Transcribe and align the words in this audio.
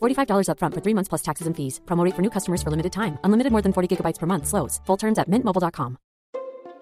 $45 0.00 0.48
upfront 0.48 0.74
for 0.74 0.80
three 0.82 0.94
months 0.94 1.08
plus 1.08 1.22
taxes 1.22 1.46
and 1.46 1.56
fees. 1.56 1.80
Promo 1.86 2.04
rate 2.04 2.14
for 2.14 2.22
new 2.22 2.30
customers 2.30 2.62
for 2.62 2.70
limited 2.70 2.92
time. 2.92 3.18
Unlimited 3.24 3.52
more 3.52 3.62
than 3.62 3.72
40 3.72 3.96
gigabytes 3.96 4.18
per 4.18 4.26
month. 4.26 4.46
Slows. 4.46 4.80
Full 4.86 4.96
terms 4.96 5.18
at 5.18 5.30
mintmobile.com. 5.30 5.96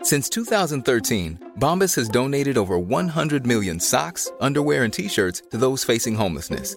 Since 0.02 0.28
2013, 0.28 1.52
Bombas 1.58 1.96
has 1.96 2.08
donated 2.08 2.58
over 2.58 2.78
100 2.78 3.46
million 3.46 3.80
socks, 3.80 4.30
underwear, 4.40 4.84
and 4.84 4.92
t-shirts 4.92 5.42
to 5.50 5.56
those 5.56 5.82
facing 5.82 6.14
homelessness. 6.14 6.76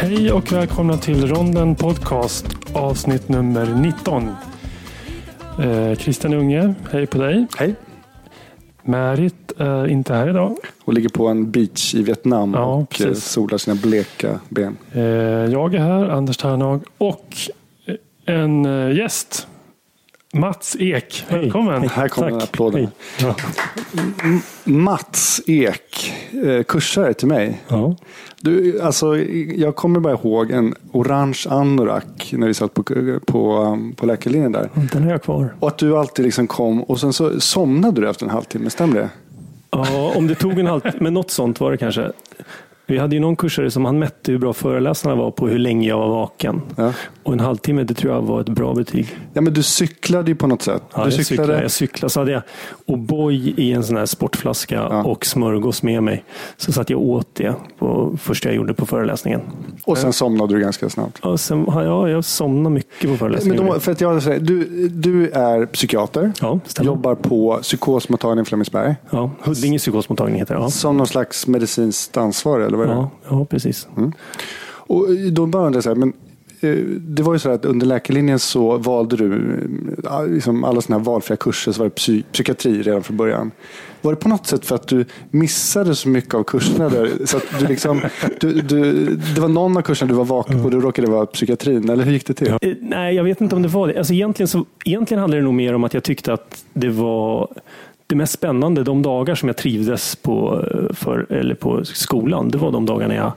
Hej 0.00 0.32
och 0.32 0.52
välkomna 0.52 0.96
till 0.96 1.26
Ronden 1.28 1.74
Podcast 1.74 2.46
avsnitt 2.72 3.28
nummer 3.28 3.66
19. 3.74 4.28
Eh, 5.62 5.94
Christian 5.98 6.34
Unge, 6.34 6.74
hej 6.90 7.06
på 7.06 7.18
dig. 7.18 7.46
Hej. 7.56 7.74
Märit 8.82 9.52
är 9.56 9.86
inte 9.88 10.14
här 10.14 10.28
idag. 10.30 10.56
Och 10.84 10.92
ligger 10.92 11.08
på 11.08 11.26
en 11.26 11.50
beach 11.50 11.94
i 11.94 12.02
Vietnam 12.02 12.54
Ja, 12.54 12.64
och 12.64 12.90
precis. 12.90 13.06
eh, 13.06 13.14
solar 13.14 13.58
sina 13.58 13.74
bleka 13.76 14.40
ben. 14.48 14.76
Eh, 14.92 15.02
jag 15.52 15.74
är 15.74 15.78
här, 15.80 16.08
Anders 16.08 16.36
Ternhag 16.36 16.82
och 16.98 17.36
en 18.26 18.66
eh, 18.66 18.96
gäst. 18.96 19.48
Mats 20.32 20.76
Ek, 20.80 21.24
välkommen. 21.28 21.88
Här 21.88 22.08
kommer 22.08 22.30
Tack. 22.30 22.42
applåden. 22.42 22.80
Hej. 22.80 22.88
Ja. 23.20 23.36
Mats 24.64 25.40
Ek, 25.46 26.12
eh, 26.44 26.62
kursare 26.62 27.14
till 27.14 27.28
mig. 27.28 27.62
Ja. 27.68 27.96
Du, 28.40 28.80
alltså, 28.80 29.16
jag 29.56 29.76
kommer 29.76 30.00
bara 30.00 30.12
ihåg 30.12 30.50
en 30.50 30.74
orange 30.92 31.44
anorak 31.48 32.34
när 32.36 32.46
vi 32.46 32.54
satt 32.54 32.74
på, 32.74 32.82
på, 33.26 33.78
på 33.96 34.06
läkarlinjen 34.06 34.52
där. 34.52 34.70
Den 34.92 35.02
har 35.02 35.10
jag 35.10 35.22
kvar. 35.22 35.54
Och 35.60 35.68
att 35.68 35.78
du 35.78 35.96
alltid 35.96 36.24
liksom 36.24 36.46
kom 36.46 36.82
och 36.82 37.00
sen 37.00 37.12
så 37.12 37.40
somnade 37.40 38.00
du 38.00 38.10
efter 38.10 38.24
en 38.26 38.30
halvtimme, 38.30 38.70
stämmer 38.70 38.94
det? 38.94 39.10
Ja, 39.70 40.12
om 40.16 40.26
det 40.26 40.34
tog 40.34 40.58
en 40.58 40.66
halvtimme, 40.66 40.96
men 41.00 41.14
något 41.14 41.30
sånt 41.30 41.60
var 41.60 41.70
det 41.70 41.76
kanske. 41.76 42.12
Vi 42.90 42.98
hade 42.98 43.16
ju 43.16 43.20
någon 43.20 43.36
kursare 43.36 43.70
som 43.70 43.84
han 43.84 43.98
mätte 43.98 44.32
hur 44.32 44.38
bra 44.38 44.52
föreläsarna 44.52 45.14
var 45.14 45.30
på 45.30 45.48
hur 45.48 45.58
länge 45.58 45.88
jag 45.88 45.98
var 45.98 46.08
vaken. 46.08 46.62
Ja. 46.76 46.92
Och 47.22 47.32
en 47.32 47.40
halvtimme, 47.40 47.82
det 47.82 47.94
tror 47.94 48.14
jag 48.14 48.22
var 48.22 48.40
ett 48.40 48.48
bra 48.48 48.74
betyg. 48.74 49.18
Ja, 49.32 49.40
men 49.40 49.52
du 49.52 49.62
cyklade 49.62 50.30
ju 50.30 50.34
på 50.34 50.46
något 50.46 50.62
sätt. 50.62 50.82
Ja, 50.94 51.04
du 51.04 51.16
jag, 51.16 51.26
cyklade, 51.26 51.62
jag 51.62 51.70
cyklade, 51.70 52.10
så 52.10 52.20
hade 52.20 52.32
jag 52.32 52.42
O'boy 52.86 53.54
i 53.56 53.72
en 53.72 53.84
sån 53.84 53.96
här 53.96 54.06
sportflaska 54.06 54.86
och 54.88 55.26
smörgås 55.26 55.82
med 55.82 56.02
mig. 56.02 56.24
Så 56.56 56.72
satt 56.72 56.90
jag 56.90 57.00
åt 57.00 57.28
det 57.34 57.54
på 57.78 58.16
första 58.20 58.48
jag 58.48 58.56
gjorde 58.56 58.74
på 58.74 58.86
föreläsningen. 58.86 59.40
Och 59.84 59.98
sen 59.98 60.12
somnade 60.12 60.54
du 60.54 60.60
ganska 60.60 60.88
snabbt. 60.88 61.24
Och 61.24 61.40
sen, 61.40 61.64
ja, 61.66 62.08
jag 62.08 62.24
somnade 62.24 62.74
mycket 62.74 63.00
på 63.00 63.08
Men 63.08 63.18
föreläsningen. 63.18 63.66
då, 63.66 63.80
för 63.80 63.92
att 63.92 64.00
jag 64.00 64.22
säger, 64.22 64.40
du, 64.40 64.88
du 64.88 65.30
är 65.30 65.66
psykiater, 65.66 66.32
ja, 66.40 66.60
jobbar 66.80 67.14
på 67.14 67.58
psykosmottagningen 67.62 68.42
i 68.42 68.48
Flemingsberg. 68.48 68.94
Ja, 69.10 69.30
Huddinge 69.40 69.78
psykosmottagning 69.78 70.38
heter 70.38 70.54
det. 70.54 70.60
Ja. 70.60 70.70
Som 70.70 70.96
någon 70.96 71.06
slags 71.06 71.46
medicinskt 71.46 72.16
ansvarig, 72.16 72.66
eller 72.66 72.77
vad 72.78 72.86
är 72.86 72.90
det? 72.90 72.96
Ja, 72.96 73.10
ja, 73.28 73.44
precis. 73.44 73.88
Och 74.68 75.06
då 75.32 75.46
bara 75.46 75.66
undrar 75.66 75.76
jag 75.76 75.84
så 75.84 75.90
här, 75.90 75.96
men 75.96 76.12
eh, 76.60 76.76
det 77.00 77.22
var 77.22 77.32
ju 77.32 77.38
så 77.38 77.48
här 77.48 77.54
att 77.56 77.64
under 77.64 77.86
läkarlinjen 77.86 78.38
så 78.38 78.76
valde 78.76 79.16
du 79.16 79.34
eh, 80.04 80.26
liksom 80.26 80.64
alla 80.64 80.80
sådana 80.80 80.98
här 80.98 81.04
valfria 81.12 81.36
kurser 81.36 81.72
så 81.72 81.78
var 81.78 81.86
det 81.86 81.94
psy- 81.94 82.22
psykiatri 82.32 82.82
redan 82.82 83.02
från 83.02 83.16
början. 83.16 83.50
Var 84.02 84.12
det 84.12 84.16
på 84.16 84.28
något 84.28 84.46
sätt 84.46 84.64
för 84.66 84.74
att 84.74 84.88
du 84.88 85.04
missade 85.30 85.94
så 85.94 86.08
mycket 86.08 86.34
av 86.34 86.42
kurserna 86.42 86.88
där? 86.88 87.10
Så 87.24 87.36
att 87.36 87.44
du 87.60 87.66
liksom, 87.66 88.00
du, 88.40 88.52
du, 88.52 89.06
det 89.34 89.40
var 89.40 89.48
någon 89.48 89.76
av 89.76 89.82
kurserna 89.82 90.08
du 90.08 90.14
var 90.14 90.24
vaken 90.24 90.58
på 90.58 90.64
och 90.64 90.70
då 90.70 90.80
råkade 90.80 91.10
vara 91.10 91.26
psykiatrin, 91.26 91.90
eller 91.90 92.04
hur 92.04 92.12
gick 92.12 92.26
det 92.26 92.34
till? 92.34 92.48
Eh, 92.48 92.56
Nej, 92.80 93.14
jag 93.14 93.24
vet 93.24 93.40
inte 93.40 93.56
om 93.56 93.62
det 93.62 93.68
var 93.68 93.88
det. 93.88 93.98
Alltså 93.98 94.12
egentligen, 94.12 94.48
så, 94.48 94.64
egentligen 94.84 95.20
handlar 95.20 95.38
det 95.38 95.44
nog 95.44 95.54
mer 95.54 95.74
om 95.74 95.84
att 95.84 95.94
jag 95.94 96.02
tyckte 96.02 96.32
att 96.32 96.64
det 96.72 96.88
var 96.88 97.48
det 98.08 98.16
mest 98.16 98.32
spännande, 98.32 98.82
de 98.82 99.02
dagar 99.02 99.34
som 99.34 99.48
jag 99.48 99.56
trivdes 99.56 100.16
på, 100.16 100.64
eh, 100.74 100.94
för, 100.94 101.32
eller 101.32 101.54
på 101.54 101.84
skolan, 101.84 102.48
det 102.48 102.58
var 102.58 102.72
de 102.72 102.86
dagarna 102.86 103.14
jag 103.14 103.32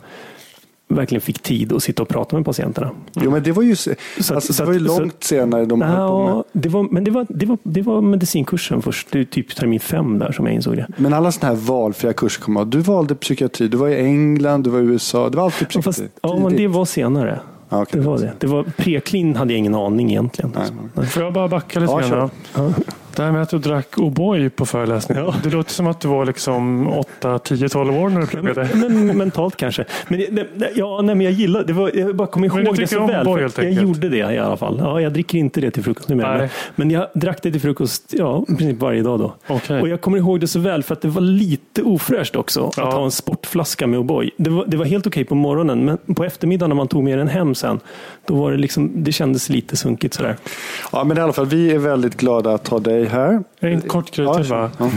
verkligen 0.88 1.22
fick 1.22 1.40
tid 1.40 1.74
att 1.74 1.84
sitta 1.84 2.04
och 2.04 2.10
prata 2.10 2.36
med 2.36 2.46
patienterna. 2.46 2.92
Jo, 3.14 3.32
men 3.32 3.44
det 3.44 3.52
var 3.52 3.64
ju, 3.64 3.76
Så 3.76 3.92
att- 3.92 3.98
alltså, 4.32 4.54
så 4.54 4.64
det 4.64 4.68
var 4.68 4.74
ju 4.74 4.86
att- 4.86 4.92
så- 4.92 5.00
långt 5.00 5.24
senare 5.24 5.66
de 5.66 5.82
höll 5.82 6.10
på 6.10 6.24
med. 6.24 6.32
Ja, 6.34 6.44
det 6.52 6.70
var, 6.70 6.84
men 6.92 7.04
det 7.04 7.12
var, 7.12 7.26
det, 7.30 7.46
var, 7.46 7.58
det 7.64 7.82
var 7.82 8.02
medicinkursen 8.02 8.82
först, 8.82 9.08
det 9.12 9.20
är 9.20 9.24
typ 9.24 9.56
termin 9.56 9.80
fem 9.80 10.20
där 10.20 10.32
som 10.32 10.46
jag 10.46 10.56
insåg 10.56 10.76
det. 10.76 10.88
Men 10.98 11.14
alla 11.14 11.32
sådana 11.32 11.56
här 11.56 11.62
valfria 11.62 12.14
kurser 12.14 12.42
kom 12.42 12.58
av. 12.58 12.68
Du 12.68 12.80
valde 12.80 13.16
psykiatri, 13.16 13.68
du 13.68 13.78
var 13.78 13.88
i 13.88 13.96
England, 14.06 14.64
du 14.64 14.70
var 14.70 14.80
i 14.80 14.84
USA, 14.84 15.30
det 15.30 15.38
var 15.38 15.44
alltid 15.44 15.62
Ja, 15.62 15.68
psykiatri. 15.70 16.04
Fast, 16.04 16.20
ja, 16.22 16.40
men 16.44 16.56
det 16.58 16.68
var 16.68 16.86
senare. 16.86 17.40
Ja, 17.70 17.82
okej. 17.82 18.02
Det 18.02 18.08
var 18.08 18.18
det. 18.18 18.32
det 18.40 18.48
var, 18.48 18.64
Preklin 18.78 19.36
hade 19.36 19.54
jag 19.54 19.58
ingen 19.60 19.76
aning 19.76 20.10
egentligen. 20.12 20.56
Nej, 20.96 21.06
Får 21.08 21.24
jag 21.24 21.34
bara 21.34 21.48
backa 21.48 21.80
lite 21.80 21.92
Ja, 21.94 22.30
grann? 22.56 22.74
Det 23.16 23.24
här 23.24 23.32
med 23.32 23.42
att 23.42 23.50
du 23.50 23.58
drack 23.60 23.88
O'boy 23.98 24.50
på 24.50 24.66
föreläsningen. 24.66 25.26
Ja. 25.26 25.36
Det 25.44 25.50
låter 25.50 25.72
som 25.72 25.88
att 25.88 26.00
du 26.00 26.08
var 26.08 26.26
liksom 26.26 26.88
8, 26.88 27.40
10, 27.40 27.70
12 27.70 27.98
år 27.98 28.10
när 28.10 28.22
du 28.22 28.28
pluggade. 28.28 28.70
Men, 28.74 29.18
mentalt 29.18 29.56
kanske. 29.56 29.86
Men, 30.08 30.20
det, 30.20 30.48
ja, 30.76 31.02
nej, 31.02 31.16
men 31.16 31.26
jag 31.26 31.34
gillar 31.34 31.64
det. 31.64 31.74
Var, 31.74 31.92
jag 31.96 32.16
bara 32.16 32.28
kommer 32.28 32.48
ihåg 32.48 32.56
Men 32.64 32.76
det 32.76 32.88
så 32.88 33.08
väl. 33.08 33.28
Helt 33.28 33.58
Jag 33.58 33.66
enkelt? 33.68 33.88
gjorde 33.88 34.10
det 34.10 34.18
i 34.34 34.38
alla 34.38 34.58
fall. 34.58 34.78
Ja, 34.80 35.02
jag 35.02 35.14
dricker 35.14 35.38
inte 35.38 35.62
det 35.62 35.72
till 35.72 35.84
frukost 35.84 36.10
numera. 36.10 36.38
Men, 36.38 36.50
men 36.76 36.92
jag 36.92 37.08
drack 37.14 37.40
det 37.44 37.52
till 37.52 37.62
frukost 37.62 38.14
ja, 38.18 38.44
i 38.50 38.56
princip 38.56 38.80
varje 38.82 39.02
dag 39.04 39.20
då. 39.20 39.34
Okej. 39.48 39.82
Och 39.82 39.90
jag 39.90 40.02
kommer 40.02 40.18
ihåg 40.18 40.40
det 40.40 40.48
så 40.48 40.60
väl 40.60 40.84
för 40.84 40.94
att 40.94 41.02
det 41.02 41.08
var 41.08 41.22
lite 41.22 41.82
ofräscht 41.84 42.36
också 42.36 42.72
Ja. 42.78 42.88
att 42.88 42.94
ha 42.94 43.04
en 43.06 43.12
sportflaska 43.12 43.88
med 43.88 44.00
O'boy. 44.00 44.30
Det 44.38 44.50
var, 44.50 44.66
det 44.68 44.78
var 44.78 44.86
helt 44.86 45.08
okej 45.08 45.26
på 45.26 45.36
morgonen, 45.36 45.86
men 45.86 46.16
på 46.16 46.24
eftermiddagen 46.24 46.70
när 46.70 46.76
man 46.76 46.88
tog 46.88 47.04
med 47.04 47.18
den 47.18 47.28
hem 47.28 47.56
sen, 47.56 47.80
då 48.26 48.36
var 48.36 48.52
det 48.52 48.58
liksom, 48.58 48.92
det 49.04 49.12
kändes 49.12 49.50
lite 49.50 49.78
sunkigt 49.78 50.14
sådär. 50.14 50.36
Ja, 50.92 51.04
men 51.04 51.18
i 51.18 51.22
alla 51.22 51.34
fall, 51.34 51.46
vi 51.46 51.72
är 51.72 51.78
väldigt 51.78 52.18
glada 52.18 52.54
att 52.54 52.68
ha 52.68 52.80
dig 52.80 53.06
här. 53.12 53.44
En 53.60 53.82
kort 53.82 54.16
grej 54.16 54.26
Ja, 54.26 54.34
till 54.34 54.50
bara. 54.50 54.72
ja. 54.80 54.90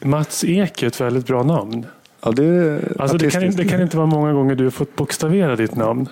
Mats 0.00 0.44
Ek 0.44 0.82
är 0.82 0.86
ett 0.86 1.00
väldigt 1.00 1.26
bra 1.26 1.42
namn. 1.42 1.86
Ja, 2.24 2.30
det, 2.32 2.80
Alltså 2.98 3.16
det, 3.16 3.30
kan, 3.30 3.50
det 3.50 3.64
kan 3.64 3.80
inte 3.82 3.96
vara 3.96 4.06
många 4.06 4.32
gånger 4.32 4.54
du 4.54 4.64
har 4.64 4.70
fått 4.70 4.96
bokstavera 4.96 5.56
ditt 5.56 5.74
namn. 5.76 6.08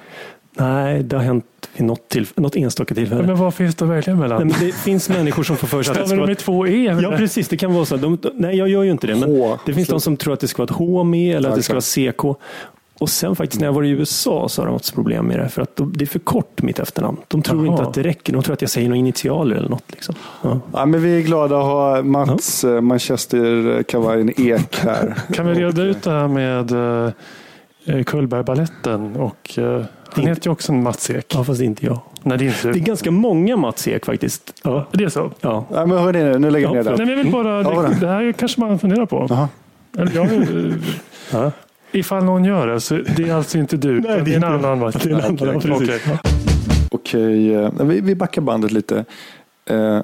Nej, 0.56 1.02
det 1.02 1.16
har 1.16 1.22
hänt 1.24 1.44
vid 1.76 1.86
något, 1.86 2.08
till, 2.08 2.26
något 2.34 2.56
enstaka 2.56 2.94
tillfälle. 2.94 3.22
Men 3.22 3.36
vad 3.36 3.54
finns 3.54 3.74
det 3.74 3.84
välja 3.84 4.14
mellan? 4.16 4.46
Nej, 4.46 4.56
men 4.60 4.66
det 4.68 4.74
finns 4.74 5.08
människor 5.08 5.42
som 5.42 5.56
får 5.56 5.66
för 5.66 5.82
sig 5.82 5.92
att 5.92 5.98
det 5.98 6.06
ska 6.06 6.16
vara 6.16 6.26
med 6.26 6.38
två 6.38 6.66
E? 6.66 6.98
Ja, 7.02 7.10
precis. 7.10 7.48
Det 7.48 7.56
kan 7.56 7.74
vara 7.74 7.84
så. 7.84 7.96
De, 7.96 8.18
nej, 8.34 8.56
jag 8.56 8.68
gör 8.68 8.82
ju 8.82 8.90
inte 8.90 9.06
det. 9.06 9.14
Men 9.16 9.30
H. 9.36 9.58
det 9.66 9.74
finns 9.74 9.88
de 9.88 10.00
som 10.00 10.16
tror 10.16 10.32
att 10.34 10.40
det 10.40 10.48
ska 10.48 10.62
vara 10.62 10.70
ett 10.70 10.76
H 10.76 11.04
med 11.04 11.36
eller 11.36 11.48
att 11.48 11.56
det 11.56 11.62
ska 11.62 11.72
vara 11.74 12.12
CK. 12.12 12.40
Och 13.04 13.10
sen 13.10 13.36
faktiskt 13.36 13.60
när 13.60 13.66
jag 13.68 13.72
var 13.72 13.82
i 13.82 13.90
USA 13.90 14.48
så 14.48 14.62
har 14.62 14.66
de 14.66 14.72
haft 14.72 14.94
problem 14.94 15.26
med 15.26 15.38
det. 15.38 15.48
För 15.48 15.62
att 15.62 15.80
det 15.94 16.04
är 16.04 16.06
för 16.06 16.18
kort 16.18 16.62
mitt 16.62 16.78
efternamn. 16.78 17.16
De 17.28 17.42
tror 17.42 17.66
Jaha. 17.66 17.72
inte 17.76 17.88
att 17.88 17.94
det 17.94 18.02
räcker. 18.02 18.32
De 18.32 18.42
tror 18.42 18.52
att 18.52 18.60
jag 18.60 18.70
säger 18.70 18.88
några 18.88 18.98
initialer 18.98 19.56
eller 19.56 19.68
något. 19.68 19.84
Liksom. 19.88 20.14
Ja. 20.42 20.60
Ja, 20.72 20.86
men 20.86 21.02
vi 21.02 21.16
är 21.16 21.20
glada 21.22 21.58
att 21.58 21.64
ha 21.64 22.02
Mats 22.02 22.64
uh 22.64 22.80
Manchester-kavajen 22.80 24.30
Ek 24.40 24.76
här. 24.78 25.14
Kan 25.32 25.46
vi 25.46 25.54
reda 25.54 25.82
ut 25.82 26.02
det 26.02 26.10
här 26.10 26.28
med 26.28 26.72
uh, 27.96 28.02
Cullbergbaletten? 28.04 29.16
Och, 29.16 29.50
han 29.56 29.86
Inte- 30.16 30.28
heter 30.30 30.46
ju 30.48 30.52
också 30.52 30.72
en 30.72 30.82
Mats 30.82 31.10
Ek. 31.10 31.34
ja, 31.34 31.44
fast 31.44 31.60
inte 31.60 31.86
jag. 31.86 32.00
Nej, 32.22 32.38
det 32.38 32.44
är 32.44 32.46
inte 32.46 32.68
Det 32.68 32.78
är 32.78 32.84
ganska 32.84 33.10
många 33.10 33.56
Mats 33.56 33.88
Ek 33.88 34.06
faktiskt. 34.06 34.54
Ja. 34.64 34.86
Det 34.92 35.04
är 35.04 35.08
så? 35.08 35.30
Ja. 35.40 35.64
Ja, 35.72 35.86
men 35.86 35.98
hörni, 35.98 36.22
nu, 36.24 36.38
nu 36.38 36.50
lägger 36.50 36.66
jag 36.66 36.76
Ja, 36.76 36.82
ner 36.82 36.90
det. 36.90 36.96
Nej, 36.96 37.06
men 37.06 37.08
jag 37.16 37.24
vill 37.24 37.32
bara, 37.32 37.62
Ja, 37.62 37.82
det, 37.82 38.00
det 38.00 38.08
här 38.08 38.32
kanske 38.32 38.60
man 38.60 38.78
funderar 38.78 39.06
på. 39.06 39.26
Jaha. 39.30 39.48
Eller 39.98 40.14
jag, 40.14 40.32
eh, 40.32 40.74
Ja. 41.32 41.50
Ifall 41.94 42.24
någon 42.24 42.44
gör 42.44 42.66
det, 42.66 42.80
så 42.80 42.94
det 43.16 43.22
är 43.28 43.34
alltså 43.34 43.58
inte 43.58 43.76
du. 43.76 43.88
utan 43.98 44.24
det 44.24 44.32
är 44.32 44.36
en 44.36 44.44
annan. 44.44 44.80
va? 44.80 44.90
Det 44.90 45.04
är 45.06 45.10
en 45.10 45.20
annan, 45.20 45.56
Okej, 45.56 45.60
precis. 45.78 46.02
okej. 46.06 46.18
Okej, 46.90 47.54
eh, 47.54 47.70
vi, 47.82 48.00
vi 48.00 48.14
backar 48.14 48.42
bandet 48.42 48.72
lite. 48.72 49.04
Eh, 49.66 50.00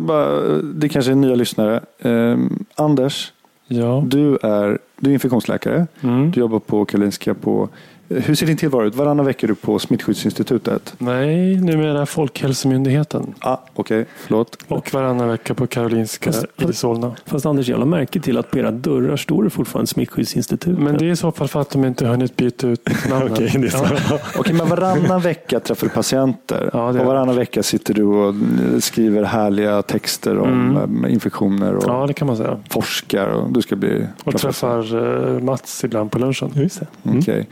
bara, 0.00 0.28
det 0.62 0.88
kanske 0.88 1.10
är 1.12 1.16
nya 1.16 1.34
lyssnare. 1.34 1.80
Eh, 1.98 2.38
Anders, 2.74 3.32
Ja. 3.68 4.04
du 4.06 4.38
är, 4.42 4.78
du 5.00 5.10
är 5.10 5.14
infektionsläkare. 5.14 5.86
Mm. 6.00 6.30
Du 6.30 6.40
jobbar 6.40 6.58
på 6.58 6.84
Karolinska 6.84 7.34
på... 7.34 7.68
Hur 8.08 8.34
ser 8.34 8.46
din 8.46 8.56
tillvaro 8.56 8.86
ut? 8.86 8.94
Varannan 8.94 9.26
vecka 9.26 9.46
är 9.46 9.48
du 9.48 9.54
på 9.54 9.78
Smittskyddsinstitutet. 9.78 10.94
Nej, 10.98 11.56
numera 11.60 12.06
Folkhälsomyndigheten. 12.06 13.34
Ah, 13.38 13.56
Okej, 13.74 14.06
förlåt. 14.16 14.58
Och 14.68 14.94
varannan 14.94 15.28
vecka 15.28 15.54
på 15.54 15.66
Karolinska 15.66 16.32
Fast- 16.32 16.70
i 16.70 16.72
Solna. 16.72 17.12
Fast 17.26 17.46
Anders, 17.46 17.68
jag 17.68 17.88
märke 17.88 18.20
till 18.20 18.38
att 18.38 18.50
på 18.50 18.58
era 18.58 18.70
dörrar 18.70 19.16
står 19.16 19.44
det 19.44 19.50
fortfarande 19.50 19.86
Smittskyddsinstitutet. 19.86 20.78
Men 20.82 20.98
det 20.98 21.04
är 21.06 21.10
i 21.10 21.16
så 21.16 21.32
fall 21.32 21.48
för 21.48 21.60
att 21.60 21.70
de 21.70 21.84
inte 21.84 22.06
hunnit 22.06 22.36
byta 22.36 22.66
ut 22.68 22.88
namnen. 23.10 23.32
Okej, 23.32 23.70
så. 23.70 23.86
Ja. 24.10 24.18
Okej, 24.38 24.54
men 24.54 24.68
varannan 24.68 25.20
vecka 25.20 25.60
träffar 25.60 25.86
du 25.86 25.92
patienter. 25.92 26.70
Ja, 26.72 26.88
och 26.88 26.96
varannan 26.96 27.36
vecka 27.36 27.62
sitter 27.62 27.94
du 27.94 28.02
och 28.04 28.34
skriver 28.82 29.22
härliga 29.22 29.82
texter 29.82 30.38
om 30.38 30.76
Mm. 30.76 31.04
eh, 31.04 31.12
infektioner 31.12 31.74
och 31.76 31.84
ja, 31.86 32.06
det 32.06 32.12
kan 32.14 32.26
man 32.26 32.36
säga. 32.36 32.58
forskar. 32.70 33.26
Och 33.28 33.52
du 33.52 33.62
ska 33.62 33.76
bli 33.76 34.06
Och 34.24 34.32
professor. 34.32 34.82
träffar 34.82 35.34
eh, 35.36 35.42
Mats 35.42 35.84
ibland 35.84 36.10
på 36.10 36.18
lunchen. 36.18 36.50
Just 36.54 36.80
det. 36.80 37.10
Mm. 37.10 37.44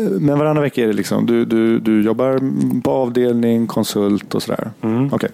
Eh, 0.00 0.10
Men 0.10 0.38
varannan 0.38 0.62
vecka 0.62 0.82
är 0.82 0.86
det 0.86 0.92
liksom, 0.92 1.26
du, 1.26 1.44
du, 1.44 1.78
du 1.78 2.02
jobbar 2.02 2.40
på 2.80 2.90
avdelning, 2.90 3.66
konsult 3.66 4.34
och 4.34 4.42
sådär. 4.42 4.70
Mm. 4.80 5.10
Okej. 5.12 5.30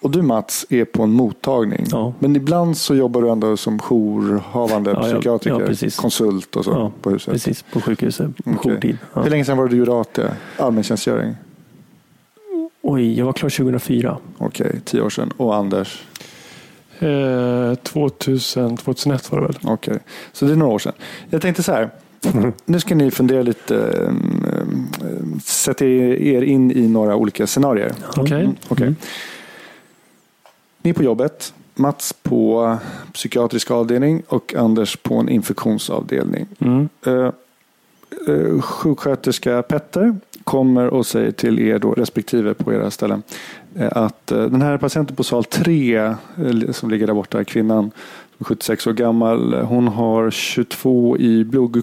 Och 0.00 0.10
du 0.10 0.22
Mats 0.22 0.66
är 0.68 0.84
på 0.84 1.02
en 1.02 1.10
mottagning. 1.10 1.86
Ja. 1.90 2.12
Men 2.18 2.36
ibland 2.36 2.76
så 2.76 2.94
jobbar 2.94 3.22
du 3.22 3.30
ändå 3.30 3.56
som 3.56 3.78
jourhavande 3.78 4.90
Ja, 4.90 5.02
psykiatriker, 5.02 5.84
ja, 5.84 5.90
konsult 5.96 6.56
och 6.56 6.64
så 6.64 6.70
Ja, 6.70 6.92
på 7.02 7.10
huset. 7.10 7.32
Precis, 7.32 7.62
på 7.62 7.80
sjukhuset. 7.80 8.44
På 8.44 8.50
Okej. 8.50 8.72
jourtid. 8.72 8.98
Ja. 9.14 9.22
Hur 9.22 9.30
länge 9.30 9.44
sedan 9.44 9.56
var 9.56 9.64
det 9.64 9.70
du 9.70 9.76
gjorde 9.76 10.00
AT? 10.00 10.18
Allmäntjänstgöring? 10.56 11.34
Oj, 12.82 13.18
jag 13.18 13.26
var 13.26 13.32
klar 13.32 13.50
2004. 13.50 14.18
Okej, 14.38 14.80
tio 14.84 15.00
år 15.00 15.10
sedan. 15.10 15.32
Och 15.36 15.54
Anders? 15.56 16.02
Eh, 16.98 17.74
2000, 17.74 18.76
2001 18.76 19.32
var 19.32 19.40
det 19.40 19.46
väl? 19.46 19.56
Okej, 19.64 19.98
så 20.32 20.44
det 20.44 20.52
är 20.52 20.56
några 20.56 20.72
år 20.72 20.78
sedan. 20.78 20.92
Jag 21.30 21.42
tänkte 21.42 21.62
så 21.62 21.72
här. 21.72 21.90
Nu 22.64 22.80
ska 22.80 22.94
ni 22.94 23.10
fundera 23.10 23.42
lite, 23.42 23.74
um, 23.74 24.90
sätta 25.44 25.84
er 25.84 26.42
in 26.42 26.70
i 26.70 26.88
några 26.88 27.16
olika 27.16 27.46
scenarier. 27.46 27.92
Okej. 28.16 28.40
Mm, 28.40 28.56
okej. 28.68 28.94
Ni 30.82 30.90
är 30.90 30.94
på 30.94 31.02
jobbet. 31.02 31.54
Mats 31.74 32.12
på 32.22 32.76
psykiatrisk 33.12 33.70
avdelning 33.70 34.22
och 34.28 34.54
Anders 34.54 34.96
på 34.96 35.14
en 35.14 35.28
infektionsavdelning. 35.28 36.46
Mm. 36.58 36.88
Uh, 37.06 37.30
uh, 38.28 38.60
sjuksköterska 38.60 39.62
Petter 39.62 40.16
kommer 40.44 40.86
och 40.86 41.06
säger 41.06 41.30
till 41.30 41.58
er 41.58 41.78
då, 41.78 41.92
respektive 41.92 42.54
på 42.54 42.72
era 42.72 42.90
ställen 42.90 43.22
eh, 43.67 43.67
att 43.86 44.32
eh, 44.32 44.42
den 44.42 44.62
här 44.62 44.78
patienten 44.78 45.16
på 45.16 45.24
sal 45.24 45.44
3 45.44 45.96
eh, 45.96 46.12
som 46.70 46.90
ligger 46.90 47.06
där 47.06 47.14
borta, 47.14 47.44
kvinnan 47.44 47.90
som 48.36 48.36
är 48.38 48.44
76 48.44 48.86
år 48.86 48.92
gammal, 48.92 49.54
eh, 49.54 49.64
hon 49.64 49.88
har 49.88 50.30
22 50.30 51.18
i 51.18 51.44
blod, 51.44 51.82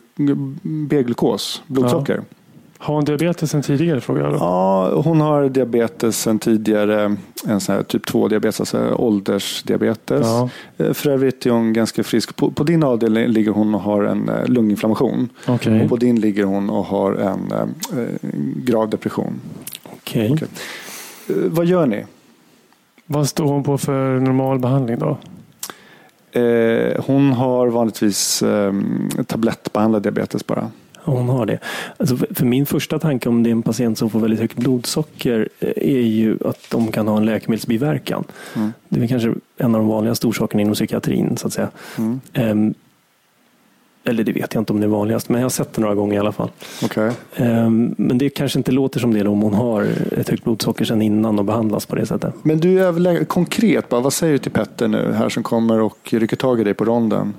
B-glukos, 0.62 1.62
blodsocker. 1.68 2.22
Har 2.78 2.96
hon 2.96 3.06
diabetes 3.06 3.52
sen 3.52 3.62
tidigare? 3.62 4.02
Frågar 4.02 4.24
jag 4.24 4.32
då. 4.34 4.38
Ja, 4.38 5.02
hon 5.02 5.22
har 5.22 5.50
diabetes 5.50 6.22
sen 6.22 6.40
tidigare. 6.40 7.16
En 7.48 7.60
sån 7.60 7.76
här 7.76 7.84
typ 7.84 8.06
2 8.06 8.28
diabetes, 8.28 8.60
alltså 8.60 8.96
åldersdiabetes. 8.96 10.26
Ja. 10.26 10.50
Eh, 10.78 10.94
För 10.94 11.10
övrigt 11.10 11.46
är 11.46 11.50
hon 11.50 11.74
ganska 11.74 12.04
frisk. 12.04 12.36
På, 12.36 12.52
på 12.52 12.64
din 12.64 12.84
avdelning 12.84 13.28
ligger 13.28 13.52
hon 13.52 13.76
och 13.76 13.82
har 13.82 14.04
en 14.04 14.30
eh, 14.30 14.46
lunginflammation. 14.46 15.30
Okej. 15.48 15.84
Och 15.84 15.90
på 15.90 15.96
din 15.96 16.20
ligger 16.20 16.44
hon 16.44 16.70
och 16.70 16.86
har 16.86 17.14
en 17.14 17.52
eh, 17.52 18.00
eh, 18.00 18.06
grav 18.56 18.90
depression. 18.90 19.34
Okej. 19.84 20.32
Okej. 20.34 20.48
Eh, 21.30 21.36
vad 21.36 21.66
gör 21.66 21.86
ni? 21.86 22.06
Vad 23.06 23.30
står 23.30 23.46
hon 23.46 23.64
på 23.64 23.78
för 23.78 24.20
normal 24.20 24.60
behandling 24.60 25.00
då? 25.00 25.18
Eh, 26.40 27.04
hon 27.06 27.32
har 27.32 27.68
vanligtvis 27.68 28.44
eh, 28.44 28.74
tablettbehandlad 29.26 30.04
diabetes 30.04 30.48
bara. 30.48 30.72
Hon 31.06 31.30
har 31.30 31.46
det. 31.46 31.60
Alltså 31.98 32.18
för, 32.18 32.46
min 32.46 32.66
första 32.66 33.00
tanke 33.00 33.30
om 33.30 33.44
det 33.44 33.50
är 33.50 33.52
en 33.52 33.62
patient 33.62 33.98
som 33.98 34.10
får 34.10 34.20
väldigt 34.20 34.40
högt 34.40 34.58
blodsocker 34.58 35.50
eh, 35.60 35.70
är 35.76 36.02
ju 36.02 36.38
att 36.46 36.70
de 36.72 36.92
kan 36.92 37.08
ha 37.08 37.18
en 37.18 37.26
läkemedelsbiverkan. 37.26 38.24
Mm. 38.56 38.74
Det 38.90 39.04
är 39.04 39.08
kanske 39.08 39.34
en 39.58 39.76
av 39.76 39.82
de 39.82 39.88
vanligaste 39.88 40.28
orsakerna 40.28 40.62
inom 40.62 40.74
psykiatrin 40.74 41.38
så 41.38 41.48
att 41.48 41.54
säga. 41.54 41.70
Mm. 41.98 42.74
Eller 44.08 44.24
det 44.24 44.32
vet 44.32 44.54
jag 44.54 44.62
inte 44.62 44.74
om 44.74 44.80
det 44.80 44.86
är 44.86 44.90
vanligast, 44.90 45.30
men 45.30 45.42
jag 45.42 45.46
har 45.46 45.50
sett 45.50 45.74
det 45.74 45.82
några 45.82 45.96
gånger 45.96 46.16
i 46.16 46.18
alla 46.18 46.32
fall. 46.32 46.50
Okej. 46.84 47.12
Ehm, 47.36 47.96
men 47.98 48.18
det 48.18 48.30
kanske 48.30 48.60
inte 48.60 48.72
låter 48.72 49.00
som 49.00 49.14
det 49.14 49.28
om 49.28 49.42
hon 49.42 49.54
har 49.54 49.88
ett 50.18 50.30
högt 50.30 50.44
blodsocker 50.44 50.86
sedan 50.86 51.02
innan 51.02 51.40
och 51.40 51.46
behandlas 51.46 51.86
på 51.86 51.96
det 51.96 52.06
sättet. 52.06 52.34
Men 52.44 52.60
du 52.60 52.84
är 52.84 52.92
väl 52.92 53.26
konkret, 53.26 53.90
bara, 53.90 54.02
vad 54.02 54.14
säger 54.14 54.34
du 54.34 54.38
till 54.40 54.52
Petter 54.52 54.88
nu 54.88 55.14
här 55.14 55.30
som 55.30 55.44
kommer 55.44 55.80
och 55.82 55.98
rycker 56.12 56.36
tag 56.38 56.62
i 56.62 56.64
dig 56.64 56.74
på 56.74 56.86
ronden? 56.86 57.34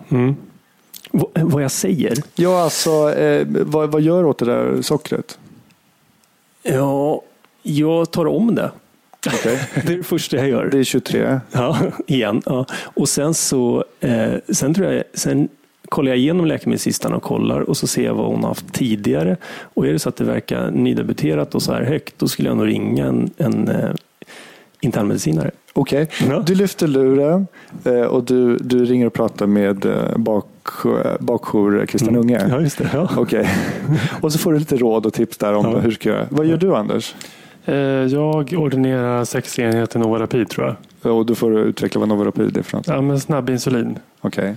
V- 1.12 1.24
vad 1.34 1.62
jag 1.62 1.70
säger? 1.70 2.18
Ja, 2.34 2.62
alltså 2.62 3.12
eh, 3.14 3.46
vad, 3.50 3.90
vad 3.92 4.02
gör 4.02 4.24
åt 4.26 4.38
det 4.38 4.44
där 4.44 4.82
sockret? 4.82 5.38
Ja, 6.62 7.22
jag 7.62 8.10
tar 8.10 8.26
om 8.26 8.54
det. 8.54 8.70
Okej. 9.26 9.60
Det 9.86 9.92
är 9.92 9.96
det 9.96 10.02
första 10.02 10.36
jag 10.36 10.48
gör. 10.48 10.68
Det 10.72 10.78
är 10.78 10.84
23. 10.84 11.40
Ja, 11.52 11.76
igen. 12.06 12.42
Ja. 12.46 12.66
Och 12.82 13.08
sen 13.08 13.34
så 13.34 13.84
eh, 14.00 14.32
sen 14.48 14.74
tror 14.74 14.92
jag, 14.92 15.02
sen 15.14 15.48
kollar 15.88 16.08
jag 16.10 16.18
igenom 16.18 16.46
läkemedelslistan 16.46 17.12
och 17.12 17.22
kollar 17.22 17.60
och 17.60 17.76
så 17.76 17.86
ser 17.86 18.04
jag 18.04 18.14
vad 18.14 18.26
hon 18.26 18.40
har 18.42 18.48
haft 18.48 18.72
tidigare. 18.72 19.36
Och 19.74 19.86
är 19.86 19.92
det 19.92 19.98
så 19.98 20.08
att 20.08 20.16
det 20.16 20.24
verkar 20.24 20.70
nydebuterat 20.70 21.54
och 21.54 21.62
så 21.62 21.72
här 21.72 21.82
högt, 21.82 22.14
då 22.18 22.28
skulle 22.28 22.48
jag 22.48 22.56
nog 22.56 22.66
ringa 22.66 23.06
en, 23.06 23.30
en 23.36 23.68
eh, 23.68 23.90
internmedicinare. 24.80 25.50
Okej, 25.72 26.08
Ja. 26.30 26.42
du 26.46 26.54
lyfter 26.54 26.86
luren 26.86 27.46
eh, 27.84 28.00
och 28.00 28.24
du, 28.24 28.56
du 28.56 28.84
ringer 28.84 29.06
och 29.06 29.12
pratar 29.12 29.46
med 29.46 29.84
eh, 29.86 30.16
bak, 30.16 30.46
bakjour 31.20 31.86
Christian 31.86 32.16
Unge. 32.16 32.36
Mm. 32.38 32.50
Ja, 32.50 32.60
just 32.60 32.78
det. 32.78 32.90
Ja. 32.92 33.08
Okej, 33.16 33.48
och 34.20 34.32
så 34.32 34.38
får 34.38 34.52
du 34.52 34.58
lite 34.58 34.76
råd 34.76 35.06
och 35.06 35.12
tips 35.12 35.38
där 35.38 35.52
om 35.54 35.64
Ja. 35.72 35.78
hur 35.78 35.88
du 35.88 35.94
ska 35.94 36.08
göra. 36.08 36.26
Vad 36.30 36.46
gör 36.46 36.56
du 36.56 36.76
Anders? 36.76 37.14
Eh, 37.64 37.74
jag 37.76 38.52
ordinerar 38.58 39.24
sex 39.24 39.58
enheter 39.58 39.98
Novarapid 39.98 40.48
tror 40.48 40.66
jag. 41.02 41.16
Och 41.16 41.26
du 41.26 41.34
får 41.34 41.58
utveckla 41.58 41.98
vad 41.98 42.08
Novarapid 42.08 42.56
är 42.56 42.62
för 42.62 42.76
något. 42.76 42.86
Ja, 42.86 43.00
men 43.00 43.20
snabb 43.20 43.50
insulin. 43.50 43.98
Okej, 44.20 44.54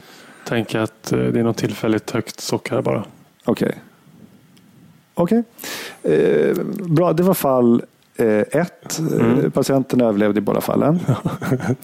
Tänk 0.49 0.75
att 0.75 1.11
eh, 1.11 1.19
det 1.19 1.39
är 1.39 1.43
något 1.43 1.57
tillfälligt 1.57 2.11
högt 2.11 2.39
socker 2.39 2.75
här 2.75 2.81
bara. 2.81 3.03
okej. 3.45 3.75
Okej, 5.13 5.43
eh, 6.03 6.57
bra. 6.89 7.13
Det 7.13 7.23
var 7.23 7.33
fall 7.33 7.83
eh, 8.15 8.25
ett. 8.39 8.99
Mm. 8.99 9.39
Eh, 9.39 9.49
Patienten 9.49 10.01
överlevde 10.01 10.37
i 10.37 10.41
båda 10.41 10.61
fallen. 10.61 10.99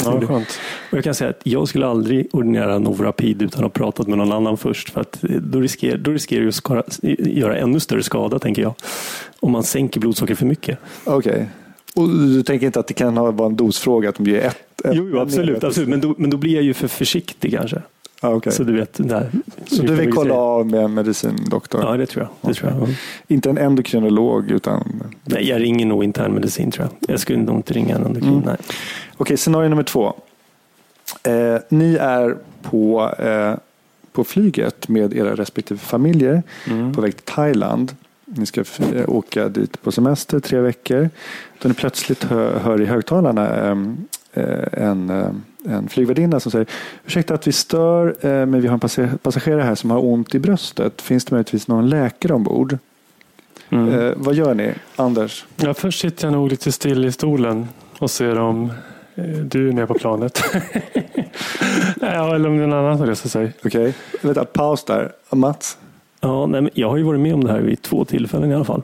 Ja, 0.04 0.22
skönt. 0.28 0.60
Och 0.92 0.98
jag 0.98 1.04
kan 1.04 1.16
säga 1.16 1.30
att 1.30 1.40
jag 1.44 1.68
skulle 1.68 1.88
aldrig 1.88 2.28
ordinera 2.32 2.80
Novrapid 2.80 3.42
utan 3.42 3.60
att 3.60 3.64
ha 3.64 3.70
pratat 3.70 4.08
med 4.08 4.18
någon 4.18 4.32
annan 4.32 4.58
först. 4.58 4.90
För 4.90 5.02
att 5.02 5.22
då 5.22 5.60
riskerar, 5.60 5.98
då 5.98 6.12
riskerar 6.12 6.42
det 6.42 6.48
att 6.48 6.56
skara, 6.56 6.84
göra 7.20 7.58
ännu 7.58 7.80
större 7.80 8.04
skada, 8.04 8.40
tänker 8.40 8.62
jag. 8.62 8.74
Om 9.40 9.52
man 9.52 9.64
sänker 9.64 10.00
blodsocker 10.00 10.36
för 10.36 10.46
mycket. 10.46 10.80
Okej. 11.04 11.48
Och 11.96 12.10
du 12.10 12.44
tänker 12.44 12.66
inte 12.66 12.80
att 12.80 12.88
det 12.88 12.94
kan 12.94 13.18
ha- 13.18 13.32
vara 13.32 13.48
en 13.50 13.56
dosfråga 13.56 14.10
att 14.10 14.16
de 14.16 14.26
ger 14.26 14.42
ett? 14.42 14.86
ett 14.86 14.92
Jo, 14.96 15.10
jo 15.12 15.20
absolut. 15.20 15.64
absolut. 15.64 15.90
Men, 15.90 16.02
då, 16.02 16.16
men 16.18 16.30
då 16.30 16.38
blir 16.38 16.56
jag 16.56 16.64
ju 16.64 16.74
för 16.74 16.88
försiktig 16.88 17.52
kanske. 17.52 17.82
Ja, 18.22 18.34
okej. 18.34 18.52
Så 18.54 18.64
du 18.64 18.74
vet, 18.74 18.94
där. 18.94 19.32
Så 19.66 19.82
du 19.82 19.96
vill 19.96 20.14
kolla 20.14 20.34
av 20.34 20.68
med 20.68 20.84
en 20.84 20.94
medicindoktor? 20.94 21.82
Ja, 21.82 21.98
det 21.98 22.06
tror 22.06 22.24
jag. 22.24 22.50
Det 22.50 22.60
tror 22.60 22.72
jag. 22.72 22.90
Inte 23.28 23.50
en 23.50 23.58
endokrinolog 23.58 24.52
utan... 24.52 25.04
Nej, 25.24 25.50
jag 25.50 25.62
ringer 25.62 25.86
nog 25.86 26.04
internmedicin 26.04 26.72
tror 26.72 26.88
jag. 26.88 27.10
Jag 27.12 27.20
skulle 27.20 27.40
nog 27.40 27.56
inte 27.56 27.74
ringa 27.74 27.96
en 27.96 28.06
endokrin. 28.06 28.44
Mm. 28.44 28.58
Okej, 29.18 29.38
scenario 29.38 29.70
nummer 29.70 29.84
två. 29.84 30.14
Eh, 31.24 31.58
ni 31.70 31.96
är 31.96 32.38
på, 32.62 33.14
eh, 33.20 33.54
på 34.12 34.24
flyget 34.24 34.88
med 34.88 35.14
era 35.14 35.36
respektive 35.36 35.80
familjer 35.80 36.44
på 36.96 37.02
väg 37.02 37.16
till 37.16 37.34
Thailand. 37.34 37.96
Ni 38.26 38.46
ska 38.46 38.62
eh, 38.62 39.10
åka 39.10 39.50
dit 39.50 39.82
på 39.82 39.92
semester 39.92 40.40
tre 40.40 40.60
veckor. 40.60 41.10
Då 41.62 41.70
ni 41.70 41.76
plötsligt 41.76 42.24
hör, 42.24 42.60
hör 42.60 42.82
i 42.82 42.86
högtalarna 42.86 43.56
eh, 43.56 43.78
eh, 44.34 44.84
en, 44.84 45.10
eh, 45.10 45.30
en 45.66 45.90
flygvärdinna 45.90 46.40
som 46.40 46.52
säger 46.52 46.68
ursäkta 47.06 47.34
att 47.34 47.48
vi 47.48 47.52
stör, 47.52 48.08
eh, 48.08 48.46
men 48.46 48.62
vi 48.62 48.68
har 48.68 48.74
en 48.74 49.18
passagerare 49.18 49.62
här 49.62 49.76
som 49.76 49.92
har 49.92 50.06
ont 50.06 50.36
i 50.36 50.40
bröstet. 50.40 51.02
Finns 51.02 51.26
det 51.26 51.32
möjligtvis 51.32 51.68
någon 51.68 51.90
läkare 51.90 52.34
ombord? 52.34 52.78
Mm. 53.70 54.00
Eh, 54.00 54.14
vad 54.16 54.36
gör 54.36 54.54
ni? 54.54 54.74
Anders? 54.96 55.46
Ja, 55.56 55.74
först 55.74 56.00
sitter 56.00 56.28
jag 56.28 56.32
nog 56.32 56.50
lite 56.50 56.72
still 56.72 57.06
i 57.06 57.12
stolen 57.12 57.68
och 58.00 58.12
ser 58.12 58.40
om 58.40 58.72
eh, 59.16 59.26
du 59.26 59.70
är 59.70 59.74
med 59.74 59.88
på 59.88 59.94
planet. 59.94 60.44
ja, 62.02 62.36
eller 62.36 62.50
om 62.50 62.58
det 62.58 62.64
är 62.64 62.68
någon 62.68 62.80
annan 62.80 62.98
som 62.98 63.08
reser 63.08 63.30
sig. 63.30 63.54
Okej, 63.66 63.94
vänta, 64.22 64.46
paus 64.46 64.84
där. 64.84 65.12
Mats? 65.32 65.78
Ja, 66.20 66.46
nej, 66.46 66.62
men 66.62 66.72
jag 66.74 66.90
har 66.90 66.98
ju 66.98 67.04
varit 67.04 67.20
med 67.20 67.34
om 67.34 67.44
det 67.44 67.52
här 67.52 67.62
vid 67.62 67.82
två 67.82 68.06
tillfällen 68.06 68.52
i 68.52 68.56
alla 68.56 68.64
fall. 68.64 68.82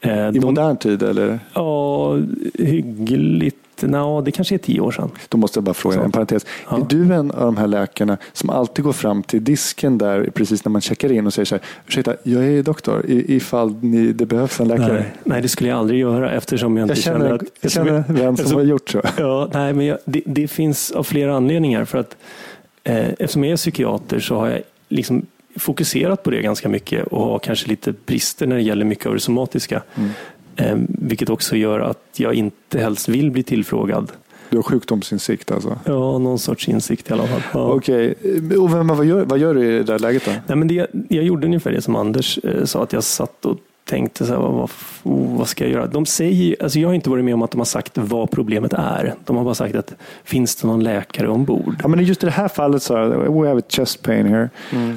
Eh, 0.00 0.28
I 0.28 0.30
de, 0.32 0.40
modern 0.40 0.76
tid 0.76 1.02
eller? 1.02 1.38
ja, 1.54 2.16
hyggligt. 2.54 3.63
Nå, 3.82 4.20
det 4.20 4.30
kanske 4.30 4.54
är 4.54 4.58
tio 4.58 4.80
år 4.80 4.90
sedan. 4.90 5.10
Då 5.28 5.38
måste 5.38 5.58
jag 5.58 5.64
bara 5.64 5.74
fråga 5.74 6.02
en 6.02 6.12
parentes. 6.12 6.46
Ja. 6.70 6.76
Är 6.76 6.84
du 6.88 7.14
en 7.14 7.30
av 7.30 7.44
de 7.44 7.56
här 7.56 7.66
läkarna 7.66 8.16
som 8.32 8.50
alltid 8.50 8.84
går 8.84 8.92
fram 8.92 9.22
till 9.22 9.44
disken 9.44 9.98
där 9.98 10.30
precis 10.34 10.64
när 10.64 10.70
man 10.70 10.80
checkar 10.80 11.12
in 11.12 11.26
och 11.26 11.34
säger 11.34 11.46
så 11.46 11.54
här, 11.54 11.64
ursäkta, 11.86 12.16
jag 12.22 12.44
är 12.44 12.62
doktor, 12.62 13.04
ifall 13.08 13.74
ni, 13.80 14.12
det 14.12 14.26
behövs 14.26 14.60
en 14.60 14.68
läkare. 14.68 14.92
Nej, 14.92 15.12
nej, 15.24 15.42
det 15.42 15.48
skulle 15.48 15.70
jag 15.70 15.78
aldrig 15.78 16.00
göra 16.00 16.30
eftersom 16.32 16.76
jag 16.76 16.84
inte 16.84 16.94
Jag 16.94 17.04
känner, 17.04 17.32
att... 17.32 17.42
jag 17.60 17.72
känner 17.72 18.04
vem 18.08 18.36
som 18.36 18.54
har 18.56 18.62
gjort 18.62 18.90
så. 18.90 19.02
Ja, 19.18 19.50
nej, 19.52 19.72
men 19.72 19.86
jag, 19.86 19.98
det, 20.04 20.22
det 20.26 20.48
finns 20.48 20.90
av 20.90 21.02
flera 21.02 21.36
anledningar. 21.36 21.84
För 21.84 21.98
att, 21.98 22.16
eh, 22.84 23.08
eftersom 23.08 23.44
jag 23.44 23.52
är 23.52 23.56
psykiater 23.56 24.20
så 24.20 24.36
har 24.36 24.48
jag 24.48 24.60
liksom 24.88 25.26
fokuserat 25.56 26.22
på 26.22 26.30
det 26.30 26.42
ganska 26.42 26.68
mycket 26.68 27.06
och 27.06 27.24
har 27.24 27.38
kanske 27.38 27.68
lite 27.68 27.92
brister 28.06 28.46
när 28.46 28.56
det 28.56 28.62
gäller 28.62 28.84
mycket 28.84 29.06
av 29.06 29.14
det 29.14 29.20
somatiska. 29.20 29.82
Mm. 29.94 30.10
Eh, 30.56 30.76
vilket 30.88 31.30
också 31.30 31.56
gör 31.56 31.80
att 31.80 32.10
jag 32.16 32.34
inte 32.34 32.80
helst 32.80 33.08
vill 33.08 33.30
bli 33.30 33.42
tillfrågad. 33.42 34.12
Du 34.50 34.56
har 34.58 34.62
sjukdomsinsikt 34.62 35.50
alltså? 35.50 35.78
Ja, 35.84 36.18
någon 36.18 36.38
sorts 36.38 36.68
insikt 36.68 37.10
i 37.10 37.12
alla 37.12 37.26
fall. 37.26 37.42
Ja. 37.52 37.72
Okej, 37.72 38.14
och 38.58 38.74
vem, 38.74 38.86
vad, 38.86 39.06
gör, 39.06 39.24
vad 39.24 39.38
gör 39.38 39.54
du 39.54 39.64
i 39.64 39.70
det 39.70 39.82
där 39.82 39.98
läget 39.98 40.24
då? 40.24 40.30
Nej, 40.46 40.56
men 40.56 40.68
det, 40.68 40.86
jag 41.08 41.24
gjorde 41.24 41.46
ungefär 41.46 41.72
det 41.72 41.82
som 41.82 41.96
Anders 41.96 42.38
eh, 42.38 42.64
sa, 42.64 42.82
att 42.82 42.92
jag 42.92 43.04
satt 43.04 43.44
och 43.44 43.58
tänkte 43.84 44.26
så 44.26 44.32
här, 44.32 44.40
vad, 44.40 44.70
vad, 45.36 45.48
ska 45.48 45.64
jag 45.64 45.72
göra? 45.72 45.86
De 45.86 46.06
säger, 46.06 46.56
alltså 46.62 46.78
jag 46.78 46.88
har 46.88 46.94
inte 46.94 47.10
varit 47.10 47.24
med 47.24 47.34
om 47.34 47.42
att 47.42 47.50
de 47.50 47.58
har 47.60 47.64
sagt 47.64 47.98
vad 47.98 48.30
problemet 48.30 48.72
är. 48.72 49.14
De 49.24 49.36
har 49.36 49.44
bara 49.44 49.54
sagt 49.54 49.74
att 49.74 49.94
finns 50.24 50.56
det 50.56 50.66
någon 50.66 50.82
läkare 50.84 51.28
ombord? 51.28 51.76
Ja, 51.82 51.88
men 51.88 52.04
just 52.04 52.22
i 52.22 52.26
det 52.26 52.32
här 52.32 52.48
fallet 52.48 52.82
så 52.82 52.94
we 53.08 53.48
have 53.48 53.60
a 53.60 53.62
chest 53.68 54.02
pain 54.02 54.26
here. 54.26 54.50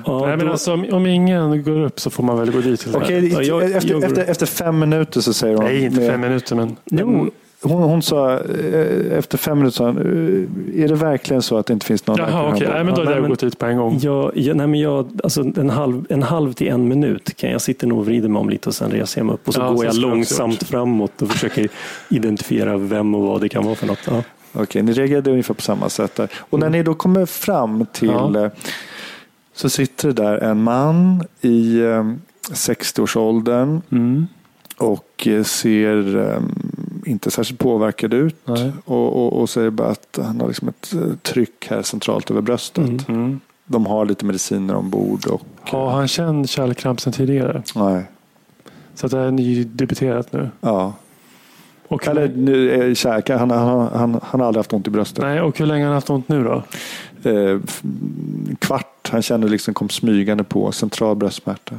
Ja, 0.05 0.25
Nej, 0.25 0.37
men 0.37 0.45
då- 0.45 0.51
alltså, 0.51 0.73
om, 0.73 0.85
om 0.91 1.05
ingen 1.05 1.63
går 1.63 1.79
upp 1.79 1.99
så 1.99 2.09
får 2.09 2.23
man 2.23 2.37
väl 2.39 2.51
gå 2.51 2.59
dit. 2.61 2.87
Okej, 2.93 3.15
enkelt. 3.17 3.33
Ja, 3.47 3.61
jag- 3.61 3.71
efter, 3.71 3.89
jag- 3.91 4.03
efter, 4.03 4.23
efter 4.25 4.45
fem 4.45 4.79
minuter 4.79 5.21
så 5.21 5.33
säger 5.33 5.55
hon. 5.55 5.65
Nej, 5.65 5.83
inte 5.85 5.99
med- 5.99 6.09
fem 6.11 6.21
minuter, 6.21 6.55
men 6.55 6.75
Jo, 6.85 7.29
hon, 7.69 7.83
hon 7.83 8.01
sa 8.01 8.33
eh, 8.39 9.17
efter 9.17 9.37
fem 9.37 9.57
minuter, 9.57 9.75
sa 9.77 9.85
hon, 9.85 9.97
eh, 9.97 10.83
är 10.83 10.87
det 10.87 10.95
verkligen 10.95 11.41
så 11.41 11.57
att 11.57 11.65
det 11.65 11.73
inte 11.73 11.85
finns 11.85 12.07
någon 12.07 12.17
Jaha, 12.17 12.27
läkare 12.27 12.41
okej. 12.53 12.67
ombord? 12.67 12.75
Nej, 12.75 12.83
men 12.83 12.93
då 12.95 13.01
hade 13.01 13.11
jag 13.11 13.21
men- 13.21 13.29
gått 13.29 13.39
dit 13.39 13.59
på 13.59 13.65
en 13.65 13.77
gång. 13.77 13.97
Jag, 14.01 14.31
jag, 14.35 14.57
nej 14.57 14.67
men 14.67 14.79
jag, 14.79 15.09
alltså 15.23 15.41
en, 15.41 15.69
halv, 15.69 16.05
en 16.09 16.23
halv 16.23 16.53
till 16.53 16.67
en 16.67 16.87
minut 16.87 17.37
kan 17.37 17.51
jag 17.51 17.61
sitta 17.61 17.87
och 17.87 18.05
vrida 18.05 18.27
mig 18.29 18.39
om 18.39 18.49
lite 18.49 18.69
och 18.69 18.75
sen 18.75 18.91
reser 18.91 19.19
jag 19.19 19.25
mig 19.25 19.33
upp 19.33 19.47
och 19.47 19.53
så 19.53 19.59
Ja, 19.59 19.69
går 19.69 19.77
så 19.77 19.83
jag 19.85 19.95
långsamt 19.95 20.63
framåt 20.63 21.21
och 21.21 21.29
försöker 21.31 21.67
identifiera 22.09 22.77
vem 22.77 23.15
och 23.15 23.21
vad 23.21 23.41
det 23.41 23.49
kan 23.49 23.65
vara 23.65 23.75
för 23.75 23.87
något. 23.87 23.99
Ja. 24.07 24.23
Okej, 24.53 24.81
ni 24.83 24.91
reagerade 24.93 25.31
ungefär 25.31 25.53
på 25.53 25.61
samma 25.61 25.89
sätt 25.89 26.15
där. 26.15 26.29
Och 26.37 26.59
när 26.59 26.69
ni 26.69 26.83
då 26.83 26.93
kommer 26.93 27.25
fram 27.25 27.85
till 27.93 28.09
Ja. 28.09 28.43
eh, 28.45 28.51
så 29.53 29.69
sitter 29.69 30.07
det 30.07 30.13
där 30.13 30.37
en 30.37 30.63
man 30.63 31.23
i 31.41 31.79
eh, 31.81 32.03
60-årsåldern 32.51 33.81
Mm. 33.91 34.27
och 34.77 35.27
ser 35.45 36.17
eh, 36.17 36.39
inte 37.07 37.31
särskilt 37.31 37.59
påverkad 37.59 38.13
ut 38.13 38.35
och, 38.85 39.15
och, 39.25 39.41
och 39.41 39.49
säger 39.49 39.69
bara 39.69 39.87
att 39.89 40.19
han 40.21 40.41
har 40.41 40.47
liksom 40.47 40.67
ett 40.67 40.93
eh, 40.93 41.13
tryck 41.21 41.67
här 41.69 41.81
centralt 41.81 42.31
över 42.31 42.41
bröstet. 42.41 43.07
Mm. 43.07 43.39
De 43.65 43.85
har 43.85 44.05
lite 44.05 44.25
mediciner 44.25 44.75
ombord 44.75 45.25
och 45.27 45.41
Har 45.61 45.91
han 45.91 46.07
känt 46.07 46.49
kärlkramp 46.49 47.01
sedan 47.01 47.13
tidigare? 47.13 47.63
nej, 47.75 48.03
Så 48.95 49.05
att 49.05 49.11
det 49.11 49.19
är 49.19 49.31
nydebuterat 49.31 50.33
nu? 50.33 50.49
ja. 50.61 50.93
Och, 51.89 52.07
Eller 52.07 52.27
nu 52.27 52.71
är 52.71 52.93
käk, 52.95 53.29
han, 53.29 53.51
han, 53.51 53.87
han, 53.93 54.19
han 54.23 54.39
har 54.39 54.47
aldrig 54.47 54.59
haft 54.59 54.73
ont 54.73 54.87
i 54.87 54.89
bröstet. 54.89 55.23
nej, 55.23 55.41
och 55.41 55.59
hur 55.59 55.65
länge 55.65 55.83
har 55.83 55.87
han 55.87 55.93
haft 55.95 56.09
ont 56.09 56.29
nu 56.29 56.43
då? 56.43 56.63
Eh, 57.31 57.59
kvart, 58.59 59.09
han 59.11 59.21
kände 59.21 59.47
liksom 59.47 59.73
kom 59.73 59.89
smygande 59.89 60.43
på 60.43 60.71
central 60.71 61.15
bröstsmärta. 61.15 61.75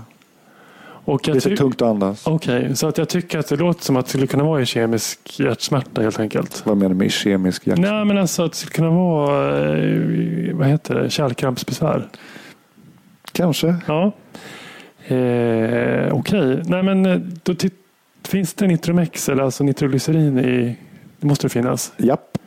Det 1.17 1.29
är 1.29 1.41
för 1.41 1.57
tungt 1.57 1.83
att 1.83 1.89
andas. 1.89 2.27
Okej, 2.27 2.77
så 2.77 2.89
att 2.89 2.99
jag 2.99 3.09
tycker 3.09 3.39
att 3.39 3.49
det 3.49 3.57
låter 3.57 3.85
som 3.85 3.97
att 3.97 4.05
det 4.07 4.09
skulle 4.09 4.27
kunna 4.27 4.45
vara 4.45 4.61
en 4.61 4.67
kemisk 4.67 5.41
hjärtsmärta 5.41 6.03
helt 6.03 6.21
enkelt. 6.21 6.63
Vad 6.67 6.77
menar 6.77 6.89
du 6.89 6.95
med 6.95 7.13
kemisk 7.13 7.67
hjärt? 7.67 7.79
Nej, 7.79 8.05
men 8.05 8.19
alltså 8.19 8.45
att 8.45 8.53
det 8.53 8.59
skulle 8.59 8.75
kunna 8.75 8.91
vara 8.91 9.79
eh, 9.79 10.55
vad 10.55 10.67
heter 10.67 10.95
det? 10.95 11.11
kärlkrampsbesvär. 11.11 12.09
Kanske. 13.33 13.77
Ja. 13.87 14.13
Eh, 15.15 16.13
Okej, 16.13 16.63
nej 16.65 16.83
men 16.83 17.07
eh, 17.07 17.19
då 17.43 17.55
finns 18.25 18.55
det 18.55 18.67
Nitromex 18.67 19.29
eller 19.29 19.43
alltså 19.43 19.65
nitroglycerin 19.65 20.39
i? 20.39 20.77
Det 21.21 21.27
måste 21.27 21.47
det 21.47 21.51
finnas. 21.51 21.93
Japp. 21.97 22.39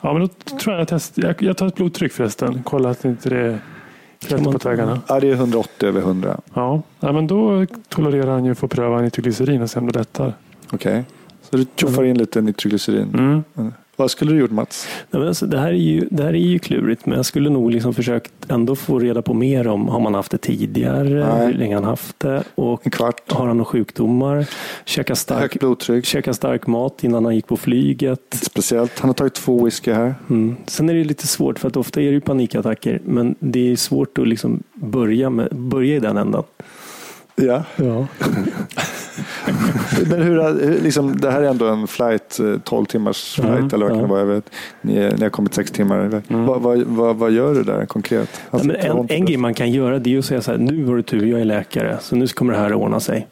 Ja, 0.00 0.12
men 0.12 0.22
då 0.22 0.56
tror 0.56 0.74
jag 0.74 0.92
att 0.92 1.12
jag, 1.14 1.42
jag 1.42 1.56
tar 1.56 1.66
ett 1.66 1.74
blodtryck 1.74 2.12
förresten. 2.12 2.62
Kolla 2.64 2.90
att 2.90 3.04
inte 3.04 3.30
det 3.30 3.58
är 4.26 4.28
klätt 4.28 4.42
man 4.44 4.52
på 4.52 4.58
ta- 4.58 4.68
vägarna. 4.68 5.00
Ja, 5.08 5.20
det 5.20 5.28
är 5.30 5.34
180 5.34 5.88
över 5.88 6.00
100. 6.00 6.40
Ja, 6.54 6.82
ja, 7.00 7.12
men 7.12 7.26
då 7.26 7.66
tolererar 7.88 8.30
han 8.32 8.44
ju 8.44 8.50
att 8.52 8.58
få 8.58 8.68
pröva 8.68 9.00
nitroglycerin 9.00 9.62
och 9.62 9.70
se 9.70 9.78
om 9.80 9.86
det 9.86 9.98
lättar. 9.98 10.34
Okej. 10.72 11.04
Så 11.42 11.56
du 11.56 11.66
tjoffar 11.76 12.04
in 12.04 12.18
lite 12.18 12.40
nitroglycerin. 12.40 13.14
Mm. 13.14 13.72
Vad 14.00 14.10
skulle 14.10 14.32
du 14.32 14.38
gjort 14.38 14.50
Mats? 14.50 14.88
Nej, 15.10 15.20
men 15.20 15.28
alltså, 15.28 15.46
det, 15.46 15.58
här 15.58 15.68
är 15.68 15.72
ju, 15.72 16.08
det 16.10 16.22
här 16.22 16.30
är 16.30 16.38
ju 16.38 16.58
klurigt, 16.58 17.06
men 17.06 17.16
jag 17.16 17.26
skulle 17.26 17.50
nog 17.50 17.70
liksom 17.70 17.94
försökt 17.94 18.32
ändå 18.48 18.76
få 18.76 18.98
reda 18.98 19.22
på 19.22 19.34
mer 19.34 19.68
om, 19.68 19.88
har 19.88 20.00
man 20.00 20.14
haft 20.14 20.30
det 20.30 20.38
tidigare, 20.38 21.34
Nej. 21.34 21.46
hur 21.46 21.54
länge 21.54 21.74
han 21.74 21.84
haft 21.84 22.20
det 22.20 22.42
och 22.54 22.80
En 22.84 22.90
kvart? 22.90 23.32
har 23.32 23.46
han 23.46 23.56
några 23.56 23.64
sjukdomar, 23.70 24.46
käka 24.84 25.14
stark, 25.14 25.58
blodtryck? 25.60 26.04
käka 26.04 26.34
stark 26.34 26.66
mat 26.66 27.04
innan 27.04 27.24
han 27.24 27.34
gick 27.34 27.46
på 27.46 27.56
flyget. 27.56 28.20
Speciellt. 28.42 28.98
Han 28.98 29.08
har 29.08 29.14
tagit 29.14 29.34
två 29.34 29.64
whisky 29.64 29.92
här. 29.92 30.14
Mm. 30.30 30.56
Sen 30.66 30.88
är 30.88 30.94
det 30.94 31.04
lite 31.04 31.26
svårt 31.26 31.58
för 31.58 31.68
att 31.68 31.76
ofta 31.76 32.00
är 32.00 32.04
det 32.04 32.10
ju 32.10 32.20
panikattacker, 32.20 33.00
men 33.04 33.34
det 33.38 33.72
är 33.72 33.76
svårt 33.76 34.18
att 34.18 34.28
liksom 34.28 34.62
börja, 34.74 35.30
med, 35.30 35.48
börja 35.56 35.96
i 35.96 36.00
den 36.00 36.16
ändan. 36.16 36.44
Ja. 37.40 37.64
Ja. 37.76 38.06
Men 40.06 40.22
hur, 40.22 40.80
liksom, 40.82 41.20
det 41.20 41.30
här 41.30 41.42
är 41.42 41.48
ändå 41.48 41.66
en 41.66 41.86
flight, 41.86 42.40
eh, 42.40 42.58
12 42.64 42.84
timmars 42.84 43.34
flight 43.34 43.50
Mm, 43.50 43.68
eller 43.72 43.86
vad 43.86 43.90
kan 43.90 44.02
det 44.02 44.08
vara? 44.08 44.20
Jag 44.20 44.26
vet. 44.26 44.50
Ni, 44.80 44.94
ni 44.94 45.22
har 45.22 45.30
kommit 45.30 45.54
sex 45.54 45.70
timmar 45.70 46.04
iväg. 46.04 46.22
Vad, 46.28 46.62
vad, 46.62 46.82
vad, 46.82 47.16
vad 47.16 47.30
gör 47.30 47.54
du 47.54 47.62
där 47.62 47.86
konkret? 47.86 48.40
Han 48.50 48.60
Nej, 48.64 48.76
en, 48.80 49.06
en 49.08 49.24
grej 49.24 49.36
man 49.36 49.54
kan 49.54 49.70
göra 49.70 49.98
det 49.98 50.14
är 50.14 50.18
att 50.18 50.24
säga 50.24 50.42
så 50.42 50.50
här, 50.50 50.58
nu 50.58 50.86
har 50.86 50.96
du 50.96 51.02
tur, 51.02 51.26
jag 51.26 51.40
är 51.40 51.44
läkare, 51.44 51.98
så 52.00 52.16
nu 52.16 52.26
kommer 52.26 52.52
det 52.52 52.58
här 52.58 52.70
att 52.70 52.76
ordna 52.76 53.00
sig. 53.00 53.26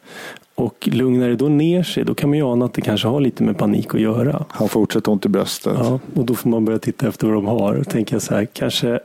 Och 0.55 0.89
lugnar 0.91 1.27
det 1.29 1.35
då 1.35 1.49
ner 1.49 1.83
sig, 1.83 2.03
då 2.03 2.13
kan 2.13 2.29
man 2.29 2.37
ju 2.37 2.45
ana 2.45 2.65
att 2.65 2.73
det 2.73 2.81
kanske 2.81 3.07
har 3.07 3.19
lite 3.19 3.43
med 3.43 3.57
panik 3.57 3.95
att 3.95 4.01
göra. 4.01 4.45
Han 4.49 4.69
fortsätter 4.69 5.11
ont 5.11 5.25
i 5.25 5.29
bröstet. 5.29 5.73
Ja, 5.77 5.99
och 6.15 6.25
då 6.25 6.35
får 6.35 6.49
man 6.49 6.65
börja 6.65 6.79
titta 6.79 7.07
efter 7.07 7.27
vad 7.27 7.35
de 7.35 7.45
har. 7.45 7.75
Och 7.75 7.87
tänka 7.87 8.19
så 8.19 8.35
här, 8.35 8.45
kanske, 8.53 8.99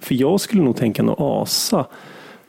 för 0.00 0.14
jag 0.14 0.40
skulle 0.40 0.62
nog 0.62 0.76
tänka 0.76 1.02
något 1.02 1.18
ASA. 1.20 1.86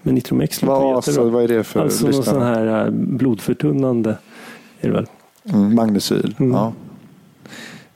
Men 0.02 0.16
Nitromex 0.16 0.64
Vad, 0.64 0.96
alltså, 0.96 1.30
vad 1.30 1.44
är 1.44 1.48
det 1.48 1.64
för 1.64 1.80
Alltså 1.82 2.06
någon 2.06 2.24
sån 2.24 2.42
här 2.42 2.86
äh, 2.86 2.92
blodförtunnande. 2.92 4.18
Är 4.82 4.88
det 4.88 4.94
väl? 4.94 5.06
Mm, 5.54 5.76
magnesyl. 5.76 6.36
Mm. 6.40 6.52
Ja. 6.52 6.74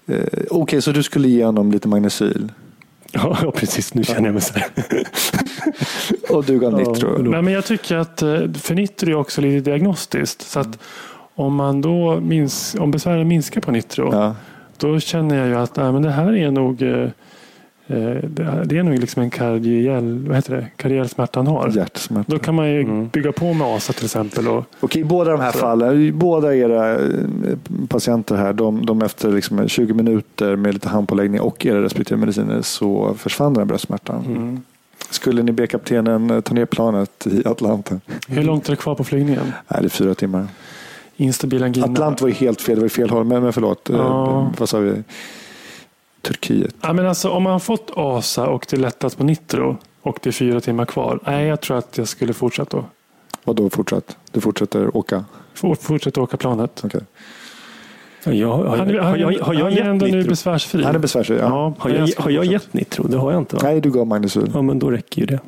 Eh, 0.08 0.24
Okej, 0.50 0.82
så 0.82 0.92
du 0.92 1.04
skulle 1.04 1.28
ge 1.28 1.46
honom 1.46 1.72
lite 1.72 1.88
magnesyl? 1.88 2.52
Ja, 3.12 3.38
ja, 3.42 3.52
precis. 3.52 3.94
Nu 3.94 4.04
känner 4.04 4.26
jag 4.26 4.34
mig 4.34 4.42
så 4.42 4.54
här. 4.54 4.70
Och 6.36 6.44
du 6.46 6.60
gav 6.60 6.72
Ja, 6.72 6.78
nitro? 6.92 7.18
Nej, 7.32 7.42
men 7.42 7.54
jag 7.54 7.66
tycker 7.66 7.96
att 7.96 8.22
eh, 8.22 8.52
för 8.54 8.76
nitro 8.76 9.10
är 9.10 9.16
också 9.16 9.42
lite 9.42 9.70
diagnostiskt. 9.70 10.42
Så 10.42 10.60
att 10.60 10.80
om 11.36 11.56
man 11.56 11.82
då 11.82 12.20
mins, 12.20 12.76
om 12.80 12.92
besvären 12.92 13.28
minskar 13.28 13.62
på 13.62 13.72
nitro, 13.72 14.10
Ja. 14.14 14.36
då 14.78 15.00
känner 15.00 15.38
jag 15.38 15.48
ju 15.48 15.56
att 15.56 15.76
nej, 15.76 15.92
men 15.92 16.02
det 16.02 16.12
här 16.12 16.36
är 16.36 16.52
nog 16.52 16.82
eh, 16.82 16.90
eh, 16.90 17.10
det 17.88 18.44
här- 18.44 18.66
det 18.66 18.78
är 18.78 18.84
nog 18.84 19.00
liksom 19.00 19.22
en 19.24 19.30
kardiell, 19.30 20.26
vad 20.28 20.36
heter 20.36 20.56
det? 20.56 20.68
kardiell 20.78 21.10
smärta 21.10 21.40
han 21.40 21.48
har. 21.48 21.70
Hjärtsmärta. 21.76 22.32
Då 22.32 22.40
kan 22.40 22.56
man 22.56 22.70
ju 22.72 22.82
Mm. 22.82 23.08
bygga 23.08 23.32
på 23.32 23.54
med 23.54 23.68
ASA 23.68 23.94
till 23.94 24.06
exempel. 24.06 24.48
Och, 24.48 24.64
Okej, 24.80 25.02
i 25.02 25.06
båda 25.06 25.32
de 25.32 25.40
här 25.40 25.52
Så. 25.52 25.58
fallen, 25.58 26.20
båda 26.20 26.56
era 26.56 26.94
eh, 26.94 27.00
patienter 27.88 28.36
här, 28.36 28.54
de, 28.54 28.86
de 28.86 29.02
efter 29.02 29.32
liksom 29.32 29.68
20 29.68 29.94
minuter 29.94 30.56
med 30.56 30.74
lite 30.74 30.90
handpåläggning 30.90 31.42
och 31.42 31.66
era 31.66 31.82
respektive 31.84 32.20
mediciner 32.20 32.62
så 32.62 33.14
försvann 33.18 33.54
den 33.54 33.62
här 33.62 33.66
bröstsmärtan. 33.66 34.24
mm. 34.26 34.62
Skulle 35.10 35.44
ni 35.44 35.52
be 35.52 35.68
kaptenen 35.68 36.30
eh, 36.32 36.42
ta 36.42 36.54
ner 36.54 36.66
planet 36.66 37.28
i 37.28 37.48
Atlanten? 37.48 38.02
Hur 38.28 38.44
långt 38.44 38.66
är 38.68 38.70
det 38.72 38.76
kvar 38.78 38.96
på 38.96 39.04
flygningen? 39.04 39.44
Nej, 39.68 39.80
det 39.82 39.88
är 39.88 39.90
fyra 39.90 40.14
timmar. 40.16 40.48
Instabil 41.18 41.64
angina. 41.64 41.86
Atlant 41.88 42.22
var 42.22 42.28
ju 42.28 42.34
helt 42.34 42.62
fel, 42.62 42.76
det 42.76 42.82
var 42.82 42.86
ju 42.86 42.90
fel 42.90 43.10
håll, 43.10 43.24
men, 43.26 43.44
men 43.44 43.54
förlåt. 43.54 43.90
Eh, 43.90 43.96
Ja. 43.96 44.52
Vad 44.58 44.70
sa 44.70 44.80
vi? 44.80 45.04
Turkiet. 46.28 46.76
Ja, 46.82 46.94
men 46.94 47.08
alltså, 47.08 47.30
om 47.30 47.44
man 47.44 47.52
har 47.52 47.60
fått 47.60 47.92
ASA 47.96 48.48
och 48.48 48.66
det 48.70 48.78
lättas 48.78 49.16
på 49.16 49.24
nitro 49.24 49.78
och 50.02 50.20
det 50.24 50.30
är 50.30 50.32
fyra 50.32 50.62
timmar 50.62 50.86
kvar. 50.86 51.20
Nej, 51.26 51.48
jag 51.48 51.62
tror 51.62 51.78
att 51.78 51.98
jag 51.98 52.08
skulle 52.08 52.34
fortsätta, 52.34 52.78
då. 52.78 52.86
Vad 53.44 53.56
då 53.56 53.70
fortsatt? 53.70 54.18
Du 54.32 54.42
fortsätter 54.42 54.98
åka? 54.98 55.26
For- 55.54 55.76
fortsätta 55.76 56.22
åka 56.22 56.38
planet. 56.38 56.82
Okej. 56.86 57.02
Ja, 58.24 58.34
jag, 58.34 58.48
har, 58.52 58.78
Han, 58.78 58.90
jag, 58.90 59.04
har, 59.04 59.18
jag, 59.18 59.40
har 59.44 59.54
jag 59.54 59.64
han 59.64 59.74
är 59.74 59.82
ändå 59.90 60.06
nu 60.06 60.24
besvärsfri. 60.24 60.84
Han 60.84 60.96
är 60.96 61.00
besvärsfri. 61.00 61.38
Ja. 61.38 61.44
Ja, 61.44 61.74
Har 61.78 61.90
jag, 61.90 62.10
har 62.18 62.32
jag 62.32 62.46
gett 62.46 62.74
nitro? 62.74 63.08
Det 63.08 63.18
har 63.18 63.32
jag 63.32 63.42
inte 63.42 63.56
va? 63.56 63.62
Nej, 63.64 63.82
du 63.82 63.92
gav 63.92 64.08
Magnus. 64.08 64.38
Ja, 64.54 64.62
men 64.62 64.80
då 64.80 64.92
räcker 64.92 65.22
ju 65.22 65.26
det. 65.26 65.40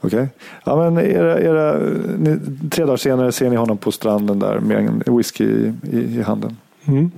Okej. 0.00 0.28
Ja, 0.64 0.90
men 0.90 1.04
era, 1.04 1.40
era, 1.40 1.78
ni, 2.18 2.38
tre 2.70 2.84
dagar 2.84 2.96
senare 2.96 3.32
ser 3.32 3.50
ni 3.50 3.56
honom 3.56 3.78
på 3.78 3.92
stranden 3.92 4.38
där 4.38 4.58
med 4.60 4.78
en 5.06 5.16
whisky 5.16 5.44
i, 5.44 5.72
i, 5.92 5.98
i 6.18 6.22
handen. 6.22 6.56
Mm. 6.84 7.10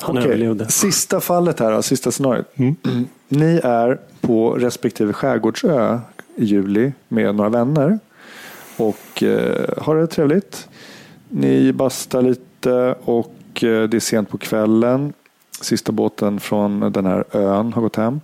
Han 0.00 0.18
Okej, 0.18 0.28
överlevde. 0.28 0.68
Sista 0.68 1.20
fallet 1.20 1.60
här 1.60 1.72
då, 1.72 1.82
sista 1.82 2.10
scenariot. 2.10 2.46
Mm. 2.54 2.76
Ni 3.28 3.60
är 3.64 3.98
på 4.20 4.50
respektive 4.54 5.12
skärgårdsö 5.12 5.98
i 6.36 6.44
juli 6.44 6.92
med 7.08 7.34
några 7.34 7.50
vänner 7.50 7.98
och 8.76 9.22
eh, 9.22 9.68
har 9.78 9.96
det 9.96 10.06
trevligt. 10.06 10.68
Ni 11.28 11.72
bastar 11.72 12.22
lite 12.22 12.94
och 13.04 13.64
eh, 13.64 13.88
det 13.88 13.96
är 13.96 14.00
sent 14.00 14.28
på 14.28 14.38
kvällen. 14.38 15.12
Sista 15.60 15.92
båten 15.92 16.40
från 16.40 16.92
den 16.92 17.06
här 17.06 17.24
ön 17.32 17.72
har 17.72 17.82
gått 17.82 17.96
hem. 17.96 18.20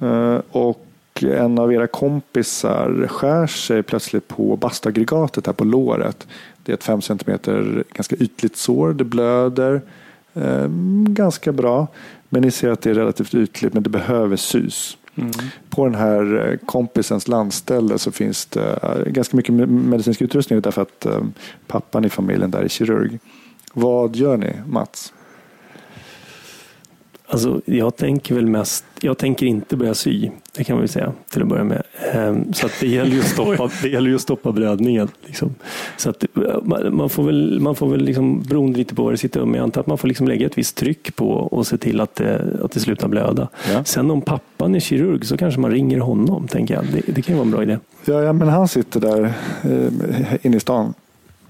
Eh, 0.00 0.40
och 0.50 0.86
en 1.20 1.58
av 1.58 1.72
era 1.72 1.86
kompisar 1.86 3.06
skär 3.08 3.46
sig 3.46 3.82
plötsligt 3.82 4.28
på 4.28 4.56
bastaggregatet 4.56 5.46
här 5.46 5.52
på 5.52 5.64
låret. 5.64 6.26
Det 6.62 6.72
är 6.72 6.74
ett 6.74 6.84
5 6.84 7.02
cm 7.02 7.38
ganska 7.92 8.16
ytligt 8.16 8.56
sår. 8.56 8.92
Det 8.92 9.04
blöder. 9.04 9.80
Eh, 10.34 10.66
ganska 11.08 11.52
bra. 11.52 11.86
Men 12.28 12.42
ni 12.42 12.50
ser 12.50 12.70
att 12.70 12.82
det 12.82 12.90
är 12.90 12.94
relativt 12.94 13.34
ytligt 13.34 13.74
men 13.74 13.82
det 13.82 13.90
behöver 13.90 14.36
sys. 14.36 14.96
På 15.70 15.84
den 15.84 15.94
här 15.94 16.48
eh, 16.50 16.66
kompisens 16.66 17.28
landställe 17.28 17.98
så 17.98 18.10
finns 18.12 18.46
det 18.46 18.78
eh, 18.82 19.12
ganska 19.12 19.36
mycket 19.36 19.54
me- 19.54 19.66
medicinsk 19.66 20.22
utrustning 20.22 20.60
därför 20.60 20.82
att 20.82 21.06
pappan 21.66 22.04
i 22.04 22.08
familjen 22.08 22.50
där 22.50 22.62
är 22.62 22.68
kirurg. 22.68 23.18
Vad 23.74 24.16
gör 24.16 24.36
ni 24.36 24.52
Mats? 24.66 25.12
Alltså, 27.32 27.60
jag 27.64 27.96
tänker 27.96 28.34
väl 28.34 28.46
mest, 28.46 28.84
jag 29.00 29.18
tänker 29.18 29.46
inte 29.46 29.76
börja 29.76 29.94
sy, 29.94 30.30
det 30.56 30.64
kan 30.64 30.76
man 30.76 30.80
väl 30.80 30.88
säga 30.88 31.12
till 31.30 31.42
att 31.42 31.48
börja 31.48 31.64
med. 31.64 31.82
Ehm, 32.12 32.52
Så 32.52 32.66
att 32.66 32.72
det 32.80 32.86
gäller 32.86 33.10
ju 33.10 33.20
att 33.20 33.26
stoppa, 33.32 33.70
det 33.82 33.88
gäller 33.88 34.14
att 34.14 34.20
stoppa 34.20 34.52
blödningen. 34.52 35.08
Liksom. 35.26 35.54
Så 35.96 36.10
att 36.10 36.24
man 36.90 37.08
får 37.10 37.22
väl, 37.22 37.60
man 37.60 37.74
får 37.74 37.88
väl 37.88 38.00
liksom, 38.04 38.42
beroende 38.42 38.78
lite 38.78 38.94
på 38.94 39.02
vad 39.02 39.12
det 39.12 39.16
sitter 39.18 39.42
om, 39.42 39.54
jag 39.54 39.62
antar 39.62 39.80
att 39.80 39.86
man 39.86 39.98
får 39.98 40.08
liksom 40.08 40.28
lägga 40.28 40.46
ett 40.46 40.58
visst 40.58 40.76
tryck 40.76 41.16
på 41.16 41.30
och 41.30 41.66
se 41.66 41.76
till 41.78 42.00
att 42.00 42.14
det, 42.14 42.58
att 42.62 42.72
det 42.72 42.80
slutar 42.80 43.08
blöda. 43.08 43.48
Ja. 43.72 43.84
Sen 43.84 44.10
om 44.10 44.20
pappan 44.20 44.74
är 44.74 44.80
kirurg 44.80 45.26
så 45.26 45.36
kanske 45.36 45.60
man 45.60 45.70
ringer 45.70 45.98
honom, 45.98 46.48
tänker 46.48 46.74
jag. 46.74 46.84
Det, 46.84 47.12
det 47.12 47.22
kan 47.22 47.34
ju 47.34 47.38
vara 47.38 47.46
en 47.46 47.50
bra 47.50 47.62
idé. 47.62 47.78
Ja, 48.04 48.22
ja 48.22 48.32
men 48.32 48.48
han 48.48 48.68
sitter 48.68 49.00
där 49.00 49.32
eh, 49.64 50.34
inne 50.46 50.56
i 50.56 50.60
stan. 50.60 50.94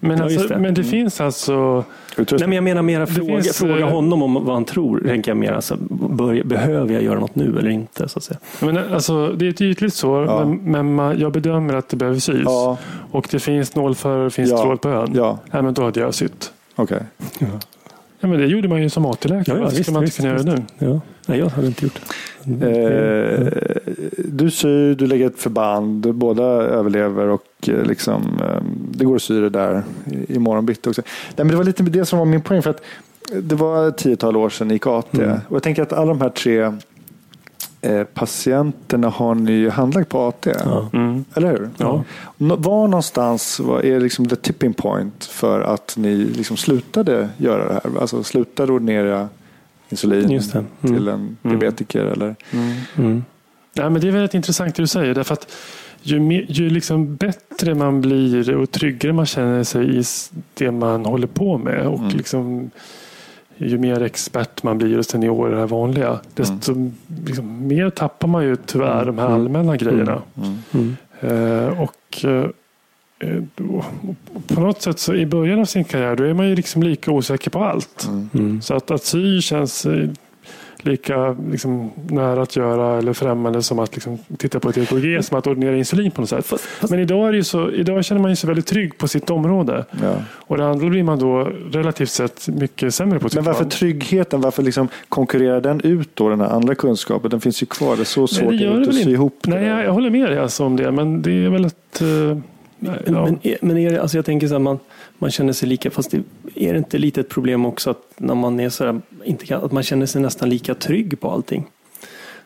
Men, 0.05 0.19
Ja, 0.19 0.25
alltså, 0.25 0.49
det. 0.49 0.59
men 0.59 0.75
det 0.75 0.81
Mm. 0.81 0.91
finns 0.91 1.21
alltså... 1.21 1.85
Utrustning. 2.17 2.39
Nej, 2.39 2.49
men 2.49 2.57
jag 2.57 2.65
menar 2.65 2.83
mera 2.83 3.07
fråga, 3.07 3.43
finns, 3.43 3.59
fråga 3.59 3.79
eh, 3.79 3.89
honom 3.91 4.23
om 4.23 4.35
vad 4.35 4.55
han 4.55 4.65
tror. 4.65 5.03
Tänker 5.07 5.31
jag 5.31 5.37
mer, 5.39 5.53
alltså, 5.53 5.77
bör, 5.91 6.43
behöver 6.45 6.95
jag 6.95 7.03
göra 7.03 7.21
något 7.21 7.35
nu 7.35 7.59
eller 7.59 7.71
inte? 7.71 8.09
Så 8.09 8.19
att 8.19 8.25
säga. 8.25 8.39
Men, 8.61 8.79
alltså, 8.95 9.29
det 9.29 9.47
är 9.47 9.51
ett 9.51 9.61
ytligt 9.61 9.95
sår, 9.95 10.25
Ja. 10.25 10.45
men, 10.45 10.95
men 10.97 11.19
jag 11.21 11.33
bedömer 11.33 11.75
att 11.75 11.89
det 11.89 11.97
behöver 11.97 12.19
sys. 12.19 12.43
Ja, 12.45 12.79
Och 13.11 13.29
det 13.31 13.39
finns 13.39 13.75
nålförare, 13.77 14.25
det 14.25 14.31
finns 14.31 14.51
Ja. 14.51 14.63
tråd 14.63 14.81
på 14.81 14.89
ön. 14.89 15.11
ja, 15.15 15.39
men 15.51 15.75
då 15.75 15.83
hade 15.85 16.01
jag 16.01 16.15
sytt. 16.15 16.53
okej. 16.77 17.01
Ja, 18.23 18.29
men 18.29 18.39
det 18.41 18.47
gjorde 18.47 18.69
man 18.69 18.83
ju 18.83 18.89
som 18.91 19.07
AT-läkare. 19.07 19.59
Varför 19.61 19.71
visst, 19.77 19.83
ska 19.83 19.93
man 19.93 20.03
inte 20.03 20.07
visst, 20.07 20.17
kunna 20.17 20.29
göra 20.29 20.43
det 20.43 20.51
visst. 20.53 20.65
nu? 20.81 20.87
Ja. 20.87 21.01
Nej, 21.27 21.39
jag 21.39 21.47
hade 21.49 21.67
inte 21.67 21.85
gjort 21.85 22.01
det. 22.45 22.67
Eh, 22.71 23.49
du 24.17 24.51
syr, 24.51 24.95
du 24.95 25.07
lägger 25.07 25.27
ett 25.27 25.39
förband, 25.39 26.15
båda 26.15 26.43
överlever 26.45 27.29
och 27.29 27.45
eh, 27.69 27.83
liksom, 27.85 28.23
eh, 28.41 28.63
det 28.91 29.05
går 29.05 29.17
att 29.17 29.23
sy 29.23 29.41
det 29.41 29.51
där 29.51 29.83
i- 30.13 30.35
imorgon 30.35 30.67
bitti 30.67 30.89
också. 30.91 31.03
Nej, 31.07 31.35
men 31.37 31.49
det 31.49 31.57
var 31.57 31.65
lite 31.65 31.83
det 31.83 32.05
som 32.05 32.19
var 32.19 32.27
min 32.27 32.41
poäng. 32.43 32.63
för 32.63 32.71
att 32.71 32.83
Det 33.43 33.55
var 33.55 33.89
ett 33.89 33.97
tiotal 33.99 34.37
år 34.37 34.51
sedan 34.51 34.69
ni 34.69 34.75
gick 34.75 34.87
AT. 34.87 35.15
Mm. 35.23 35.31
Och 35.49 35.57
jag 35.57 35.63
tänker 35.63 35.83
att 35.83 35.93
alla 35.93 36.07
de 36.09 36.21
här 36.21 36.29
tre 36.29 36.73
patienterna 38.15 39.09
har 39.09 39.35
ni 39.35 39.53
ju 39.53 39.71
handlagt 39.71 40.09
på 40.09 40.21
AT. 40.29 40.47
Ja. 40.65 40.89
Mm. 40.93 41.25
Eller 41.35 41.51
hur? 41.51 41.71
Ja. 41.77 42.05
Var 42.39 42.89
någonstans 42.89 43.61
var, 43.61 43.81
är 43.85 44.01
liksom 44.01 44.29
the 44.29 44.37
tipping 44.37 44.73
point 44.75 45.25
för 45.25 45.61
att 45.61 45.95
ni 45.97 46.17
liksom 46.17 46.57
slutade 46.57 47.29
göra 47.37 47.69
det 47.69 47.75
här? 47.75 48.01
Alltså 48.01 48.23
slutade 48.23 48.73
ordinera 48.73 49.29
insulin 49.89 50.31
Just 50.31 50.53
det. 50.53 50.59
Mm. 50.83 50.97
till 50.97 51.09
en 51.09 51.37
diabetiker? 51.43 52.05
Eller? 52.05 52.37
Mm. 52.97 53.25
Nej, 53.75 53.91
men 53.91 54.01
det 54.01 54.09
är 54.09 54.13
väldigt 54.13 54.35
intressant 54.35 54.75
det 54.77 54.83
du 54.83 54.87
säger. 54.87 55.15
Därför 55.15 55.33
att 55.33 55.53
ju, 56.03 56.21
mer, 56.21 56.47
ju 56.49 56.71
liksom 56.71 57.17
bättre 57.17 57.75
man 57.75 58.01
blir 58.01 58.57
och 58.57 58.71
tryggare 58.71 59.13
man 59.13 59.27
känner 59.27 59.65
sig 59.65 59.99
i 59.99 60.03
det 60.55 60.71
man 60.71 61.05
håller 61.05 61.27
på 61.27 61.59
med 61.59 61.87
och 61.87 61.99
Mm. 61.99 62.17
liksom, 62.17 62.71
ju 63.67 63.79
mer 63.79 64.03
expert 64.03 64.63
man 64.63 64.79
blir 64.79 64.99
och 64.99 65.07
senior 65.07 65.49
i 65.49 65.53
det 65.53 65.59
här 65.59 65.67
vanliga, 65.67 66.21
desto 66.35 66.91
liksom, 67.27 67.67
mer 67.67 67.91
tappar 67.91 68.29
man 68.29 68.45
ju 68.45 68.57
tyvärr 68.57 69.05
de 69.05 69.19
här 69.19 69.27
allmänna 69.27 69.77
grejerna. 69.77 70.23
Mm. 70.73 70.97
Eh, 71.21 71.81
och 71.83 72.25
eh, 72.25 72.47
eh, 73.19 73.43
då, 73.55 73.85
på 74.47 74.61
något 74.61 74.83
sätt 74.83 74.99
så 74.99 75.15
i 75.15 75.27
början 75.27 75.61
av 75.61 75.65
sin 75.65 75.85
karriär 75.85 76.17
då 76.17 76.25
är 76.25 76.35
man 76.35 76.49
ju 76.49 76.57
liksom 76.57 76.83
lika 76.83 77.11
osäker 77.11 77.51
på 77.51 77.65
allt. 77.65 78.09
Mm. 78.35 78.63
Så 78.63 78.75
att, 78.75 78.91
att 78.91 79.05
sy 79.05 79.41
känns 79.41 79.87
eh, 79.87 80.11
lika 80.83 81.37
liksom, 81.51 81.91
nära 82.09 82.43
att 82.43 82.57
göra 82.57 82.99
eller 82.99 83.13
främmande 83.13 83.63
som 83.63 83.79
att 83.79 83.95
liksom, 83.95 84.19
titta 84.37 84.61
på 84.61 84.69
ett 84.69 84.79
EKG, 84.79 85.25
som 85.25 85.39
att 85.39 85.47
ordinera 85.47 85.77
insulin 85.77 86.11
på 86.11 86.21
något 86.21 86.31
sätt. 86.31 86.53
Men 86.91 86.99
idag, 87.01 87.29
är 87.29 87.33
det 87.33 87.37
ju 87.39 87.45
så, 87.45 87.71
idag 87.71 88.05
känner 88.05 88.23
man 88.23 88.37
sig 88.37 88.49
väldigt 88.49 88.67
trygg 88.67 88.99
på 88.99 89.09
sitt 89.09 89.31
område. 89.31 89.85
Ja. 90.03 90.15
Och 90.33 90.57
det 90.57 90.67
andra 90.67 90.89
blir 90.89 91.03
man 91.03 91.19
då 91.19 91.49
relativt 91.73 92.11
sett 92.11 92.49
mycket 92.49 92.95
sämre 92.95 93.19
på. 93.19 93.29
Men 93.35 93.45
varför 93.45 93.65
man. 93.65 93.71
tryggheten, 93.71 94.41
varför 94.41 94.63
liksom 94.63 94.89
konkurrerar 95.09 95.61
den 95.61 95.81
ut 95.81 96.11
då 96.15 96.29
den 96.29 96.41
här 96.41 96.49
andra 96.49 96.75
kunskapen? 96.75 97.31
Den 97.31 97.41
finns 97.41 97.63
ju 97.63 97.67
kvar, 97.67 97.97
det 97.97 98.03
är 98.03 98.05
så 98.05 98.27
svårt 98.27 98.51
Nej, 98.55 98.67
att 98.69 98.85
det 98.85 98.89
att 98.89 98.95
sy 98.95 99.11
ihop 99.11 99.39
det. 99.43 99.51
Nej, 99.51 99.65
jag, 99.65 99.85
jag 99.85 99.93
håller 99.93 100.11
med 100.11 100.31
dig 100.31 100.39
alltså 100.39 100.65
om 100.65 100.77
det, 100.77 100.93
men 100.93 101.23
det 101.23 101.45
är 101.45 101.49
väl 101.49 101.65
ett... 101.65 102.01
eh, 102.01 102.07
nej, 102.79 102.99
Men, 103.05 103.15
ja. 103.15 103.25
men, 103.25 103.39
är- 103.43 103.59
men 103.63 103.79
är 103.79 103.91
det, 103.93 104.03
alltså 104.03 104.19
jag 104.19 104.25
tänker 104.25 104.49
så 104.49 104.55
här, 104.55 104.59
man, 104.59 104.79
man 105.19 105.31
känner 105.31 105.53
sig 105.53 105.69
lika, 105.69 105.91
fast 105.91 106.11
det, 106.11 106.23
är 106.55 106.73
det 106.73 106.79
inte 106.79 106.99
lite 106.99 107.21
ett 107.21 107.29
problem 107.29 107.67
också 107.67 107.91
att 107.91 108.03
när 108.17 108.35
man 108.35 108.61
är 108.61 108.69
så 108.69 108.85
här, 108.85 109.01
inte 109.25 109.47
kan, 109.47 109.65
att 109.65 109.73
man 109.73 109.83
känner 109.83 110.07
sig 110.07 110.23
nästan 110.23 110.49
lika 110.49 110.75
trygg 110.75 111.21
på 111.21 111.31
allting? 111.31 111.67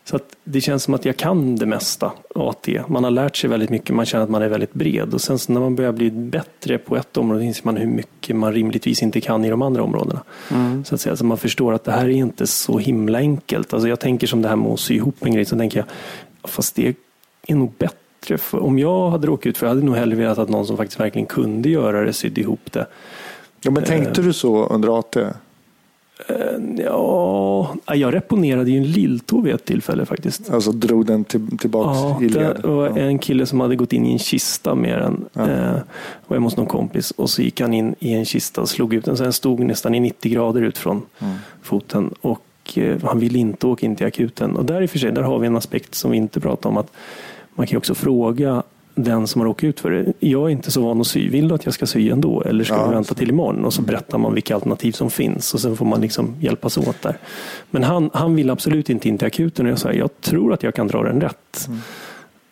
Så 0.04 0.16
att 0.16 0.36
det 0.44 0.60
känns 0.60 0.82
som 0.82 0.94
att 0.94 1.04
jag 1.04 1.16
kan 1.16 1.56
det 1.56 1.66
mesta 1.66 2.12
AT. 2.34 2.68
Man 2.88 3.04
har 3.04 3.10
lärt 3.10 3.36
sig 3.36 3.50
väldigt 3.50 3.70
mycket, 3.70 3.94
man 3.94 4.06
känner 4.06 4.24
att 4.24 4.30
man 4.30 4.42
är 4.42 4.48
väldigt 4.48 4.72
bred. 4.72 5.14
Och 5.14 5.20
sen 5.20 5.38
så 5.38 5.52
när 5.52 5.60
man 5.60 5.76
börjar 5.76 5.92
bli 5.92 6.10
bättre 6.10 6.78
på 6.78 6.96
ett 6.96 7.16
område 7.16 7.44
inser 7.44 7.64
man 7.64 7.76
hur 7.76 7.86
mycket 7.86 8.36
man 8.36 8.52
rimligtvis 8.52 9.02
inte 9.02 9.20
kan 9.20 9.44
i 9.44 9.50
de 9.50 9.62
andra 9.62 9.82
områdena. 9.82 10.22
Så 10.84 10.94
att 10.94 11.00
säga, 11.00 11.16
så 11.16 11.24
man 11.24 11.38
förstår 11.38 11.72
att 11.72 11.84
det 11.84 11.92
här 11.92 12.04
är 12.04 12.10
inte 12.10 12.46
så 12.46 12.78
himla 12.78 13.18
enkelt. 13.18 13.72
Alltså 13.72 13.88
jag 13.88 14.00
tänker 14.00 14.26
som 14.26 14.42
det 14.42 14.48
här 14.48 14.56
med 14.56 14.72
att 14.72 14.80
sy 14.80 14.94
ihop 14.94 15.16
en 15.26 15.34
grej, 15.34 15.44
så 15.44 15.56
tänker 15.56 15.78
jag, 15.78 15.86
fast 16.50 16.76
det 16.76 16.94
är 17.46 17.54
nog 17.54 17.72
bättre. 17.78 18.38
För 18.38 18.62
om 18.62 18.78
jag 18.78 19.10
hade 19.10 19.26
råkat 19.26 19.46
ut 19.46 19.58
för, 19.58 19.66
jag 19.66 19.74
hade 19.74 19.86
nog 19.86 19.96
hellre 19.96 20.16
velat 20.16 20.38
att 20.38 20.48
någon 20.48 20.66
som 20.66 20.76
faktiskt 20.76 21.00
verkligen 21.00 21.26
kunde 21.26 21.68
göra 21.68 22.04
det 22.04 22.12
sydde 22.12 22.40
ihop 22.40 22.72
det. 22.72 22.86
Ja, 23.60 23.70
men 23.70 23.84
tänkte 23.84 24.22
du 24.22 24.32
så 24.32 24.66
under 24.66 24.98
AT? 24.98 25.16
Ja, 26.79 27.74
jag 27.94 28.14
reponerade 28.14 28.70
ju 28.70 28.76
en 28.79 28.85
lilltå 28.85 29.40
vid 29.40 29.55
ett 29.55 29.64
tillfälle 29.64 30.07
faktiskt. 30.07 30.50
Alltså 30.50 30.72
drog 30.72 31.07
den 31.07 31.24
till, 31.24 31.59
tillbaks 31.59 31.98
Ja, 31.98 32.18
i 32.22 32.29
led? 32.29 32.57
det 32.62 32.68
var 32.68 32.87
Ja. 32.88 32.98
en 32.98 33.18
kille 33.18 33.46
som 33.46 33.61
hade 33.61 33.76
gått 33.76 33.92
in 33.92 34.07
i 34.07 34.12
en 34.12 34.18
kista 34.18 34.74
med 34.74 34.98
den. 34.98 35.24
Ja. 35.33 35.42
Eh, 35.50 35.72
var 36.26 36.37
hemma 36.37 36.46
hos 36.46 36.57
någon 36.57 36.66
kompis 36.66 37.11
och 37.11 37.31
så 37.31 37.42
gick 37.42 37.61
han 37.61 37.74
in 37.74 37.94
i 37.98 38.12
en 38.14 38.24
kista 38.24 38.61
och 38.61 38.68
slog 38.68 38.94
ut 38.94 39.05
den. 39.05 39.16
Så 39.16 39.22
den 39.22 39.33
stod 39.33 39.61
nästan 39.61 39.94
i 39.94 40.00
90 40.00 40.33
grader 40.33 40.62
ut 40.62 40.79
från 40.79 41.02
Mm. 41.18 41.35
foten. 41.62 42.14
Och 42.20 42.42
eh, 42.74 42.96
han 43.05 43.18
ville 43.20 43.38
inte 43.38 43.66
åka 43.66 43.87
in 43.87 43.96
till 43.96 44.07
akuten. 44.07 44.57
Och 44.57 44.64
där 44.64 44.83
i 44.83 44.87
och 44.87 44.90
för 44.90 44.98
sig, 44.98 45.12
där 45.12 45.22
har 45.22 45.38
vi 45.38 45.46
en 45.46 45.57
aspekt 45.57 45.94
som 45.94 46.11
vi 46.11 46.16
inte 46.16 46.40
pratar 46.40 46.70
om. 46.70 46.76
att 46.76 46.90
Man 47.55 47.66
kan 47.66 47.79
också 47.79 47.94
fråga 47.94 48.62
den 48.98 49.26
som 49.26 49.40
har 49.40 49.46
råkat 49.48 49.64
ut 49.64 49.80
för 49.80 49.90
det. 49.90 50.12
Jag 50.20 50.42
är 50.46 50.48
inte 50.48 50.70
så 50.70 50.80
van 50.80 51.00
att 51.00 51.06
sy. 51.06 51.28
Vill 51.30 51.48
du 51.48 51.54
att 51.54 51.64
jag 51.64 51.74
ska 51.74 51.87
sy 51.87 52.11
ändå? 52.11 52.42
Eller 52.42 52.64
ska 52.64 52.74
Ja. 52.74 52.88
vi 52.88 52.94
vänta 52.94 53.14
till 53.14 53.28
imorgon? 53.30 53.64
Och 53.64 53.72
så 53.72 53.82
berättar 53.82 54.18
man 54.18 54.35
vilka 54.35 54.54
alternativ 54.54 54.92
som 54.92 55.11
finns. 55.11 55.54
Och 55.54 55.61
sen 55.61 55.76
får 55.76 55.87
man 55.87 56.00
liksom 56.00 56.35
hjälpas 56.40 56.78
åt 56.78 57.02
där. 57.02 57.18
Men 57.70 57.82
han, 57.85 58.11
han 58.14 58.35
ville 58.35 58.52
absolut 58.52 58.90
inte 58.90 59.09
in 59.09 59.18
till 59.18 59.26
akuten. 59.26 59.66
Och 59.66 59.72
jag 59.72 59.78
sa, 59.78 59.92
jag 59.92 60.20
tror 60.20 60.52
att 60.52 60.62
jag 60.62 60.74
kan 60.74 60.87
dra 60.87 61.02
den 61.02 61.20
rätt. 61.20 61.68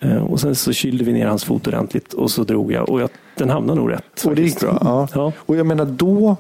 Eh, 0.01 0.25
Och 0.25 0.41
sen 0.41 0.55
så 0.55 0.73
kylde 0.73 1.05
vi 1.05 1.13
ner 1.13 1.27
hans 1.27 1.45
fot 1.45 1.67
ordentligt 1.67 2.13
och 2.13 2.31
så 2.31 2.45
drog 2.45 2.73
jag 2.73 2.89
och 2.89 3.01
jag, 3.01 3.09
den 3.37 3.51
hamnade 3.51 3.81
nog 3.81 3.91
rätt. 3.93 4.25
Och 4.27 4.35
det 4.35 4.43
gick 4.43 4.61
bra? 4.61 4.79
Ja. 4.81 5.09
Ja. 5.15 5.33
Och 5.39 5.57
jag 5.57 5.67
menar 5.67 5.85
då, 5.85 6.37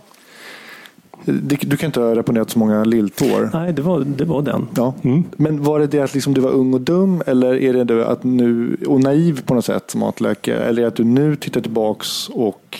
du 1.24 1.76
kan 1.76 1.86
inte 1.86 2.00
ha 2.00 2.14
reponerat 2.14 2.50
så 2.50 2.58
många 2.58 2.84
lilltår. 2.84 3.50
Nej, 3.52 3.72
det 3.72 3.82
var, 3.82 4.00
det 4.00 4.24
var 4.24 4.42
den. 4.42 4.68
Ja. 4.76 4.94
Mm. 5.02 5.24
Men 5.36 5.62
var 5.62 5.80
det 5.80 5.86
det 5.86 6.00
att 6.00 6.14
liksom 6.14 6.34
du 6.34 6.40
var 6.40 6.50
ung 6.50 6.74
och 6.74 6.80
dum 6.80 7.22
eller 7.26 7.54
är 7.54 7.72
det 7.72 7.84
det 7.84 8.06
att 8.06 8.24
nu, 8.24 8.76
och 8.86 9.00
naiv 9.00 9.42
på 9.44 9.54
något 9.54 9.64
sätt 9.64 9.90
som 9.90 10.00
matläkare? 10.00 10.64
Eller 10.64 10.78
är 10.78 10.82
det 10.82 10.88
att 10.88 10.96
du 10.96 11.04
nu 11.04 11.36
tittar 11.36 11.60
tillbaks 11.60 12.28
och 12.28 12.78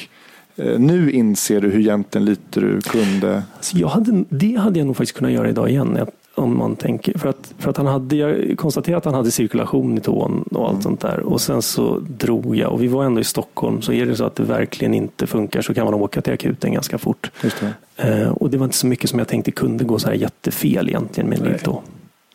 eh, 0.57 0.79
nu 0.79 1.11
inser 1.11 1.61
du 1.61 1.71
hur 1.71 1.81
egentligen 1.81 2.25
lite 2.25 2.61
du 2.61 2.81
kunde? 2.81 3.43
Så 3.61 3.79
jag 3.79 3.89
hade, 3.89 4.25
det 4.29 4.57
hade 4.57 4.79
jag 4.79 4.87
nog 4.87 4.97
faktiskt 4.97 5.19
kunnat 5.19 5.33
göra 5.33 5.49
idag 5.49 5.71
igen. 5.71 5.95
Jag, 5.99 6.09
Om 6.37 6.59
man 6.59 6.77
tänker, 6.77 7.19
för 7.19 7.29
att, 7.29 7.55
för 7.59 7.71
att 7.71 7.77
han 7.77 7.87
hade, 7.87 8.17
jag 8.17 8.59
konstaterade 8.59 8.99
att 8.99 9.05
han 9.05 9.15
hade 9.15 9.31
cirkulation 9.31 9.99
i 9.99 10.01
tån 10.01 10.43
och 10.43 10.69
allt 10.69 10.83
sånt 10.83 11.01
där. 11.01 11.21
Och 11.21 11.41
sen 11.41 11.63
så 11.63 11.99
drog 11.99 12.57
jag 12.57 12.73
och 12.73 12.83
vi 12.83 12.89
var 12.89 13.05
ändå 13.05 13.21
i 13.21 13.25
Stockholm. 13.25 13.83
Så 13.83 13.93
är 13.93 14.07
det 14.07 14.17
så 14.17 14.25
att 14.25 14.35
det 14.35 14.43
verkligen 14.43 14.95
inte 14.95 15.27
funkar 15.27 15.63
så 15.63 15.75
kan 15.75 15.85
man 15.85 15.95
åka 15.95 16.21
till 16.21 16.33
akuten 16.33 16.73
ganska 16.73 16.99
fort. 16.99 17.31
Det. 17.43 17.75
Eh, 17.97 18.29
och 18.29 18.51
det 18.51 18.59
var 18.59 18.65
inte 18.65 18.77
så 18.77 18.87
mycket 18.87 19.11
som 19.11 19.19
jag 19.19 19.29
tänkte 19.29 19.51
kunde 19.51 19.85
gå 19.85 19.99
så 19.99 20.09
här 20.09 20.15
jättefel 20.15 20.89
egentligen 20.89 21.31
med 21.31 21.41
mitt 21.43 21.65
tå. 21.65 21.83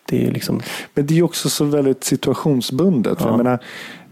Det 0.06 0.28
är 0.28 0.32
liksom, 0.32 0.62
Men 0.94 1.06
det 1.06 1.18
är 1.18 1.24
också 1.24 1.50
så 1.50 1.66
väldigt 1.66 2.04
situationsbundet. 2.04 3.18
Ja. 3.22 3.28
Jag 3.28 3.38
menar, 3.38 3.60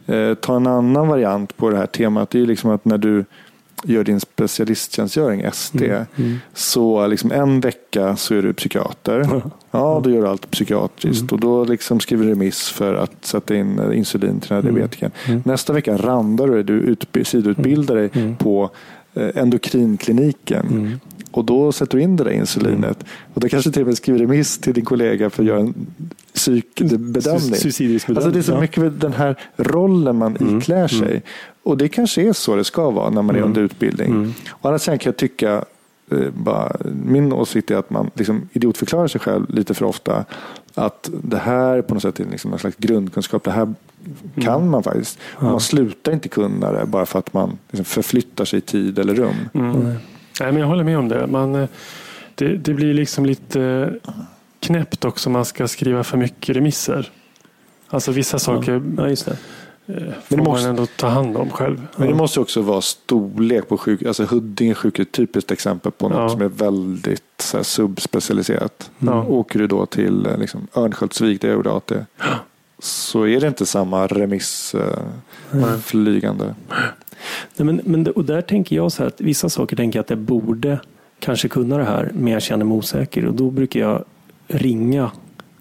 eh, 0.06 0.36
ta 0.36 0.56
en 0.56 0.68
annan 0.68 1.08
variant 1.08 1.58
på 1.58 1.70
det 1.70 1.78
här 1.78 1.86
temat. 1.86 2.30
Det 2.30 2.38
är 2.38 2.40
ju 2.40 2.46
liksom 2.46 2.72
att 2.72 2.86
när 2.86 2.98
du 2.98 3.26
gör 3.84 4.04
din 4.04 4.20
specialisttjänstgöring, 4.20 5.46
SD, 5.54 5.82
Mm, 5.82 6.38
så 6.54 7.08
liksom 7.08 7.32
en 7.32 7.60
vecka 7.60 8.16
så 8.16 8.36
är 8.36 8.42
du 8.42 8.54
psykiater. 8.54 9.42
Ja, 9.72 10.02
då 10.04 10.10
gör 10.10 10.22
du 10.22 10.28
allt 10.28 10.52
psykiatriskt 10.52 11.22
Mm. 11.22 11.30
och 11.34 11.40
då 11.40 11.64
liksom 11.64 12.00
skriver 12.00 12.26
du 12.26 12.32
remiss 12.32 12.70
för 12.70 12.94
att 12.94 13.26
sätta 13.26 13.56
in 13.56 13.80
eh, 13.80 13.98
insulin 13.98 14.40
till 14.40 14.50
den 14.50 14.56
här 14.56 14.64
Mm. 14.70 14.76
diabetikern. 14.76 15.12
Nästa 15.46 15.74
vecka 15.74 15.98
randar 15.98 16.48
du 16.48 16.54
dig, 16.54 16.64
du 16.64 16.82
utb- 16.96 17.24
sidoutbildar 17.24 17.96
dig 17.96 18.10
Mm. 18.14 18.36
på 18.36 18.70
eh, 19.14 19.30
endokrinkliniken. 19.36 21.00
Och 21.38 21.46
då 21.46 21.72
sätter 21.72 21.98
du 21.98 22.04
in 22.04 22.16
det 22.16 22.24
där 22.24 22.32
insulinet. 22.32 23.04
Och 23.34 23.42
då 23.42 23.50
kanske 23.50 23.72
till 23.72 23.82
och 23.82 23.88
med 23.88 23.98
skriver 23.98 24.20
remiss 24.20 24.58
till 24.58 24.74
din 24.74 24.86
kollega 24.86 25.30
för 25.30 25.44
att 25.44 25.48
göra 25.48 25.60
en 25.60 25.74
psykbedömning. 26.34 27.56
Suicidriskbedömning, 27.56 28.18
Alltså 28.26 28.32
det 28.32 28.40
är 28.40 28.44
så 28.44 28.52
ja. 28.52 28.62
mycket 28.62 29.02
den 29.02 29.14
här 29.14 29.36
rollen 29.58 30.16
man 30.16 30.36
Mm. 30.38 30.58
iklär 30.58 30.88
sig. 30.88 31.22
Och 31.64 31.78
det 31.78 31.90
kanske 31.90 32.22
är 32.22 32.34
så 32.34 32.56
det 32.56 32.64
ska 32.64 32.90
vara 32.90 33.10
när 33.10 33.22
man 33.22 33.36
är 33.36 33.42
under 33.42 33.62
utbildning. 33.62 34.08
Mm. 34.12 34.34
Å 34.62 34.68
andra 34.68 34.80
sidan 34.80 35.00
kan 35.00 35.10
jag 35.10 35.18
tycka, 35.18 35.66
eh, 36.12 36.30
bara, 36.34 36.76
min 37.06 37.34
åsikt 37.34 37.72
är 37.72 37.76
att 37.76 37.90
man 37.90 38.12
liksom 38.14 38.50
idiotförklarar 38.54 39.08
sig 39.08 39.22
själv 39.22 39.50
lite 39.50 39.74
för 39.74 39.86
ofta. 39.86 40.26
Att 40.74 41.10
det 41.24 41.38
här 41.38 41.82
på 41.82 41.94
något 41.94 42.04
sätt 42.04 42.20
är 42.20 42.26
liksom 42.26 42.54
en 42.54 42.60
slags 42.60 42.76
grundkunskap. 42.80 43.44
Det 43.44 43.52
här 43.52 43.74
kan 44.42 44.56
Mm. 44.56 44.70
man 44.70 44.84
faktiskt. 44.84 45.20
Och 45.36 45.44
man 45.44 45.60
slutar 45.60 46.12
inte 46.12 46.30
kunna 46.30 46.72
det 46.72 46.86
bara 46.86 47.06
för 47.06 47.20
att 47.20 47.34
man 47.34 47.58
liksom 47.72 47.86
förflyttar 47.86 48.46
sig 48.46 48.60
i 48.60 48.62
tid 48.62 49.00
eller 49.00 49.16
rum. 49.16 49.36
Mm. 49.54 49.92
Nej, 50.42 50.52
men 50.52 50.62
jag 50.62 50.68
håller 50.68 50.84
med 50.84 50.98
om 50.98 51.08
det. 51.08 51.28
Man, 51.28 51.56
eh, 51.56 51.68
det. 52.36 52.58
Det 52.58 52.74
blir 52.74 52.94
liksom 52.94 53.26
lite 53.26 53.62
eh, 54.06 54.12
knäppt 54.60 55.06
också 55.06 55.30
om 55.30 55.34
man 55.34 55.46
ska 55.46 55.68
skriva 55.68 56.04
för 56.04 56.18
mycket 56.18 56.56
remisser. 56.56 57.12
Alltså 57.90 58.12
vissa 58.12 58.40
saker 58.40 58.82
ja, 58.98 59.10
just 59.10 59.26
det. 59.26 59.38
får 60.24 60.38
det 60.38 60.38
måste- 60.38 60.64
man 60.64 60.70
ändå 60.70 60.86
ta 60.86 61.08
hand 61.08 61.38
om 61.38 61.50
själv. 61.50 61.88
Men 61.96 62.08
det 62.08 62.14
måste 62.14 62.40
också 62.40 62.62
vara 62.62 62.82
storlek 62.82 63.68
på 63.70 63.78
sjuk, 63.78 64.04
alltså 64.04 64.24
Huddinge 64.26 64.74
sjukhus, 64.76 65.08
ett 65.08 65.12
typiskt 65.14 65.52
exempel 65.52 65.92
på 65.92 66.10
något 66.10 66.18
Ja. 66.18 66.30
som 66.30 66.42
är 66.42 66.48
väldigt 66.50 67.24
så 67.38 67.58
här, 67.58 67.64
subspecialiserat. 67.64 68.92
Ja. 69.00 69.24
Åker 69.24 69.60
du 69.60 69.68
då 69.68 69.86
till 69.86 70.26
eh, 70.26 70.38
liksom, 70.38 70.68
Örnsköldsvik, 70.76 71.42
där 71.42 71.48
jag 71.48 71.56
gjorde 71.56 71.72
AT, 71.74 71.92
så 72.80 73.28
är 73.28 73.40
det 73.42 73.48
inte 73.48 73.66
samma 73.66 74.08
remiss 74.08 74.76
eh. 74.76 75.00
Nej, 77.58 77.66
men, 77.66 77.82
men, 77.84 78.08
och 78.08 78.26
där 78.26 78.42
tänker 78.42 78.76
jag 78.76 78.92
så 78.92 79.04
här 79.04 79.08
att 79.08 79.22
vissa 79.22 79.50
saker 79.50 79.76
tänker 79.76 80.00
jag 80.00 80.04
att 80.04 80.10
jag 80.10 80.20
borde 80.20 80.80
kanske 81.20 81.48
kunna 81.48 81.78
det 81.78 81.84
här, 81.84 82.12
men 82.14 82.34
jag 82.34 82.42
känner 82.42 82.66
mig 82.66 82.78
osäker. 82.78 83.26
Och 83.26 83.34
då 83.34 83.52
brukar 83.52 83.80
jag 83.80 84.04
ringa 84.48 85.12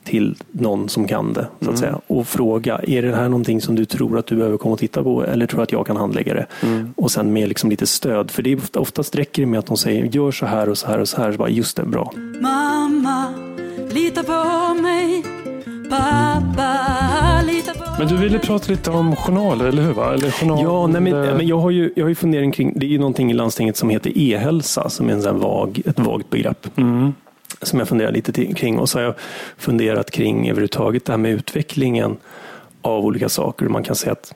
till 0.05 0.37
någon 0.53 0.89
som 0.89 1.09
kan 1.09 1.33
det 1.33 1.47
så 1.61 1.71
att 1.71 1.79
säga, 1.79 2.01
och 2.07 2.29
fråga, 2.29 2.81
är 2.83 3.03
det 3.03 3.17
här 3.17 3.29
någonting 3.29 3.61
som 3.61 3.75
du 3.75 3.85
tror 3.85 4.19
att 4.19 4.27
du 4.27 4.37
behöver 4.37 4.57
komma 4.57 4.73
och 4.73 4.79
titta 4.79 5.03
på 5.03 5.25
eller 5.25 5.47
tror 5.47 5.63
att 5.63 5.73
jag 5.73 5.87
kan 5.87 5.97
handlägga 5.97 6.35
det? 6.35 6.47
Och 6.97 7.11
sen 7.11 7.33
med 7.33 7.49
liksom 7.49 7.71
lite 7.71 7.87
stöd, 7.87 8.31
för 8.31 8.43
det 8.43 8.53
är 8.53 8.57
ofta, 8.57 8.81
oftast 8.81 9.17
räcker 9.17 9.43
det 9.43 9.47
med 9.47 9.59
att 9.59 9.67
de 9.67 9.77
säger, 9.77 10.05
gör 10.05 10.31
så 10.31 10.47
här 10.47 10.69
och 10.69 10.79
så 10.79 10.87
här 10.87 10.99
och 10.99 11.09
så 11.09 11.17
här, 11.23 11.33
så 11.33 11.39
bara, 11.39 11.49
just 11.49 11.77
det, 11.77 11.85
bra. 11.85 12.13
Mamma, 12.41 13.35
lita 13.91 14.23
på 14.23 14.75
mig. 14.83 15.25
Pappa, 15.91 17.43
lita 17.47 17.56
Men 17.99 18.09
du 18.09 18.17
ville 18.17 18.39
prata 18.39 18.71
lite 18.73 18.91
om 18.91 19.17
journaler, 19.17 19.65
eller 19.65 19.83
hur? 19.83 19.93
Va? 19.93 20.15
Eller 20.15 20.31
journal, 20.31 20.63
Ja, 20.63 20.87
nej, 20.87 21.01
men, 21.01 21.25
eh, 21.25 21.37
men 21.37 21.47
jag 21.47 21.59
har 21.59 21.71
ju 21.71 21.93
jag 21.97 22.05
har 22.05 22.09
ju 22.09 22.15
fundering 22.15 22.53
kring, 22.53 22.73
det 22.79 22.87
är 22.87 22.91
ju 22.91 22.99
någonting 22.99 23.31
i 23.31 23.35
landstinget 23.35 23.77
som 23.77 23.91
heter 23.91 24.13
e-hälsa, 24.19 24.89
som 24.89 25.09
är 25.09 25.13
en 25.13 25.23
sån 25.23 25.39
vag, 25.41 25.83
ett 25.87 25.99
vagt 25.99 26.31
begrepp. 26.31 26.67
Som 27.63 27.79
jag 27.79 27.89
funderar 27.89 28.13
lite 28.13 28.33
till- 28.33 28.55
kring. 28.55 28.79
Och 28.79 28.89
så 28.89 28.99
har 28.99 29.05
jag 29.05 29.15
funderat 29.57 30.11
kring 30.11 30.49
överhuvudtaget 30.49 31.05
det 31.05 31.13
här 31.13 31.19
med 31.19 31.31
utvecklingen 31.33 32.17
av 32.83 33.05
olika 33.05 33.29
saker. 33.29 33.67
Man 33.67 33.83
kan 33.83 33.97
säga 33.97 34.13
att 34.13 34.35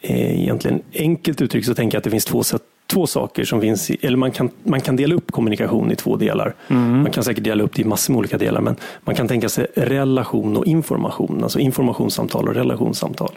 eh, 0.00 0.42
egentligen 0.42 0.82
enkelt 0.94 1.40
uttryckt 1.42 1.66
så 1.66 1.74
tänker 1.74 1.96
jag 1.96 2.00
att 2.00 2.04
det 2.04 2.10
finns 2.10 2.24
två 2.24 2.42
sätt 2.42 2.62
Två 2.92 3.06
saker 3.06 3.44
som 3.44 3.60
finns, 3.60 3.90
i, 3.90 3.96
eller 4.02 4.16
man 4.16 4.30
kan, 4.30 4.50
man 4.62 4.80
kan 4.80 4.96
dela 4.96 5.14
upp 5.14 5.32
kommunikation 5.32 5.92
i 5.92 5.96
två 5.96 6.16
delar. 6.16 6.54
Man 7.02 7.10
kan 7.10 7.24
säkert 7.24 7.44
dela 7.44 7.62
upp 7.62 7.74
det 7.74 7.82
i 7.82 7.84
massor 7.84 8.12
med 8.12 8.18
olika 8.18 8.38
delar, 8.38 8.60
men 8.60 8.76
man 9.04 9.14
kan 9.14 9.28
tänka 9.28 9.48
sig 9.48 9.66
relation 9.74 10.56
och 10.56 10.66
information, 10.66 11.42
alltså 11.42 11.58
informationssamtal 11.58 12.48
och 12.48 12.54
relationssamtal. 12.54 13.30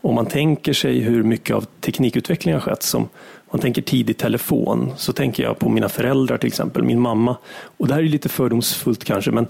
Om 0.00 0.14
man 0.14 0.26
tänker 0.26 0.72
sig 0.72 1.00
hur 1.00 1.22
mycket 1.22 1.56
av 1.56 1.66
teknikutvecklingen 1.80 2.60
har 2.60 2.70
skett, 2.70 2.82
som 2.82 3.08
man 3.50 3.60
tänker 3.60 3.82
tidig 3.82 4.16
telefon, 4.16 4.92
så 4.96 5.12
tänker 5.12 5.42
jag 5.42 5.58
på 5.58 5.68
mina 5.68 5.88
föräldrar 5.88 6.38
till 6.38 6.48
exempel, 6.48 6.82
min 6.82 7.00
mamma. 7.00 7.36
Och 7.76 7.88
det 7.88 7.94
här 7.94 8.00
är 8.00 8.06
lite 8.06 8.28
fördomsfullt 8.28 9.04
kanske, 9.04 9.30
men 9.30 9.46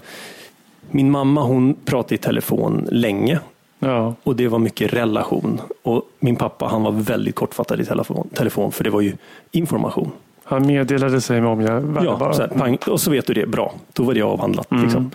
min 0.91 1.11
mamma 1.11 1.43
hon 1.43 1.73
pratade 1.85 2.15
i 2.15 2.17
telefon 2.17 2.87
länge 2.91 3.39
Ja. 3.83 4.15
och 4.23 4.35
det 4.35 4.47
var 4.47 4.59
mycket 4.59 4.93
relation. 4.93 5.61
Och 5.83 6.01
min 6.19 6.35
pappa 6.35 6.65
han 6.65 6.83
var 6.83 6.91
väldigt 6.91 7.35
kortfattad 7.35 7.81
i 7.81 7.85
telefon, 7.85 8.29
telefon 8.33 8.71
för 8.71 8.83
det 8.83 8.89
var 8.89 9.01
ju 9.01 9.13
information. 9.51 10.11
Han 10.43 10.67
meddelade 10.67 11.21
sig 11.21 11.41
med 11.41 11.49
omgivningen. 11.49 11.97
Ja, 12.03 12.33
så 12.33 12.41
här, 12.41 12.47
pang, 12.47 12.77
och 12.87 13.01
så 13.01 13.11
vet 13.11 13.27
du 13.27 13.33
det, 13.33 13.45
bra. 13.45 13.73
Då 13.93 14.03
var 14.03 14.13
det 14.13 14.21
avhandlat. 14.21 14.67
Liksom. 14.71 15.11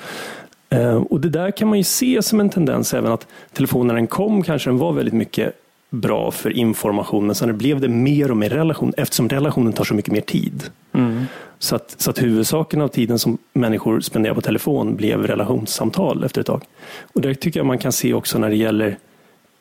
Eh, 0.71 0.97
och 0.97 1.21
det 1.21 1.29
där 1.29 1.51
kan 1.51 1.69
man 1.69 1.79
ju 1.79 1.85
se 1.85 2.23
som 2.23 2.41
en 2.41 2.51
tendens 2.51 2.95
även 2.95 3.13
att 3.13 3.27
telefonen 3.53 3.87
när 3.87 3.95
den 3.95 4.07
kom 4.07 4.43
kanske 4.43 4.71
den 4.71 4.79
var 4.79 4.93
väldigt 4.93 5.15
mycket 5.15 5.55
bra 5.91 6.31
för 6.31 6.51
information 6.51 7.27
men 7.27 7.35
sen 7.35 7.59
blev 7.59 7.81
det 7.81 7.89
mer 7.89 8.31
och 8.31 8.37
mer 8.37 8.51
relation 8.51 8.93
eftersom 8.97 9.29
relationen 9.29 9.73
tar 9.73 9.85
så 9.85 9.95
mycket 9.95 10.13
mer 10.13 10.21
tid. 10.21 10.71
Så, 11.59 11.77
att, 11.77 11.95
så 11.99 12.11
att 12.11 12.23
huvudsaken 12.23 12.81
av 12.81 12.89
tiden 12.89 13.19
som 13.19 13.39
människor 13.53 14.01
spenderar 14.01 14.35
på 14.35 14.41
telefon 14.41 14.97
blev 14.97 15.27
relationssamtal 15.27 16.25
efter 16.25 16.41
ett 16.41 16.47
tag. 16.47 16.63
Och 17.13 17.21
det 17.21 17.35
tycker 17.35 17.61
jag 17.61 17.67
man 17.67 17.79
kan 17.79 17.93
se 17.93 18.15
också 18.15 18.39
när 18.39 18.51
det 18.51 18.57
gäller 18.57 18.99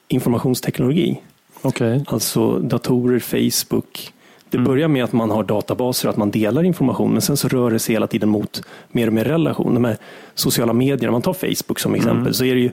informationsteknologi. 0.08 1.22
Okej. 1.62 2.04
Alltså 2.08 2.60
datorer, 2.60 3.20
Facebook. 3.20 4.14
Det 4.50 4.58
börjar 4.58 4.88
med 4.88 5.04
att 5.04 5.14
man 5.14 5.32
har 5.32 5.44
databaser, 5.44 6.10
att 6.10 6.18
man 6.18 6.32
delar 6.32 6.64
information, 6.64 7.12
men 7.12 7.22
sen 7.22 7.38
så 7.38 7.48
rör 7.48 7.72
det 7.72 7.80
sig 7.80 7.96
hela 7.96 8.08
tiden 8.08 8.30
mot 8.30 8.62
mer 8.92 9.08
och 9.08 9.14
mer 9.14 9.26
relation. 9.26 9.74
De 9.74 9.86
här 9.86 9.98
sociala 10.36 10.74
medier, 10.74 11.10
om 11.10 11.12
man 11.12 11.22
tar 11.22 11.34
Facebook 11.34 11.80
som 11.80 11.96
exempel, 11.96 12.34
så 12.34 12.46
är 12.46 12.56
det 12.56 12.62
ju 12.62 12.72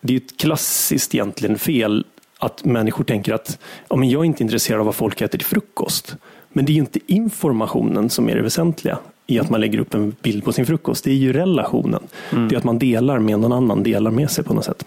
det 0.00 0.12
är 0.12 0.16
ett 0.16 0.36
klassiskt 0.36 1.14
egentligen 1.14 1.58
fel 1.58 2.04
att 2.38 2.64
människor 2.64 3.04
tänker 3.04 3.32
att 3.32 3.58
ja, 3.88 3.96
men 3.96 4.08
jag 4.08 4.20
är 4.20 4.24
inte 4.24 4.42
intresserad 4.42 4.80
av 4.80 4.86
vad 4.86 4.94
folk 4.94 5.20
äter 5.20 5.38
till 5.38 5.46
frukost. 5.46 6.16
Men 6.48 6.64
det 6.64 6.72
är 6.72 6.74
ju 6.74 6.80
inte 6.80 7.00
informationen 7.06 8.10
som 8.10 8.28
är 8.28 8.34
det 8.34 8.42
väsentliga 8.42 8.98
i 9.26 9.38
att 9.38 9.50
man 9.50 9.60
lägger 9.60 9.78
upp 9.78 9.94
en 9.94 10.16
bild 10.22 10.44
på 10.44 10.52
sin 10.52 10.66
frukost. 10.66 11.04
Det 11.04 11.10
är 11.10 11.14
ju 11.14 11.32
relationen. 11.32 12.02
Det 12.30 12.54
är 12.54 12.56
att 12.56 12.64
man 12.64 12.78
delar 12.78 13.18
med 13.18 13.40
någon 13.40 13.52
annan, 13.52 13.82
delar 13.82 14.10
med 14.10 14.30
sig 14.30 14.44
på 14.44 14.54
något 14.54 14.64
sätt. 14.64 14.86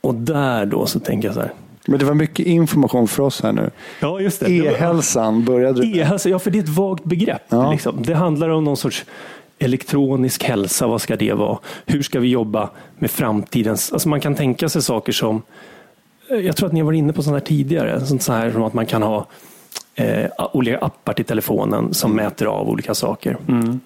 Och 0.00 0.14
där 0.14 0.66
då 0.66 0.86
så 0.86 1.00
tänker 1.00 1.28
jag 1.28 1.34
så 1.34 1.40
här. 1.40 1.52
Men 1.86 1.98
det 1.98 2.04
var 2.04 2.14
mycket 2.14 2.46
information 2.46 3.08
för 3.08 3.22
oss 3.22 3.42
här 3.42 3.52
nu. 3.52 3.70
Ja, 4.00 4.20
just 4.20 4.42
E-hälsan 4.42 5.44
började 5.44 5.80
du 5.80 5.98
E-hälsa, 5.98 6.28
ja 6.28 6.38
för 6.38 6.50
det 6.50 6.58
är 6.58 6.62
ett 6.62 6.68
vagt 6.68 7.04
begrepp. 7.04 7.42
Ja. 7.48 7.72
Liksom. 7.72 8.02
Det 8.02 8.14
handlar 8.14 8.48
om 8.48 8.64
någon 8.64 8.76
sorts 8.76 9.04
elektronisk 9.58 10.44
hälsa, 10.44 10.86
vad 10.86 11.00
ska 11.00 11.16
det 11.16 11.32
vara? 11.32 11.58
Hur 11.86 12.02
ska 12.02 12.20
vi 12.20 12.28
jobba 12.28 12.70
med 12.98 13.10
framtidens... 13.10 13.92
Alltså 13.92 14.08
man 14.08 14.20
kan 14.20 14.34
tänka 14.34 14.68
sig 14.68 14.82
saker 14.82 15.12
som... 15.12 15.42
eh, 16.30 16.36
Jag 16.36 16.56
tror 16.56 16.66
att 16.66 16.72
ni 16.72 16.80
har 16.80 16.84
varit 16.86 16.98
inne 16.98 17.12
på 17.12 17.22
sånt 17.22 17.34
här 17.34 17.40
tidigare. 17.46 18.06
Sånt 18.06 18.22
så 18.22 18.32
här 18.32 18.50
som 18.50 18.62
att 18.62 18.74
man 18.74 18.86
kan 18.86 19.02
ha 19.02 19.26
eh, 19.94 20.26
olika 20.52 20.78
appar 20.78 21.12
till 21.12 21.24
telefonen 21.24 21.94
som 21.94 22.12
mäter 22.16 22.46
av 22.46 22.68
olika 22.68 22.94
saker. 22.94 23.36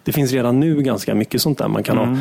Det 0.04 0.12
finns 0.12 0.32
redan 0.32 0.60
nu 0.60 0.82
ganska 0.82 1.14
mycket 1.14 1.42
sånt 1.42 1.58
där. 1.58 1.68
Man 1.68 1.82
kan 1.82 1.96
ha 1.98 2.16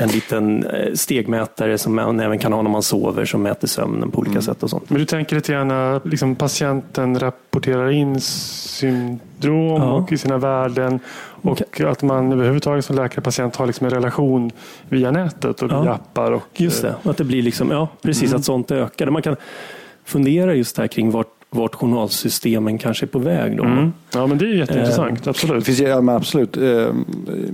en 0.00 0.08
liten 0.08 0.66
eh, 0.66 0.92
stegmätare 0.94 1.78
som 1.78 1.94
man 1.94 2.20
även 2.20 2.38
kan 2.38 2.52
ha 2.52 2.62
när 2.62 2.70
man 2.70 2.82
sover 2.82 3.24
som 3.24 3.42
mäter 3.42 3.68
sömnen 3.68 4.10
på 4.10 4.18
olika 4.18 4.42
sätt 4.42 4.62
och 4.62 4.70
sånt. 4.70 4.90
Men 4.90 4.98
du 4.98 5.04
tänker 5.04 5.36
lite 5.36 5.52
gärna 5.52 6.00
liksom 6.04 6.36
patienten 6.36 7.18
rapporterar 7.18 7.90
in 7.90 8.20
syndrom 8.20 9.82
Ja. 9.82 9.92
och 9.92 10.12
i 10.12 10.18
sina 10.18 10.38
värden. 10.38 11.00
Och 11.42 11.80
att 11.80 12.02
man 12.02 12.32
överhuvudtaget 12.32 12.84
som 12.84 12.96
läkare 12.96 13.18
och 13.18 13.24
patient 13.24 13.56
har 13.56 13.66
liksom 13.66 13.84
en 13.86 13.90
relation 13.90 14.50
via 14.88 15.10
nätet 15.10 15.62
och 15.62 15.70
Ja. 15.72 15.82
via 15.82 15.92
appar. 15.92 16.32
Och, 16.32 16.42
Just 16.56 16.82
det, 16.82 16.94
att 17.02 17.16
det 17.16 17.24
blir 17.24 17.42
liksom, 17.42 17.70
ja 17.70 17.88
precis 18.02 18.32
att 18.34 18.44
sånt 18.44 18.70
ökar. 18.70 19.10
Man 19.10 19.22
kan 19.22 19.36
fundera 20.04 20.54
just 20.54 20.78
här 20.78 20.86
kring 20.86 21.10
vart, 21.10 21.26
vart 21.50 21.74
journalsystemen 21.74 22.78
kanske 22.78 23.04
är 23.04 23.08
på 23.08 23.18
väg. 23.18 23.56
Då. 23.56 23.64
Mm. 23.64 23.92
Ja, 24.14 24.26
men 24.26 24.38
det 24.38 24.44
är 24.44 24.54
jätteintressant. 24.54 25.24
Det 25.24 25.30
Absolut. 25.30 25.64
finns, 25.66 25.80
ja, 25.80 26.00
men 26.00 26.14
absolut. 26.16 26.56
Eh, 26.56 26.88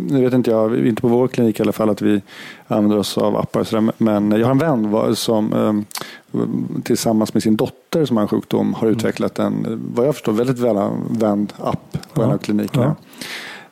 Nu 0.09 0.21
vet 0.25 0.33
inte 0.33 0.51
jag, 0.51 0.87
inte 0.87 1.03
på 1.03 1.09
vår 1.09 1.29
klinik 1.29 1.59
i 1.59 1.63
alla 1.63 1.73
fall, 1.73 1.91
att 1.91 2.03
vi 2.03 2.23
använder 2.67 2.99
oss 2.99 3.19
av 3.19 3.37
appar. 3.37 3.65
sådär, 3.65 3.93
Men 3.99 4.31
jag 4.31 4.47
har 4.47 4.51
en 4.51 4.59
vän 4.93 5.17
som 5.17 5.53
eh, 5.53 6.41
tillsammans 6.83 7.35
med 7.35 7.43
sin 7.43 7.57
dotter 7.57 8.05
som 8.05 8.17
har 8.17 8.23
en 8.23 8.29
sjukdom 8.29 8.75
har 8.75 8.89
utvecklat 8.89 9.39
en, 9.39 9.81
vad 9.95 10.07
jag 10.07 10.15
förstår, 10.15 10.33
väldigt 10.33 10.59
välanvänd 10.59 11.53
app 11.59 11.99
på 12.15 12.23
en 12.23 12.31
av 12.31 12.39
klinikerna. 12.39 12.97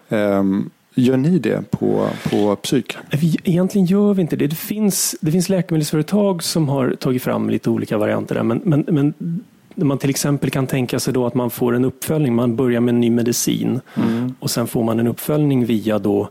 Ehm, 0.08 0.70
Gör 0.96 1.16
ni 1.16 1.38
det 1.38 1.70
på, 1.70 2.06
på 2.30 2.56
psyk? 2.56 2.96
Vi, 3.12 3.36
egentligen 3.44 3.86
gör 3.86 4.14
vi 4.14 4.22
inte 4.22 4.36
det. 4.36 4.46
Det 4.46 4.56
finns, 4.56 5.16
det 5.20 5.32
finns 5.32 5.48
läkemedelsföretag 5.48 6.42
som 6.42 6.68
har 6.68 6.90
tagit 7.00 7.22
fram 7.22 7.50
lite 7.50 7.70
olika 7.70 7.98
varianter 7.98 8.34
där, 8.34 8.42
men, 8.42 8.60
men, 8.64 8.84
men 8.88 9.14
man 9.74 9.98
till 9.98 10.10
exempel 10.10 10.50
kan 10.50 10.66
tänka 10.66 11.00
sig 11.00 11.12
då 11.12 11.26
att 11.26 11.34
man 11.34 11.50
får 11.50 11.74
en 11.74 11.84
uppföljning. 11.84 12.34
Man 12.34 12.56
börjar 12.56 12.80
med 12.80 12.94
en 12.94 13.00
ny 13.00 13.10
medicin 13.10 13.80
Mm. 13.94 14.34
och 14.40 14.50
sen 14.50 14.66
får 14.66 14.82
man 14.84 15.00
en 15.00 15.06
uppföljning 15.06 15.64
via 15.64 15.98
då 15.98 16.28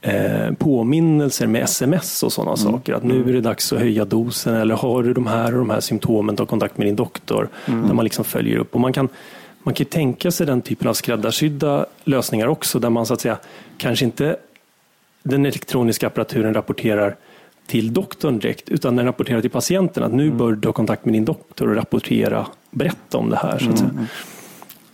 eh, 0.00 0.52
påminnelser 0.58 1.46
med 1.46 1.62
sms 1.62 2.22
och 2.22 2.32
sådana 2.32 2.56
saker. 2.56 2.92
Att 2.94 3.02
nu 3.04 3.28
är 3.28 3.32
det 3.32 3.40
dags 3.40 3.72
att 3.72 3.78
höja 3.78 4.04
dosen 4.04 4.54
eller 4.54 4.74
har 4.74 5.02
du 5.02 5.12
de 5.14 5.26
här 5.26 5.52
och 5.52 5.58
de 5.58 5.70
här 5.70 5.80
symptomen, 5.80 6.36
ta 6.36 6.46
kontakt 6.46 6.78
med 6.78 6.86
din 6.86 6.96
doktor. 6.96 7.48
Där 7.66 7.94
man 7.94 8.04
liksom 8.04 8.24
följer 8.24 8.58
upp. 8.58 8.74
Och 8.74 8.80
man 8.80 8.92
kan 8.92 9.08
man 9.62 9.74
kan 9.74 9.86
tänka 9.86 10.30
sig 10.30 10.46
den 10.46 10.62
typen 10.62 10.88
av 10.88 10.94
skräddarsydda 10.94 11.86
lösningar 12.04 12.46
också 12.46 12.78
där 12.78 12.90
man 12.90 13.06
så 13.06 13.14
att 13.14 13.20
säga 13.20 13.38
kanske 13.78 14.04
inte 14.04 14.36
den 15.22 15.46
elektroniska 15.46 16.06
apparaturen 16.06 16.54
rapporterar 16.54 17.16
till 17.66 17.92
doktorn 17.92 18.38
direkt 18.38 18.68
utan 18.68 18.96
den 18.96 19.04
rapporterar 19.06 19.40
till 19.40 19.50
patienten 19.50 20.02
att 20.02 20.12
nu 20.12 20.30
bör 20.30 20.52
du 20.52 20.68
ha 20.68 20.72
kontakt 20.72 21.04
med 21.04 21.14
din 21.14 21.24
doktor 21.24 21.68
och 21.68 21.74
rapportera, 21.76 22.46
berätta 22.70 23.18
om 23.18 23.30
det 23.30 23.36
här. 23.36 23.58
Så 23.58 23.70
att 23.70 23.78
säga. 23.78 23.90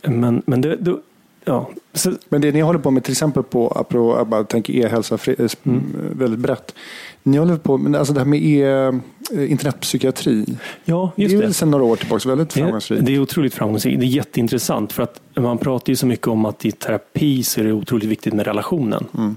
Men, 0.02 0.42
men 0.46 0.60
det, 0.60 0.76
det, 0.76 0.96
ja. 1.44 1.70
Så, 1.94 2.12
Men 2.28 2.40
det 2.40 2.52
ni 2.52 2.60
håller 2.60 2.78
på 2.78 2.90
med 2.90 3.04
till 3.04 3.12
exempel 3.12 3.42
på, 3.42 3.68
apropå, 3.68 4.14
jag 4.18 4.26
bara 4.26 4.44
tänker 4.44 4.72
e-hälsa 4.72 5.14
eh, 5.14 5.18
sp- 5.18 5.80
väldigt 6.18 6.40
brett. 6.40 6.74
Ni 7.22 7.36
håller 7.38 7.56
på 7.56 7.78
med 7.78 7.96
alltså 7.98 8.14
det 8.14 8.20
här 8.20 8.26
med 8.26 8.42
e, 8.42 8.62
eh, 9.32 9.50
internetpsykiatri. 9.50 10.44
ja, 10.84 11.12
Det 11.16 11.24
är 11.24 11.28
just 11.28 11.42
det. 11.46 11.52
sedan 11.52 11.70
några 11.70 11.84
år 11.84 11.96
tillbaka 11.96 12.28
väldigt 12.28 12.52
framgångsrikt. 12.52 13.06
det 13.06 13.14
är 13.14 13.18
otroligt 13.18 13.54
framgångsrikt. 13.54 14.00
Det 14.00 14.06
är 14.06 14.08
jätteintressant 14.08 14.92
för 14.92 15.02
att 15.02 15.20
man 15.36 15.58
pratar 15.58 15.90
ju 15.90 15.96
så 15.96 16.06
mycket 16.06 16.28
om 16.28 16.44
att 16.44 16.64
i 16.64 16.72
terapi 16.72 17.42
så 17.42 17.60
är 17.60 17.64
det 17.64 17.72
otroligt 17.72 18.08
viktigt 18.08 18.34
med 18.34 18.46
relationen. 18.46 19.04
Mm. 19.18 19.36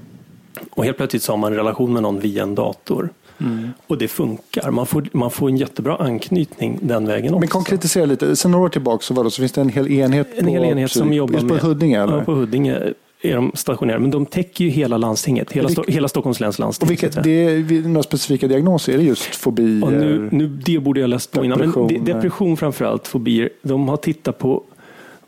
Och 0.69 0.85
helt 0.85 0.97
plötsligt 0.97 1.23
så 1.23 1.31
har 1.31 1.37
man 1.37 1.51
en 1.51 1.57
relation 1.57 1.93
med 1.93 2.01
någon 2.03 2.19
via 2.19 2.43
en 2.43 2.55
dator. 2.55 3.09
Mm. 3.39 3.69
Och 3.87 3.97
det 3.97 4.07
funkar. 4.07 4.71
Man 4.71 4.85
får, 4.85 5.07
man 5.11 5.31
får 5.31 5.49
en 5.49 5.57
jättebra 5.57 5.95
anknytning 5.95 6.79
den 6.81 7.07
vägen 7.07 7.25
också. 7.33 7.39
Men 7.39 7.47
konkretisera 7.47 8.05
lite. 8.05 8.35
Sen 8.35 8.51
några 8.51 8.65
år 8.65 8.69
tillbaka 8.69 9.01
så, 9.03 9.13
var 9.13 9.23
det, 9.23 9.31
så 9.31 9.39
finns 9.41 9.51
det 9.51 9.61
en 9.61 9.69
hel 9.69 9.91
enhet 9.91 10.27
en 10.37 10.45
på, 10.45 10.51
hel 10.51 10.63
enhet 10.63 10.91
som 10.91 11.09
psyk- 11.09 11.13
jobbar 11.15 11.33
just 11.33 11.45
med... 11.45 11.59
på 11.61 11.67
Huddinge 11.67 12.03
eller? 12.03 12.17
Ja, 12.17 12.23
på 12.23 12.33
Huddinge 12.33 12.79
är 13.21 13.35
de 13.35 13.51
stationerade. 13.55 14.01
Men 14.01 14.11
de 14.11 14.25
täcker 14.25 14.65
ju 14.65 14.69
hela 14.69 14.97
landstinget. 14.97 15.51
Hela, 15.51 15.69
Sto- 15.69 15.91
hela 15.91 16.07
Stockholms 16.07 16.39
läns 16.39 16.59
landsting. 16.59 16.89
Och 16.91 16.99
säga. 16.99 17.21
det 17.23 17.31
är 17.31 17.87
några 17.87 18.03
specifika 18.03 18.47
diagnoser? 18.47 18.93
Är 18.93 18.97
det 18.97 19.03
just 19.03 19.35
fobier? 19.35 19.83
Och 19.85 19.91
nu, 19.93 20.29
nu, 20.31 20.47
det 20.47 20.79
borde 20.79 20.99
jag 20.99 21.09
läst 21.09 21.31
på 21.31 21.45
innan. 21.45 21.59
Men 21.59 21.67
Depression, 21.67 21.87
de, 21.87 22.13
depression 22.13 22.57
framförallt, 22.57 23.07
fobier. 23.07 23.49
De 23.61 23.89
har 23.89 23.97
tittat 23.97 24.37
på 24.37 24.63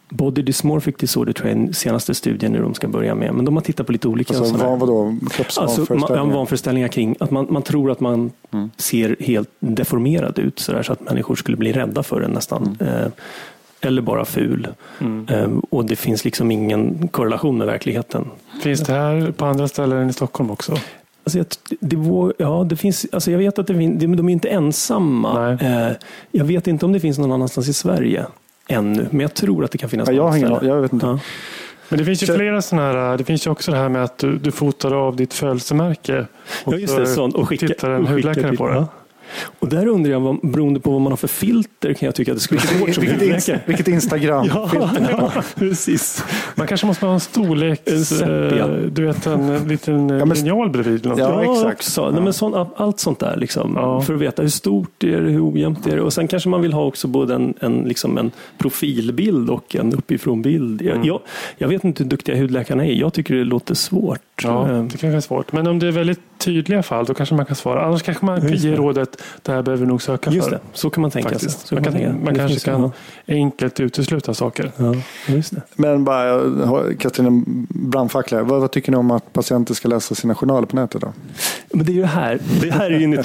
Body 0.09 0.41
dysmorphic 0.41 0.95
disorder 0.97 1.33
tror 1.33 1.49
jag 1.49 1.57
är 1.57 1.63
den 1.65 1.73
senaste 1.73 2.13
studien 2.15 2.51
nu 2.51 2.61
de 2.61 2.73
ska 2.73 2.87
börja 2.87 3.15
med. 3.15 3.33
Men 3.33 3.45
de 3.45 3.55
har 3.55 3.61
tittat 3.61 3.85
på 3.85 3.91
lite 3.91 4.07
olika 4.07 4.33
alltså, 4.33 4.51
sådana 4.53 4.69
vad, 4.69 4.79
vadå? 4.79 5.07
Alltså, 5.07 5.29
Kroppsvanföreställningar? 5.37 6.15
ja, 6.31 6.37
vanföreställningar 6.37 6.87
kring 6.87 7.15
att 7.19 7.31
man, 7.31 7.47
man 7.49 7.61
tror 7.61 7.91
att 7.91 7.99
man 7.99 8.31
Mm. 8.51 8.69
ser 8.77 9.15
helt 9.19 9.49
deformerad 9.59 10.39
ut 10.39 10.59
så, 10.59 10.71
där, 10.71 10.83
så 10.83 10.93
att 10.93 11.01
människor 11.01 11.35
skulle 11.35 11.57
bli 11.57 11.71
rädda 11.73 12.03
för 12.03 12.19
den 12.21 12.31
nästan. 12.31 12.77
Mm. 12.79 12.93
Eh, 12.93 13.07
eller 13.81 14.01
bara 14.01 14.25
ful. 14.25 14.67
Eh, 15.29 15.47
och 15.69 15.85
det 15.85 15.95
finns 15.95 16.25
liksom 16.25 16.51
ingen 16.51 17.07
korrelation 17.07 17.57
med 17.57 17.67
verkligheten. 17.67 18.25
Finns 18.63 18.79
det 18.81 18.93
här 18.93 19.31
på 19.31 19.45
andra 19.45 19.67
ställen 19.67 20.09
i 20.09 20.13
Stockholm 20.13 20.51
också? 20.51 20.71
Alltså 21.23 21.37
jag, 21.37 21.45
det 21.79 21.95
var, 21.95 22.33
ja, 22.37 22.65
det 22.69 22.75
finns, 22.75 23.05
alltså 23.11 23.31
jag 23.31 23.37
vet 23.37 23.59
att 23.59 23.67
det 23.67 23.75
finns, 23.75 24.01
de 24.01 24.15
de 24.15 24.29
är 24.29 24.33
inte 24.33 24.49
ensamma. 24.49 25.39
Nej. 25.61 25.71
Eh, 25.87 25.91
jag 26.31 26.45
vet 26.45 26.67
inte 26.67 26.85
om 26.85 26.91
det 26.93 26.99
finns 26.99 27.17
någon 27.17 27.31
annanstans 27.31 27.67
i 27.69 27.73
Sverige 27.73 28.25
ännu, 28.67 29.07
men 29.11 29.19
jag 29.19 29.33
tror 29.33 29.63
att 29.63 29.71
det 29.71 29.77
kan 29.77 29.89
finnas 29.89 30.09
Ja, 30.09 30.13
jag 30.13 30.37
ingen. 30.37 30.67
Jag 30.67 30.81
vet 30.81 30.93
inte. 30.93 31.05
Ja. 31.05 31.19
Men 31.89 31.99
det 31.99 32.05
finns 32.05 32.23
ju 32.23 32.27
Så- 32.27 32.33
flera 32.35 32.61
sådana 32.61 32.87
här. 32.91 33.17
Det 33.17 33.23
finns 33.23 33.47
ju 33.47 33.51
också 33.51 33.71
det 33.71 33.77
här 33.77 33.89
med 33.89 34.03
att 34.03 34.17
du, 34.17 34.37
du 34.37 34.51
fotar 34.51 34.91
av 35.07 35.15
ditt 35.15 35.33
födelsemärke. 35.33 36.25
Och 36.65 36.73
Ja, 36.73 36.77
just 36.77 36.97
det. 36.97 37.05
så 37.05 37.13
Sånt. 37.13 37.35
Och 37.35 37.47
skicka, 37.49 37.67
tittar 37.67 37.89
en 37.89 38.07
hudläkare 38.07 38.57
på 38.57 38.67
det. 38.67 38.85
Ja. 39.43 39.49
Och 39.59 39.67
där 39.69 39.87
undrar 39.87 40.11
jag, 40.11 40.19
vad, 40.19 40.39
beroende 40.43 40.79
på 40.79 40.91
vad 40.91 41.01
man 41.01 41.11
har 41.11 41.17
för 41.17 41.27
filter, 41.27 41.93
kan 41.93 42.05
jag 42.05 42.15
tycka 42.15 42.31
att 42.31 42.37
det 42.37 42.41
skulle 42.41 42.59
vara 42.59 42.67
svårt 42.69 42.93
som 42.93 43.01
Vilket, 43.03 43.19
hudläkare. 43.19 43.55
ins- 43.57 43.59
vilket 43.65 43.87
Instagram? 43.87 44.45
Ja, 44.53 44.69
ja, 45.09 45.31
precis. 45.55 46.23
Man 46.55 46.67
kanske 46.67 46.87
måste 46.87 47.05
ha 47.05 47.13
en 47.13 47.19
storleks... 47.19 48.11
Eh, 48.21 48.67
Du 48.91 49.05
vet 49.05 49.25
en 49.25 49.67
liten 49.67 50.09
Ja, 50.09 50.25
men- 50.25 50.37
linjal 50.37 50.69
bredvid. 50.69 50.99
eller 51.05 51.09
något. 51.09 51.19
Ja, 51.19 51.43
Ja, 51.43 51.53
exakt. 51.53 51.77
Också. 51.79 52.11
Nej, 52.11 52.21
men 52.21 52.33
sån, 52.33 52.67
allt 52.75 52.99
sånt 52.99 53.19
där. 53.19 53.35
Liksom, 53.37 53.73
Ja. 53.75 54.01
För 54.01 54.13
att 54.13 54.19
veta 54.21 54.41
hur 54.41 54.49
stort 54.49 55.03
är 55.03 55.21
det, 55.21 55.29
hur 55.31 55.49
ojämnt 55.51 55.87
är 55.87 55.95
det. 55.95 56.01
Och 56.01 56.13
sen 56.13 56.27
kanske 56.27 56.49
man 56.49 56.61
vill 56.61 56.73
ha 56.73 56.85
också 56.85 57.07
både 57.07 57.35
en, 57.35 57.53
en, 57.59 57.81
liksom 57.81 58.17
en 58.17 58.31
profilbild 58.57 59.49
och 59.49 59.75
en 59.75 59.93
uppifrånbild. 59.93 60.81
Jag, 60.81 61.05
jag, 61.05 61.19
jag 61.57 61.67
vet 61.67 61.83
inte 61.83 62.03
hur 62.03 62.09
duktiga 62.09 62.35
hudläkarna 62.37 62.85
är. 62.85 62.93
Jag 62.93 63.13
tycker 63.13 63.35
det 63.35 63.43
låter 63.43 63.75
svårt. 63.75 64.19
Ja, 64.43 64.69
Eh, 64.71 64.83
det 64.83 64.97
kanske 64.97 65.07
är 65.17 65.21
svårt. 65.21 65.51
Men 65.51 65.67
om 65.67 65.79
det 65.79 65.87
är 65.87 65.91
väldigt 65.91 66.19
tydliga 66.37 66.83
fall, 66.83 67.05
då 67.05 67.13
kanske 67.13 67.35
man 67.35 67.45
kan 67.45 67.55
svara. 67.55 67.85
Annars 67.85 68.01
kanske 68.03 68.25
man 68.25 68.41
kan 68.41 68.53
ge 68.53 68.75
det. 68.93 69.05
Det 69.41 69.51
här 69.51 69.61
behöver 69.61 69.81
vi 69.85 69.87
nog 69.87 70.01
söka 70.01 70.31
Just 70.31 70.49
för. 70.49 70.55
det, 70.55 70.61
så 70.73 70.89
kan 70.89 71.01
man 71.01 71.11
tänka 71.11 71.39
sig. 71.39 71.49
Så 71.49 71.75
Man, 71.75 71.83
kan 71.83 71.93
tänka. 71.93 72.13
man 72.23 72.35
kanske 72.35 72.59
kan 72.59 72.91
enkelt 73.27 73.79
utesluta 73.79 74.33
saker. 74.33 74.71
Ja, 74.77 74.95
just 75.27 75.55
det. 75.55 75.61
Men 75.75 76.03
bara, 76.03 76.93
Katarina 76.93 77.43
Brandfackla, 77.69 78.43
vad, 78.43 78.61
vad 78.61 78.71
tycker 78.71 78.91
ni 78.91 78.97
om 78.97 79.11
att 79.11 79.33
patienter 79.33 79.73
ska 79.73 79.87
läsa 79.87 80.15
sina 80.15 80.35
journaler 80.35 80.67
på 80.67 80.75
nätet? 80.75 81.01
Då? 81.01 81.13
Men 81.73 81.85
det 81.85 81.91
är 81.91 81.95
ju 81.95 82.05
här. 82.05 82.39
Det 82.61 82.71
här 82.71 82.91
är 82.91 82.99
ju 82.99 83.03
en 83.03 83.23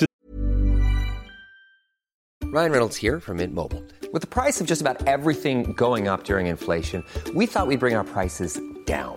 Ryan 2.54 2.70
Reynolds 2.70 2.98
here 2.98 3.20
from 3.20 3.36
Mint 3.36 3.54
Mobile. 3.54 3.82
With 4.12 4.20
the 4.20 4.26
price 4.26 4.60
of 4.60 4.66
just 4.66 4.82
about 4.82 4.96
everything 5.06 5.72
going 5.72 6.06
up 6.06 6.24
during 6.24 6.48
inflation, 6.48 7.02
we 7.34 7.46
thought 7.46 7.66
we'd 7.66 7.80
bring 7.80 7.96
our 7.96 8.04
prices 8.04 8.60
down. 8.86 9.16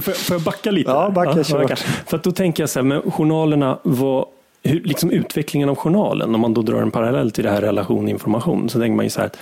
Får 0.00 0.12
får 0.12 0.34
jag 0.34 0.42
backa 0.42 0.70
lite? 0.70 0.90
Ja, 0.90 1.10
backa, 1.10 1.44
kör. 1.44 1.62
backa. 1.62 1.76
För 1.76 2.20
då 2.22 2.32
tänker 2.32 2.62
jag 2.62 2.70
så 2.70 2.78
här, 2.78 2.84
men 2.84 3.02
journalerna 3.10 3.78
var 3.82 4.26
hur, 4.62 4.80
liksom 4.80 5.10
utvecklingen 5.10 5.68
av 5.68 5.76
journalen, 5.76 6.34
om 6.34 6.40
man 6.40 6.54
då 6.54 6.62
drar 6.62 6.82
en 6.82 6.90
parallell 6.90 7.30
till 7.30 7.44
det 7.44 7.50
här 7.50 7.60
relation 7.60 8.08
information, 8.08 8.68
så 8.68 8.78
tänker 8.80 8.96
man 8.96 9.06
ju 9.06 9.10
så 9.10 9.20
här 9.20 9.26
att 9.26 9.38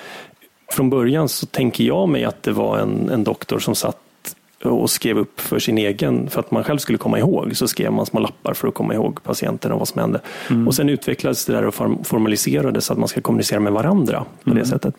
från 0.73 0.91
början 0.91 1.29
så 1.29 1.47
tänker 1.47 1.85
jag 1.85 2.09
mig 2.09 2.25
att 2.25 2.43
det 2.43 2.53
var 2.53 2.79
en, 2.79 3.11
en 3.11 3.25
doktor 3.25 3.59
som 3.59 3.75
satt 3.75 3.97
och 4.65 4.91
skrev 4.91 5.19
upp 5.19 5.41
för 5.41 5.59
sin 5.59 5.79
egen, 5.79 6.31
för 6.31 6.41
att 6.41 6.51
man 6.51 6.65
själv 6.65 6.79
skulle 6.79 6.99
komma 6.99 7.19
ihåg, 7.19 7.57
så 7.57 7.69
skrev 7.69 7.93
man 7.93 8.07
små 8.07 8.21
lappar 8.21 8.55
för 8.55 8.69
att 8.69 8.75
komma 8.75 8.95
ihåg 8.95 9.23
patienten 9.23 9.73
och 9.73 9.79
vad 9.79 9.89
som 9.89 10.01
hände. 10.01 10.21
Och 10.67 10.75
sen 10.75 10.89
utvecklades 10.89 11.47
det 11.47 11.53
där 11.53 11.67
och 11.67 11.75
form- 11.75 12.05
formaliserades 12.05 12.85
så 12.85 12.93
att 12.93 12.99
man 12.99 13.09
ska 13.09 13.21
kommunicera 13.21 13.61
med 13.61 13.73
varandra 13.73 14.25
på 14.45 14.55
det 14.55 14.65
sättet. 14.65 14.95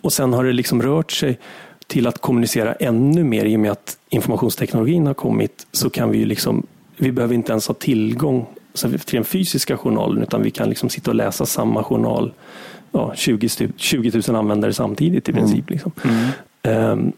Och 0.00 0.12
sen 0.12 0.32
har 0.32 0.44
det 0.44 0.52
liksom 0.52 0.82
rört 0.82 1.12
sig 1.12 1.38
till 1.86 2.06
att 2.06 2.18
kommunicera 2.18 2.72
ännu 2.72 3.24
mer 3.24 3.44
i 3.44 3.56
och 3.56 3.60
med 3.60 3.70
att 3.70 3.98
informationsteknologin 4.08 5.06
har 5.06 5.14
kommit 5.14 5.66
så 5.72 5.90
kan 5.90 6.10
vi 6.10 6.18
ju 6.18 6.24
liksom, 6.24 6.66
vi 6.96 7.12
behöver 7.12 7.34
inte 7.34 7.52
ens 7.52 7.68
ha 7.68 7.74
tillgång 7.74 8.46
till 8.74 8.98
den 9.16 9.24
fysiska 9.24 9.76
journalen 9.76 10.22
utan 10.22 10.42
vi 10.42 10.50
kan 10.50 10.68
liksom 10.68 10.88
sitta 10.88 11.10
och 11.10 11.14
läsa 11.14 11.46
samma 11.46 11.82
journal 11.82 12.32
ja, 12.92 13.12
20, 13.16 13.46
stu- 13.46 13.72
20 13.76 14.22
000 14.28 14.36
användare 14.36 14.72
samtidigt 14.72 15.28
i 15.28 15.32
princip. 15.32 15.70
Liksom. 15.70 15.92
Ehm, 16.62 17.12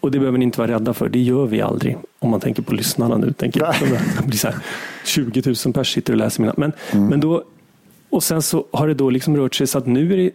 och 0.00 0.10
det 0.10 0.18
behöver 0.18 0.38
ni 0.38 0.44
inte 0.44 0.58
vara 0.58 0.70
rädda 0.70 0.94
för, 0.94 1.08
det 1.08 1.18
gör 1.20 1.46
vi 1.46 1.60
aldrig. 1.60 1.96
Om 2.18 2.30
man 2.30 2.40
tänker 2.40 2.62
på 2.62 2.74
lyssnarna 2.74 3.16
nu. 3.16 3.32
Tänker 3.32 3.60
jag. 3.60 3.74
Det 4.22 4.26
blir 4.26 4.38
så 4.38 4.48
här, 4.48 4.56
20 5.04 5.54
000 5.64 5.74
pers 5.74 5.92
sitter 5.94 6.12
och 6.12 6.16
läser 6.18 6.40
mina. 6.42 6.54
Men, 6.56 6.72
men 6.92 7.20
då, 7.20 7.42
och 8.10 8.22
sen 8.22 8.42
så 8.42 8.64
har 8.72 8.88
det 8.88 8.94
då 8.94 9.10
liksom 9.10 9.36
rört 9.36 9.54
sig 9.54 9.66
så 9.66 9.78
att 9.78 9.86
nu 9.86 10.12
är 10.12 10.16
det 10.16 10.30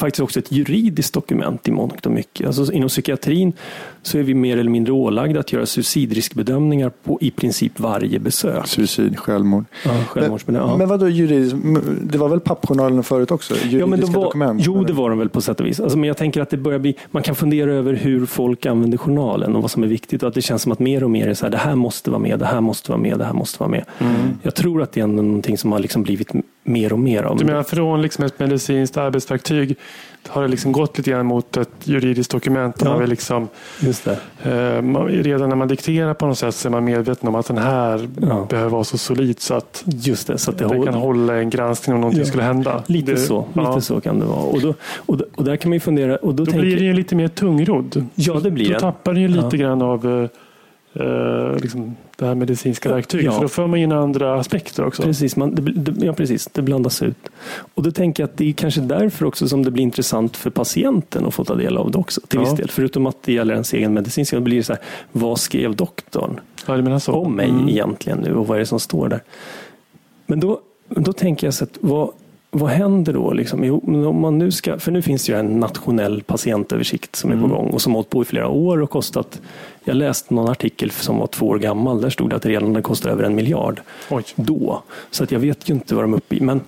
faktiskt 0.00 0.20
också 0.20 0.38
ett 0.38 0.52
juridiskt 0.52 1.14
dokument 1.14 1.68
i 1.68 1.70
mångt 1.70 2.06
och 2.06 2.12
mycket. 2.12 2.46
Alltså 2.46 2.72
inom 2.72 2.88
psykiatrin 2.88 3.52
så 4.02 4.18
är 4.18 4.22
vi 4.22 4.34
mer 4.34 4.56
eller 4.56 4.70
mindre 4.70 4.92
ålagda 4.92 5.40
att 5.40 5.52
göra 5.52 5.66
suicidriskbedömningar 5.66 6.92
på 7.04 7.18
i 7.20 7.30
princip 7.30 7.80
varje 7.80 8.18
besök. 8.18 8.66
Suicid, 8.66 9.18
självmord. 9.18 9.64
Ja, 9.84 10.04
självmordsbedömning. 10.08 10.70
Ja. 10.70 10.76
Men 10.76 10.88
vadå 10.88 11.08
juridiskt? 11.08 11.56
Det 12.02 12.18
var 12.18 12.28
väl 12.28 12.40
pappjournalerna 12.40 13.02
förut 13.02 13.30
också? 13.30 13.54
Juridiska 13.54 13.78
Ja, 13.78 13.86
men 13.86 14.00
de 14.00 14.12
var, 14.12 14.24
dokument? 14.24 14.62
jo, 14.64 14.84
det 14.84 14.92
var 14.92 15.10
de 15.10 15.18
väl 15.18 15.28
på 15.28 15.40
sätt 15.40 15.60
och 15.60 15.66
vis. 15.66 15.80
Alltså, 15.80 15.98
men 15.98 16.08
jag 16.08 16.16
tänker 16.16 16.40
att 16.40 16.50
det 16.50 16.56
börjar 16.56 16.78
bli, 16.78 16.96
man 17.10 17.22
kan 17.22 17.34
fundera 17.34 17.72
över 17.72 17.94
hur 17.94 18.26
folk 18.26 18.66
använder 18.66 18.98
journalen 18.98 19.56
och 19.56 19.62
vad 19.62 19.70
som 19.70 19.82
är 19.82 19.86
viktigt. 19.86 20.22
Och 20.22 20.28
att 20.28 20.34
det 20.34 20.42
känns 20.42 20.62
som 20.62 20.72
att 20.72 20.78
mer 20.78 21.04
och 21.04 21.10
mer 21.10 21.28
är 21.28 21.34
så 21.34 21.46
här, 21.46 21.50
det 21.50 21.58
här 21.58 21.74
måste 21.74 22.10
vara 22.10 22.20
med, 22.20 22.38
det 22.38 22.46
här 22.46 22.60
måste 22.60 22.90
vara 22.90 23.00
med, 23.00 23.18
det 23.18 23.24
här 23.24 23.32
måste 23.32 23.60
vara 23.60 23.70
med. 23.70 23.84
Mm. 23.98 24.14
Jag 24.42 24.54
tror 24.54 24.82
att 24.82 24.92
det 24.92 25.00
är 25.00 25.06
någonting 25.06 25.58
som 25.58 25.72
har 25.72 25.78
liksom 25.78 26.02
blivit 26.02 26.28
mer 26.62 26.92
och 26.92 26.98
mer 26.98 27.22
av. 27.22 27.36
Du 27.36 27.44
menar 27.44 27.62
från 27.62 28.02
liksom 28.02 28.24
ett 28.24 28.38
medicinskt 28.38 28.96
arbetsverktyg 28.96 29.76
har 30.28 30.42
det 30.42 30.48
liksom 30.48 30.72
gått 30.72 30.98
lite 30.98 31.10
grann 31.10 31.26
mot 31.26 31.56
ett 31.56 31.70
juridiskt 31.84 32.32
dokument. 32.32 32.76
Ja. 32.84 32.90
man 32.90 33.00
vill 33.00 33.10
liksom, 33.10 33.48
eh, 34.42 34.82
man, 34.82 35.08
redan 35.08 35.48
när 35.48 35.56
man 35.56 35.68
dikterar 35.68 36.14
på 36.14 36.26
något 36.26 36.38
sätt 36.38 36.54
så 36.54 36.68
är 36.68 36.70
man 36.70 36.84
medveten 36.84 37.28
om 37.28 37.34
att 37.34 37.46
den 37.46 37.58
här 37.58 38.08
Ja. 38.20 38.46
behöver 38.50 38.70
vara 38.70 38.84
så 38.84 38.98
solid 38.98 39.40
så 39.40 39.54
att 39.54 39.82
Just 39.86 40.26
det, 40.26 40.38
så 40.38 40.50
att 40.50 40.58
det, 40.58 40.68
det 40.68 40.84
kan 40.84 40.94
hålla 40.94 41.36
en 41.36 41.50
granskning 41.50 41.94
om 41.94 42.00
någonting 42.00 42.20
Ja. 42.22 42.26
skulle 42.26 42.42
hända. 42.42 42.82
Lite 42.86 43.12
det, 43.12 43.18
så, 43.18 43.44
lite 43.54 43.80
så 43.80 44.00
kan 44.00 44.18
det 44.20 44.26
vara. 44.26 44.40
Och, 44.40 44.60
då, 44.60 44.74
och, 44.96 45.16
då, 45.16 45.24
och 45.34 45.44
där 45.44 45.56
kan 45.56 45.70
man 45.70 45.80
fundera. 45.80 46.16
Och 46.16 46.34
då, 46.34 46.44
Då 46.44 46.50
tänker, 46.50 46.60
blir 46.66 46.76
det 46.76 46.84
ju 46.84 46.92
lite 46.92 47.14
mer 47.16 47.28
tungrodd. 47.28 48.06
Ja, 48.14 48.34
det 48.40 48.50
blir 48.50 48.66
Då 48.68 48.72
det. 48.74 48.80
tappar 48.80 49.14
det 49.14 49.20
ju 49.20 49.28
lite 49.28 49.56
grann 49.56 49.82
av 49.82 50.06
eh, 50.94 51.02
eh, 51.06 51.56
liksom 51.62 51.96
det 52.24 52.28
här 52.28 52.34
medicinska 52.34 52.88
verktyget. 52.92 53.24
Ja. 53.26 53.32
För 53.32 53.40
då 53.42 53.48
för 53.48 53.66
man 53.66 53.78
in 53.78 53.92
andra 53.92 54.34
aspekter 54.40 54.84
också. 54.84 55.02
Precis, 55.02 55.36
man, 55.36 55.54
det, 55.54 56.06
ja, 56.06 56.12
precis, 56.12 56.46
det 56.52 56.62
blandas 56.62 57.02
ut. 57.02 57.28
Och 57.74 57.82
då 57.82 57.90
tänker 57.90 58.22
jag 58.22 58.28
att 58.30 58.36
det 58.36 58.48
är 58.48 58.52
kanske 58.52 58.80
därför 58.80 59.26
också 59.26 59.48
som 59.48 59.62
det 59.62 59.70
blir 59.70 59.82
intressant 59.82 60.36
för 60.36 60.50
patienten 60.50 61.26
att 61.26 61.34
få 61.34 61.44
ta 61.44 61.54
del 61.54 61.76
av 61.76 61.90
det 61.90 61.98
också. 61.98 62.20
Till 62.20 62.38
Ja. 62.38 62.44
viss 62.44 62.54
del. 62.58 62.70
Förutom 62.70 63.06
att 63.06 63.16
det 63.22 63.32
gäller 63.32 63.52
ens 63.54 63.72
egen 63.72 63.94
medicin 63.94 64.26
så 64.26 64.40
blir 64.40 64.56
det 64.56 64.62
så 64.62 64.72
här, 64.72 64.82
vad 65.12 65.40
skrev 65.40 65.76
doktorn 65.76 66.40
om 67.06 67.32
mig 67.36 67.48
Mm. 67.48 67.68
egentligen 67.68 68.18
nu 68.18 68.34
och 68.36 68.46
vad 68.46 68.56
är 68.56 68.60
det 68.60 68.66
som 68.66 68.80
står 68.80 69.08
där? 69.08 69.20
Men 70.26 70.40
då, 70.40 70.60
då 70.88 71.12
tänker 71.12 71.46
jag 71.46 71.54
så 71.54 71.64
att 71.64 71.78
vad, 71.80 72.10
vad 72.50 72.70
händer 72.70 73.12
då? 73.12 73.32
Liksom? 73.32 73.64
Jo, 73.64 73.82
om 74.08 74.20
man 74.20 74.38
nu 74.38 74.50
ska, 74.50 74.78
för 74.78 74.92
nu 74.92 75.02
finns 75.02 75.26
det 75.26 75.32
ju 75.32 75.38
en 75.38 75.60
nationell 75.60 76.22
patientöversikt 76.22 77.16
som 77.16 77.30
är 77.30 77.34
Mm. 77.34 77.48
på 77.50 77.56
gång 77.56 77.70
och 77.70 77.82
som 77.82 77.92
hållit 77.94 78.10
på 78.10 78.22
i 78.22 78.24
flera 78.24 78.48
år 78.48 78.82
och 78.82 78.90
kostat. 78.90 79.40
Jag 79.84 79.96
läste 79.96 80.34
någon 80.34 80.48
artikel 80.50 80.90
som 80.90 81.18
var 81.18 81.26
två 81.26 81.48
år 81.48 81.58
gammal. 81.58 82.00
Där 82.00 82.10
stod 82.10 82.30
det 82.30 82.36
att 82.36 82.46
redan 82.46 82.82
kostar 82.82 83.10
över 83.10 83.22
en 83.24 83.34
miljard 83.34 83.80
Oj. 84.10 84.24
då. 84.34 84.82
Så 85.10 85.24
att 85.24 85.32
jag 85.32 85.40
vet 85.40 85.70
ju 85.70 85.74
inte 85.74 85.94
vad 85.94 86.04
de 86.04 86.12
är 86.12 86.16
uppe 86.16 86.36
i. 86.36 86.40
Men 86.40 86.60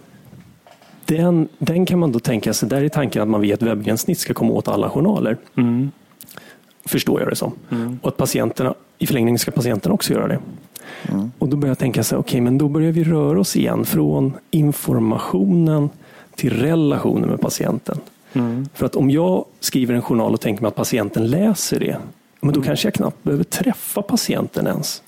den, 1.05 1.49
den 1.59 1.87
kan 1.87 1.99
man 1.99 2.13
då 2.13 2.19
tänka 2.19 2.53
sig, 2.53 2.69
där 2.69 2.83
är 2.85 2.89
tanken 2.89 3.23
att 3.23 3.29
man 3.29 3.41
via 3.41 3.55
ett 3.55 3.63
webbgränssnitt 3.63 4.19
ska 4.19 4.35
komma 4.35 4.53
åt 4.53 4.69
alla 4.69 4.91
journaler. 4.91 5.37
Mm. 5.57 5.91
Förstår 6.85 7.21
jag 7.21 7.29
det 7.31 7.37
som. 7.37 7.53
Och 8.03 8.09
att 8.09 8.17
patienterna, 8.17 8.75
i 8.99 9.07
förlängningen 9.07 9.39
ska 9.39 9.51
patienterna 9.51 9.95
också 9.95 10.13
göra 10.13 10.29
det. 10.29 10.39
Och 11.39 11.49
då 11.49 11.57
börjar 11.57 11.71
jag 11.71 11.79
tänka 11.79 12.03
så 12.03 12.15
här, 12.15 12.21
okej, 12.21 12.41
men 12.41 12.59
då 12.59 12.69
börjar 12.69 12.93
vi 12.93 13.05
röra 13.05 13.41
oss 13.41 13.57
igen 13.57 13.85
från 13.85 14.33
informationen 14.51 15.91
till 16.35 16.61
relationen 16.61 17.29
med 17.29 17.41
patienten. 17.41 17.99
Mm. 18.33 18.69
För 18.75 18.87
att 18.87 18.97
om 18.97 19.11
jag 19.11 19.45
skriver 19.61 19.95
en 19.95 20.03
journal 20.03 20.35
och 20.35 20.41
tänker 20.41 20.63
mig 20.63 20.69
att 20.69 20.75
patienten 20.75 21.27
läser 21.27 21.81
det, 21.81 21.97
men 22.41 22.55
då 22.55 22.63
kanske 22.63 22.87
jag 22.87 22.95
knappt 22.95 23.23
behöver 23.23 23.45
träffa 23.45 24.03
patienten 24.03 24.67
ens. 24.67 25.03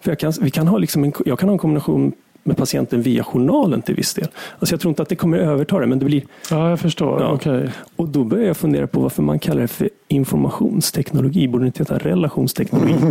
För 0.00 0.10
jag 0.10 0.18
kan, 0.18 0.32
vi 0.40 0.50
kan 0.50 0.68
ha 0.68 0.78
liksom 0.78 1.04
en, 1.04 1.12
jag 1.24 1.38
kan 1.38 1.48
ha 1.48 1.52
en 1.52 1.58
kombination 1.58 2.12
med 2.42 2.56
patienten 2.56 3.02
via 3.02 3.24
journalen 3.24 3.82
till 3.82 3.94
viss 3.94 4.14
del. 4.14 4.28
Alltså 4.58 4.72
jag 4.72 4.80
tror 4.80 4.90
inte 4.90 5.02
att 5.02 5.08
det 5.08 5.16
kommer 5.16 5.38
överta 5.38 5.78
det, 5.78 5.86
men 5.86 5.98
det 5.98 6.04
blir... 6.04 6.22
Ja, 6.50 6.70
jag 6.70 6.80
förstår. 6.80 7.20
Ja. 7.20 7.32
Okej. 7.32 7.70
Och 7.96 8.08
då 8.08 8.24
börjar 8.24 8.46
jag 8.46 8.56
fundera 8.56 8.86
på 8.86 9.00
varför 9.00 9.22
man 9.22 9.38
kallar 9.38 9.62
det 9.62 9.68
för 9.68 9.90
informationsteknologi. 10.08 11.48
Borde 11.48 11.64
det 11.64 11.66
inte 11.66 11.82
heta 11.82 11.98
relationsteknologi? 11.98 12.94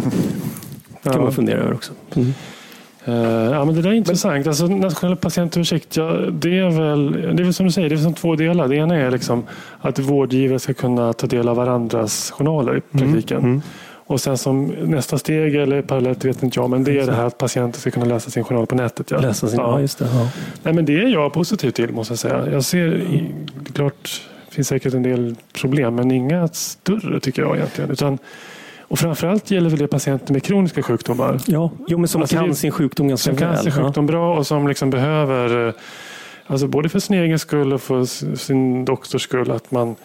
Det 1.05 1.09
kan 1.11 1.19
Ja. 1.19 1.23
man 1.25 1.33
fundera 1.33 1.59
över 1.59 1.73
också. 1.73 1.93
Mm. 2.15 2.33
Eh, 3.05 3.13
ja, 3.51 3.65
men 3.65 3.75
det 3.75 3.81
där 3.81 3.89
är 3.89 3.93
intressant. 3.93 4.47
Alltså, 4.47 4.67
nationell 4.67 5.15
patientöversikt, 5.15 5.97
ja, 5.97 6.03
det, 6.31 6.59
är 6.59 6.69
väl, 6.69 7.11
det 7.11 7.41
är 7.41 7.43
väl 7.43 7.53
som 7.53 7.65
du 7.65 7.71
säger, 7.71 7.89
det 7.89 7.95
är 7.95 7.97
som 7.97 8.13
två 8.13 8.35
delar. 8.35 8.67
Det 8.67 8.75
ena 8.75 8.95
är 8.95 9.11
liksom 9.11 9.43
att 9.81 9.99
vårdgivare 9.99 10.59
ska 10.59 10.73
kunna 10.73 11.13
ta 11.13 11.27
del 11.27 11.47
av 11.47 11.55
varandras 11.55 12.31
journaler 12.31 12.77
i 12.77 12.81
praktiken. 12.97 13.37
Mm. 13.37 13.61
Och 14.07 14.21
sen 14.21 14.37
som 14.37 14.65
nästa 14.67 15.17
steg, 15.17 15.55
eller 15.55 15.81
parallellt 15.81 16.25
vet 16.25 16.43
inte 16.43 16.59
jag, 16.59 16.69
men 16.69 16.83
det 16.83 16.99
är 16.99 17.05
det 17.05 17.13
här 17.13 17.25
att 17.25 17.37
patienten 17.37 17.81
ska 17.81 17.91
kunna 17.91 18.05
läsa 18.05 18.29
sin 18.29 18.43
journal 18.43 18.65
på 18.65 18.75
nätet. 18.75 19.11
Ja. 19.11 19.19
Läsa 19.19 19.47
sin, 19.47 19.59
ja. 19.59 19.79
just 19.81 19.99
det. 19.99 20.05
Ja. 20.13 20.29
Nej, 20.63 20.73
men 20.73 20.85
det 20.85 20.95
är 20.97 21.07
jag 21.07 21.33
positiv 21.33 21.71
till 21.71 21.91
måste 21.91 22.11
jag 22.11 22.19
säga. 22.19 22.49
Jag 22.51 22.63
ser, 22.63 22.95
i- 22.95 23.31
klart, 23.73 24.21
det 24.49 24.55
finns 24.55 24.67
säkert 24.67 24.93
en 24.93 25.03
del 25.03 25.35
problem, 25.61 25.95
men 25.95 26.11
inga 26.11 26.47
större 26.47 27.19
tycker 27.19 27.41
jag 27.41 27.55
egentligen. 27.55 27.91
Utan, 27.91 28.17
och 28.87 28.99
framförallt 28.99 29.51
gäller 29.51 29.69
väl 29.69 29.79
det 29.79 29.87
patienter 29.87 30.33
med 30.33 30.43
kroniska 30.43 30.83
sjukdomar. 30.83 31.39
Ja, 31.45 31.71
jo, 31.87 31.97
men 31.97 32.07
som 32.07 32.21
Alltså, 32.21 32.35
kan 32.37 32.49
det- 32.49 32.55
sin 32.55 32.71
sjukdom 32.71 33.07
ganska 33.07 33.29
Som 33.31 33.37
kan 33.37 33.49
väl. 33.51 33.63
sin 33.63 33.71
sjukdom 33.71 34.05
bra 34.05 34.37
och 34.37 34.47
som 34.47 34.67
liksom 34.67 34.89
behöver, 34.89 35.67
eh, 35.67 35.73
alltså 36.47 36.67
både 36.67 36.89
för 36.89 36.99
sin 36.99 37.15
egen 37.19 37.39
skull 37.39 37.73
och 37.73 37.81
för 37.81 38.05
sin 38.35 38.85
doktors 38.85 39.21
skull, 39.23 39.51
att 39.51 39.71
man 39.71 39.95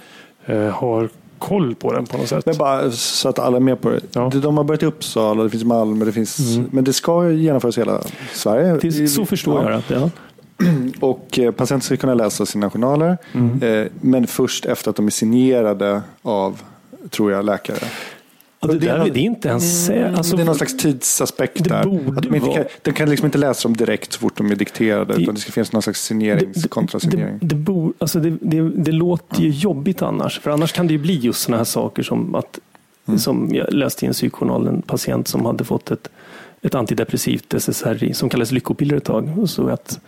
eh, 0.47 0.59
har 0.69 1.09
koll 1.39 1.75
på 1.75 1.93
den 1.93 2.07
på 2.07 2.17
något 2.17 2.29
sätt. 2.29 2.47
Men 2.47 2.57
bara 2.59 2.91
så 2.91 3.29
att 3.29 3.39
alla 3.39 3.57
är 3.57 3.61
med 3.61 3.81
på 3.81 3.91
det. 3.91 4.01
Ja. 4.13 4.31
De 4.35 4.57
har 4.57 4.65
börjat 4.65 4.83
i 4.83 4.87
Uppsala, 4.87 5.43
det 5.43 5.51
finns 5.51 5.65
Malmö, 5.65 6.05
det 6.05 6.13
finns, 6.13 6.57
Mm. 6.57 6.69
men 6.73 6.85
det 6.85 6.93
ska 6.93 7.29
ju 7.31 7.37
genomföras 7.43 7.79
i 7.79 7.81
hela 7.81 8.01
Sverige. 8.33 8.79
Det, 8.83 9.09
så 9.09 9.27
förstår 9.27 9.71
jag 9.71 9.83
det. 9.89 9.95
Ja. 9.95 10.11
Och 11.01 11.39
eh, 11.39 11.51
patienter 11.53 11.85
ska 11.87 11.97
kunna 11.97 12.15
läsa 12.15 12.47
sina 12.47 12.71
journaler, 12.71 13.19
Mm. 13.35 13.63
eh, 13.63 13.87
men 14.01 14.27
först 14.27 14.65
efter 14.65 14.91
att 14.91 14.97
de 14.97 15.07
är 15.07 15.11
signerade 15.11 16.03
av, 16.23 16.61
tror 17.11 17.33
jag, 17.33 17.45
läkare. 17.45 17.79
Och 18.61 18.69
det, 18.69 18.79
Det 18.79 18.89
är 18.89 18.99
där, 18.99 19.19
inte 19.19 19.49
ens 19.49 19.89
sä- 19.91 20.17
alltså, 20.17 20.37
det 20.37 20.43
är 20.43 20.47
någon 20.47 20.55
slags 20.55 20.77
tidsaspekt 20.77 21.65
där. 21.69 21.81
Att 22.19 22.25
inte 22.25 22.41
kan, 22.41 22.65
de 22.83 22.93
kan 22.93 23.11
liksom 23.11 23.27
inte 23.27 23.39
läsa 23.39 23.69
dem 23.69 23.77
direkt 23.77 24.13
så 24.13 24.19
fort 24.21 24.37
de 24.37 24.51
är 24.51 24.55
dikterade, 24.57 25.15
Det- 25.15 25.23
utan 25.23 25.35
det 25.35 25.41
ska 25.41 25.53
finnas 25.53 25.73
någon 25.73 25.83
slags 25.83 26.03
signerings, 26.05 26.65
kontrasignering. 26.69 27.39
Det, 27.41 27.47
det, 27.47 27.55
bor, 27.55 27.93
alltså 27.99 28.21
det, 28.21 28.93
låter 28.93 29.41
ju 29.43 29.49
jobbigt 29.49 30.03
annars. 30.03 30.41
För 30.41 30.51
annars 30.51 30.73
kan 30.73 30.87
det 30.87 30.93
ju 30.93 30.99
bli 30.99 31.15
just 31.19 31.41
sådana 31.43 31.57
här 31.57 31.65
saker 31.65 32.03
som 32.03 32.35
att 32.35 32.59
som 33.19 33.49
jag 33.55 33.73
läste 33.73 34.05
i 34.05 34.09
en 34.09 34.13
psykjournal, 34.13 34.67
en 34.67 34.83
patient 34.83 35.29
som 35.29 35.47
hade 35.47 35.65
fått 35.65 35.91
ett, 35.91 36.09
ett 36.63 36.75
antidepressivt 36.75 37.55
SSRI 37.55 38.15
som 38.15 38.29
kallades 38.29 38.53
lyckopiller 38.53 38.97
ett 38.97 39.05
tag. 39.05 39.39
Och 39.39 39.51
så 39.51 39.69
att, 39.69 40.01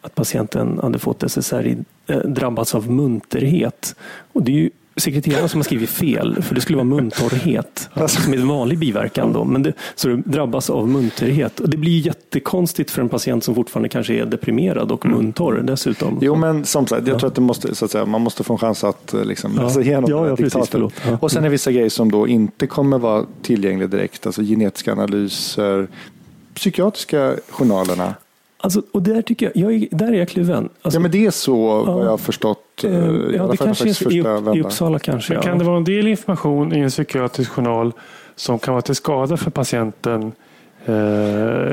att 0.00 0.14
patienten 0.14 0.78
hade 0.82 0.98
fått 0.98 1.22
SSRI 1.22 1.76
eh, 2.06 2.18
drabbats 2.18 2.74
av 2.74 2.90
munterhet. 2.90 3.94
Och 4.32 4.42
det 4.42 4.52
är 4.52 4.56
ju 4.56 4.70
sekreteraren 4.96 5.48
som 5.48 5.58
har 5.60 5.64
skrivit 5.64 5.90
fel, 5.90 6.42
för 6.42 6.54
det 6.54 6.60
skulle 6.60 6.76
vara 6.76 6.84
muntorrhet. 6.84 7.88
Som 8.08 8.32
är 8.32 8.38
en 8.38 8.48
vanlig 8.48 8.78
biverkan. 8.78 9.32
Då. 9.32 9.44
Men 9.44 9.62
det, 9.62 9.72
så 9.94 10.08
det 10.08 10.16
drabbas 10.16 10.70
av 10.70 10.88
munterhet. 10.88 11.60
Och 11.60 11.68
det 11.68 11.76
blir 11.76 12.06
jättekonstigt 12.06 12.90
för 12.90 13.02
en 13.02 13.08
patient 13.08 13.44
som 13.44 13.54
fortfarande 13.54 13.88
kanske 13.88 14.14
är 14.14 14.26
deprimerad 14.26 14.92
och 14.92 15.06
muntorr 15.06 15.60
dessutom. 15.62 16.18
Jo, 16.22 16.34
men 16.34 16.64
som 16.64 16.86
sagt, 16.86 17.06
jag 17.06 17.14
Ja. 17.14 17.18
tror 17.18 17.30
att 17.30 17.38
måste, 17.38 17.74
så 17.74 17.84
att 17.84 17.90
säga, 17.90 18.06
man 18.06 18.20
måste 18.20 18.44
få 18.44 18.52
en 18.52 18.58
chans 18.58 18.84
att 18.84 19.14
eh, 19.14 19.24
liksom, 19.24 19.52
Ja. 19.56 19.62
läsa 19.62 19.80
igenom 19.80 20.10
Ja, 20.10 20.16
den 20.16 20.24
här 20.24 20.30
ja, 20.30 20.36
precis, 20.36 20.68
förlåt. 20.70 20.94
Ja. 21.08 21.18
Och 21.20 21.30
sen 21.30 21.38
är 21.38 21.42
det 21.48 21.50
vissa 21.52 21.72
grejer 21.72 21.88
som 21.88 22.10
då 22.10 22.28
inte 22.28 22.66
kommer 22.66 22.98
vara 22.98 23.24
tillgängliga 23.42 23.88
direkt, 23.88 24.26
alltså 24.26 24.42
genetiska 24.42 24.92
analyser, 24.92 25.88
psykiatriska 26.54 27.34
journalerna. 27.50 28.14
Alltså, 28.58 28.82
och 28.92 29.02
där, 29.02 29.22
tycker 29.22 29.46
jag, 29.54 29.56
jag 29.56 29.82
är, 29.82 29.88
där 29.90 30.12
är 30.12 30.18
jag 30.18 30.28
kluven. 30.28 30.68
Alltså, 30.82 30.96
ja, 30.98 31.02
men 31.02 31.10
det 31.10 31.26
är 31.26 31.30
så 31.30 31.84
Ja. 31.86 31.92
vad 31.94 32.04
jag 32.06 32.10
har 32.10 32.18
förstått. 32.18 32.61
Eh, 32.84 32.90
eh, 32.90 33.04
i 33.04 33.34
ja, 33.36 33.46
det 33.46 33.56
kanske 33.56 33.84
är 33.88 34.12
i, 34.12 34.20
Upp- 34.20 34.56
i. 34.56 34.60
Uppsala 34.60 34.98
kanske. 34.98 35.34
Ja. 35.34 35.42
kan 35.42 35.58
det 35.58 35.64
vara 35.64 35.76
en 35.76 35.84
del 35.84 36.06
information 36.06 36.74
i 36.74 36.78
en 36.78 36.88
psykiatrisk 36.90 37.50
journal 37.50 37.92
som 38.36 38.58
kan 38.58 38.74
vara 38.74 38.82
till 38.82 38.94
skada 38.94 39.36
för 39.36 39.50
patienten 39.50 40.32
eh, 40.86 40.94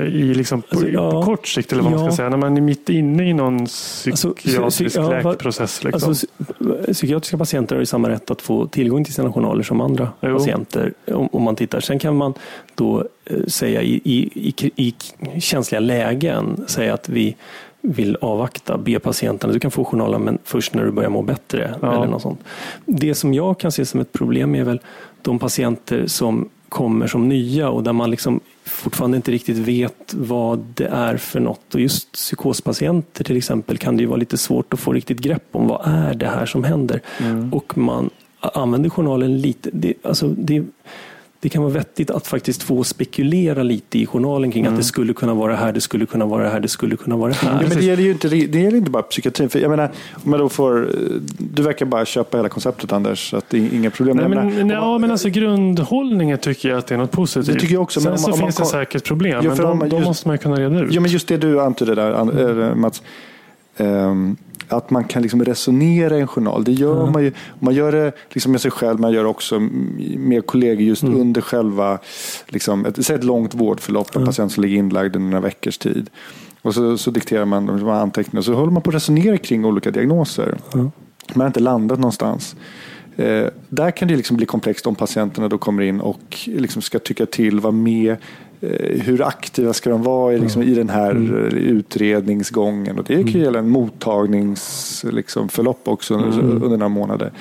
i 0.03 0.33
liksom 0.35 0.61
på, 0.61 0.67
Alltså, 0.71 0.87
ja. 0.89 1.11
på 1.11 1.23
kort 1.23 1.47
sikt? 1.47 1.71
Eller 1.73 1.83
vad 1.83 1.91
man 1.91 2.05
ska 2.05 2.15
säga, 2.15 2.29
när 2.29 2.37
man 2.37 2.57
är 2.57 2.61
mitt 2.61 2.89
inne 2.89 3.29
i 3.29 3.33
någon 3.33 3.65
psykiatrisk 3.65 4.25
psy- 4.45 4.89
psy- 4.89 5.21
ja, 5.23 5.29
läkprocess. 5.29 5.83
Liksom. 5.83 6.09
Alltså, 6.09 6.27
psy- 6.39 6.93
psykiatriska 6.93 7.37
patienter 7.37 7.75
har 7.75 7.79
ju 7.79 7.85
samma 7.85 8.09
rätt 8.09 8.31
att 8.31 8.41
få 8.41 8.67
tillgång 8.67 9.03
till 9.05 9.13
sina 9.13 9.31
journaler 9.33 9.63
som 9.63 9.81
andra 9.81 10.09
Jo. 10.21 10.37
patienter. 10.37 10.93
Om, 11.11 11.29
om 11.31 11.43
man 11.43 11.55
tittar. 11.55 11.79
Sen 11.79 11.99
kan 11.99 12.15
man 12.17 12.33
då 12.75 13.03
eh, 13.25 13.45
säga 13.47 13.81
i, 13.81 14.01
i, 14.03 14.29
i, 14.75 14.93
i 15.35 15.41
känsliga 15.41 15.79
lägen 15.79 16.63
säga 16.67 16.93
att 16.93 17.09
vi 17.09 17.35
vill 17.81 18.17
avvakta, 18.21 18.77
be 18.77 18.99
patienten 18.99 19.53
du 19.53 19.59
kan 19.59 19.71
få 19.71 19.85
journalen 19.85 20.21
men 20.21 20.37
först 20.43 20.73
när 20.73 20.85
du 20.85 20.91
börjar 20.91 21.09
må 21.09 21.21
bättre. 21.21 21.75
Ja. 21.81 21.95
Eller 21.95 22.07
något 22.07 22.21
sånt. 22.21 22.39
Det 22.85 23.15
som 23.15 23.33
jag 23.33 23.59
kan 23.59 23.71
se 23.71 23.85
som 23.85 23.99
ett 23.99 24.11
problem 24.11 24.55
är 24.55 24.63
väl 24.63 24.79
de 25.21 25.39
patienter 25.39 26.07
som 26.07 26.49
kommer 26.69 27.07
som 27.07 27.29
nya 27.29 27.69
och 27.69 27.83
där 27.83 27.93
man 27.93 28.11
liksom 28.11 28.39
fortfarande 28.63 29.17
inte 29.17 29.31
riktigt 29.31 29.57
vet 29.57 30.13
vad 30.13 30.59
det 30.73 30.85
är 30.85 31.17
för 31.17 31.39
något. 31.39 31.75
Och 31.75 31.81
just 31.81 32.11
psykospatienter 32.11 33.23
till 33.23 33.37
exempel 33.37 33.77
kan 33.77 33.97
det 33.97 34.01
ju 34.01 34.07
vara 34.07 34.17
lite 34.17 34.37
svårt 34.37 34.73
att 34.73 34.79
få 34.79 34.93
riktigt 34.93 35.19
grepp 35.19 35.47
om 35.51 35.67
vad 35.67 35.81
är 35.85 36.13
det 36.13 36.27
här 36.27 36.45
som 36.45 36.63
händer. 36.63 37.01
Mm. 37.19 37.53
Och 37.53 37.77
man 37.77 38.09
använder 38.39 38.89
journalen 38.89 39.41
lite. 39.41 39.69
Det, 39.73 39.93
alltså 40.03 40.27
det, 40.27 40.63
det 41.41 41.49
kan 41.49 41.61
vara 41.63 41.73
vettigt 41.73 42.11
att 42.11 42.27
faktiskt 42.27 42.63
få 42.63 42.83
spekulera 42.83 43.63
lite 43.63 43.99
i 43.99 44.05
journalen 44.05 44.51
kring 44.51 44.65
att 44.65 44.77
det 44.77 44.83
skulle 44.83 45.13
kunna 45.13 45.33
vara 45.33 45.55
här, 45.55 45.71
det 45.71 45.81
skulle 45.81 46.05
kunna 46.05 46.25
vara 46.25 46.49
här, 46.49 46.59
det 46.59 46.67
skulle 46.67 46.95
kunna 46.95 47.17
vara 47.17 47.31
här. 47.33 47.51
Ja, 47.61 47.67
men 47.69 47.77
det 47.77 47.83
gäller 47.85 48.03
ju 48.03 48.11
inte, 48.11 48.27
det 48.29 48.59
gäller 48.59 48.77
inte 48.77 48.91
bara 48.91 49.03
psykiatrin. 49.03 49.49
För 49.49 49.59
jag 49.59 49.69
menar, 49.69 49.91
om 50.25 50.31
jag 50.31 50.41
då 50.41 50.49
får, 50.49 50.89
du 51.37 51.61
verkar 51.61 51.85
bara 51.85 52.05
köpa 52.05 52.37
hela 52.37 52.49
konceptet 52.49 52.93
Anders, 52.93 53.29
så 53.29 53.37
att 53.37 53.49
det 53.49 53.57
är 53.57 53.73
inga 53.73 53.89
problem. 53.89 54.17
Nej, 54.17 54.29
men, 54.29 54.55
menar, 54.55 54.75
ja, 54.75 54.97
men 54.97 55.11
alltså 55.11 55.29
grundhållningen 55.29 56.37
tycker 56.37 56.69
jag 56.69 56.77
att 56.77 56.87
det 56.87 56.93
är 56.95 56.99
något 56.99 57.11
positivt. 57.11 57.53
Det 57.53 57.59
tycker 57.59 57.73
jag 57.73 57.83
också, 57.83 57.99
Sen 58.01 58.11
men 58.11 58.13
om- 58.13 58.17
så 58.19 58.31
om 58.31 58.39
man 58.39 58.47
finns 58.47 58.55
det 58.55 58.61
kom- 58.63 58.71
säkert 58.71 59.03
problem, 59.03 59.41
Ja, 59.43 59.49
men 59.49 59.57
de, 59.57 59.77
man 59.79 59.89
de 59.89 59.95
just- 59.95 60.07
måste 60.07 60.27
man 60.27 60.33
ju 60.33 60.37
kunna 60.37 60.55
reda 60.55 60.79
ut. 60.79 60.93
Ja, 60.93 61.01
men 61.01 61.11
just 61.11 61.27
det 61.27 61.37
du 61.37 61.61
antydde 61.61 61.95
där 61.95 62.11
An- 62.11 62.59
äh, 62.69 62.75
Mats. 62.75 63.01
Ehm, 63.77 64.37
att 64.69 64.89
man 64.89 65.03
kan 65.03 65.21
liksom 65.21 65.45
resonera 65.45 66.17
i 66.17 66.21
en 66.21 66.27
journal. 66.27 66.63
Det 66.63 66.71
gör 66.71 67.11
man 67.11 67.23
ju. 67.23 67.31
Man 67.59 67.73
gör 67.73 67.91
det 67.91 68.11
liksom 68.29 68.51
med 68.51 68.61
sig 68.61 68.71
själv, 68.71 68.99
man 68.99 69.11
gör 69.11 69.23
det 69.23 69.29
också 69.29 69.59
med 70.17 70.45
kollegor 70.45 70.81
just 70.81 71.03
under 71.03 71.41
själva, 71.41 71.99
liksom, 72.47 72.85
ett, 72.85 73.05
säg 73.05 73.15
ett 73.15 73.23
långt 73.23 73.55
vårdförlopp, 73.55 74.15
en 74.15 74.25
patient 74.25 74.51
som 74.51 74.63
ligger 74.63 74.77
inlagd 74.77 75.15
under 75.15 75.29
några 75.29 75.41
veckors 75.41 75.77
tid. 75.77 76.09
Och 76.61 76.73
så, 76.73 76.97
så 76.97 77.11
dikterar 77.11 77.45
man 77.45 77.65
de 77.65 77.85
här 77.85 77.91
anteckningarna. 77.91 78.43
Så 78.43 78.53
håller 78.53 78.71
man 78.71 78.81
på 78.81 78.89
att 78.89 78.95
resonera 78.95 79.37
kring 79.37 79.65
olika 79.65 79.91
diagnoser. 79.91 80.57
Man 81.33 81.41
har 81.41 81.47
inte 81.47 81.59
landat 81.59 81.99
någonstans. 81.99 82.55
Eh, 83.15 83.47
där 83.69 83.91
kan 83.91 84.07
det 84.07 84.15
liksom 84.15 84.37
bli 84.37 84.45
komplext 84.45 84.87
om 84.87 84.95
patienterna 84.95 85.47
då 85.47 85.57
kommer 85.57 85.83
in 85.83 86.01
och 86.01 86.37
liksom 86.45 86.81
ska 86.81 86.99
tycka 86.99 87.25
till, 87.25 87.59
vara 87.59 87.71
med. 87.71 88.17
Eh, 88.61 89.01
hur 89.01 89.21
aktiva 89.27 89.73
ska 89.73 89.89
de 89.89 90.03
vara 90.03 90.33
i, 90.33 90.39
liksom, 90.39 90.61
i 90.63 90.73
den 90.73 90.89
här 90.89 91.11
eh, 91.15 91.57
utredningsgången? 91.57 92.99
Och 92.99 93.05
det 93.07 93.15
kan 93.15 93.31
ju 93.31 93.39
gälla 93.39 93.59
en 93.59 93.69
mottagningsförlopp 93.69 95.15
liksom, 95.15 95.93
också 95.93 96.13
under, 96.13 96.39
under 96.65 96.69
några 96.77 96.87
månader. 96.89 97.31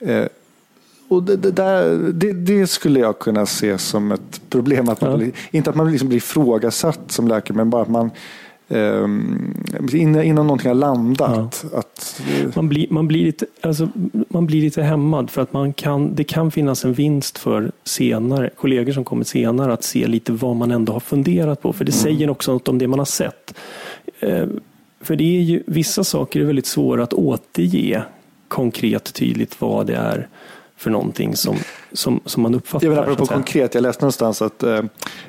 Eh, 0.00 0.24
och 1.08 1.22
det, 1.22 1.36
det, 1.36 1.50
där, 1.50 1.98
det, 2.12 2.32
det 2.32 2.66
skulle 2.66 3.00
jag 3.00 3.18
kunna 3.18 3.46
se 3.46 3.78
som 3.78 4.12
ett 4.12 4.40
problem. 4.50 4.88
Att 4.88 5.00
man, 5.00 5.18
blir- 5.18 5.32
Inte 5.50 5.70
att 5.70 5.76
man 5.76 5.90
liksom 5.92 6.08
blir 6.08 6.18
ifrågasatt 6.18 7.00
som 7.12 7.28
läkare, 7.28 7.56
men 7.56 7.70
bara 7.70 7.82
att 7.82 7.88
man 7.88 8.10
innan, 9.92 10.22
innan 10.22 10.46
någonting 10.46 10.68
har 10.68 10.74
landat. 10.74 11.64
Att, 11.74 12.22
Man 12.54 12.68
blir, 12.68 12.86
man, 12.90 13.08
blir 13.08 13.24
lite, 13.24 13.46
alltså, 13.60 13.88
man 14.28 14.46
blir 14.46 14.60
lite 14.60 14.82
hämmad 14.82 15.30
för 15.30 15.42
att 15.42 15.52
man 15.52 15.72
kan, 15.72 16.14
det 16.14 16.24
kan 16.24 16.50
finnas 16.50 16.84
en 16.84 16.92
vinst 16.92 17.38
för 17.38 17.72
senare, 17.84 18.50
kollegor 18.56 18.92
som 18.92 19.04
kommer 19.04 19.24
senare 19.24 19.72
att 19.72 19.84
se 19.84 20.06
lite 20.06 20.32
vad 20.32 20.56
man 20.56 20.70
ändå 20.70 20.92
har 20.92 21.00
funderat 21.00 21.62
på. 21.62 21.72
För 21.72 21.84
det 21.84 21.92
säger 21.92 22.30
också 22.30 22.52
något 22.52 22.68
om 22.68 22.78
det 22.78 22.88
man 22.88 22.98
har 22.98 23.06
sett. 23.06 23.54
Eh, 24.20 24.46
För 25.00 25.16
det 25.16 25.36
är 25.38 25.42
ju, 25.42 25.62
vissa 25.66 26.04
saker 26.04 26.40
är 26.40 26.44
väldigt 26.44 26.66
svåra 26.66 27.02
att 27.02 27.12
återge 27.12 28.02
konkret 28.48 29.14
tydligt 29.14 29.60
vad 29.60 29.86
det 29.86 29.96
är 29.96 30.28
för 30.76 30.90
någonting 30.90 31.36
som, 31.36 31.56
som, 31.92 32.20
som 32.24 32.42
man 32.42 32.54
uppfattar. 32.54 32.86
Jag 32.86 32.90
vill 32.90 32.98
apropå 32.98 33.26
konkret, 33.26 33.74
jag 33.74 33.82
läste 33.82 34.02
någonstans 34.02 34.42
att 34.42 34.62
eh, 34.62 34.80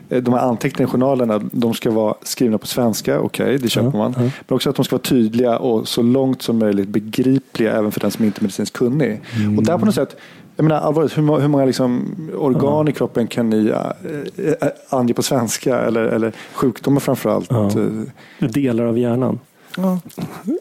de 0.10 0.34
här 0.34 0.40
anteckningarna 0.40 0.90
i 0.90 0.92
journalerna, 0.92 1.42
de 1.52 1.74
ska 1.74 1.92
vara 1.92 2.16
skrivna 2.22 2.58
på 2.58 2.68
svenska, 2.68 3.20
okej, 3.20 3.58
det 3.58 3.70
köper 3.70 3.98
man. 3.98 4.14
Men 4.18 4.32
också 4.56 4.70
att 4.70 4.76
de 4.76 4.86
ska 4.86 4.96
vara 4.96 5.04
tydliga 5.04 5.58
och 5.58 5.88
så 5.88 6.02
långt 6.02 6.42
som 6.42 6.60
möjligt 6.60 6.90
begripliga 6.90 7.74
även 7.74 7.92
för 7.92 8.00
den 8.00 8.12
som 8.12 8.26
inte 8.26 8.40
är 8.40 8.44
medicinskt 8.44 8.78
kunnig. 8.78 9.22
Och 9.58 9.64
där 9.64 9.78
på 9.78 9.86
något 9.86 9.96
sätt, 9.96 10.16
jag 10.56 10.64
menar 10.64 10.82
allvarligt, 10.82 11.18
hur, 11.18 11.40
hur 11.40 11.48
många 11.48 11.66
liksom, 11.66 12.16
organ 12.38 12.88
i 12.88 12.92
kroppen 12.92 13.28
kan 13.28 13.50
ni 13.50 13.68
äh, 13.68 14.68
ange 14.90 15.14
på 15.14 15.24
svenska? 15.24 15.80
Eller, 15.80 16.04
eller 16.04 16.34
sjukdomar 16.54 17.00
framför 17.00 17.30
allt? 17.30 17.48
Ja. 17.50 17.70
Eh, 18.40 18.48
Delar 18.50 18.86
av 18.86 18.98
hjärnan. 18.98 19.40
Ja. 19.78 20.00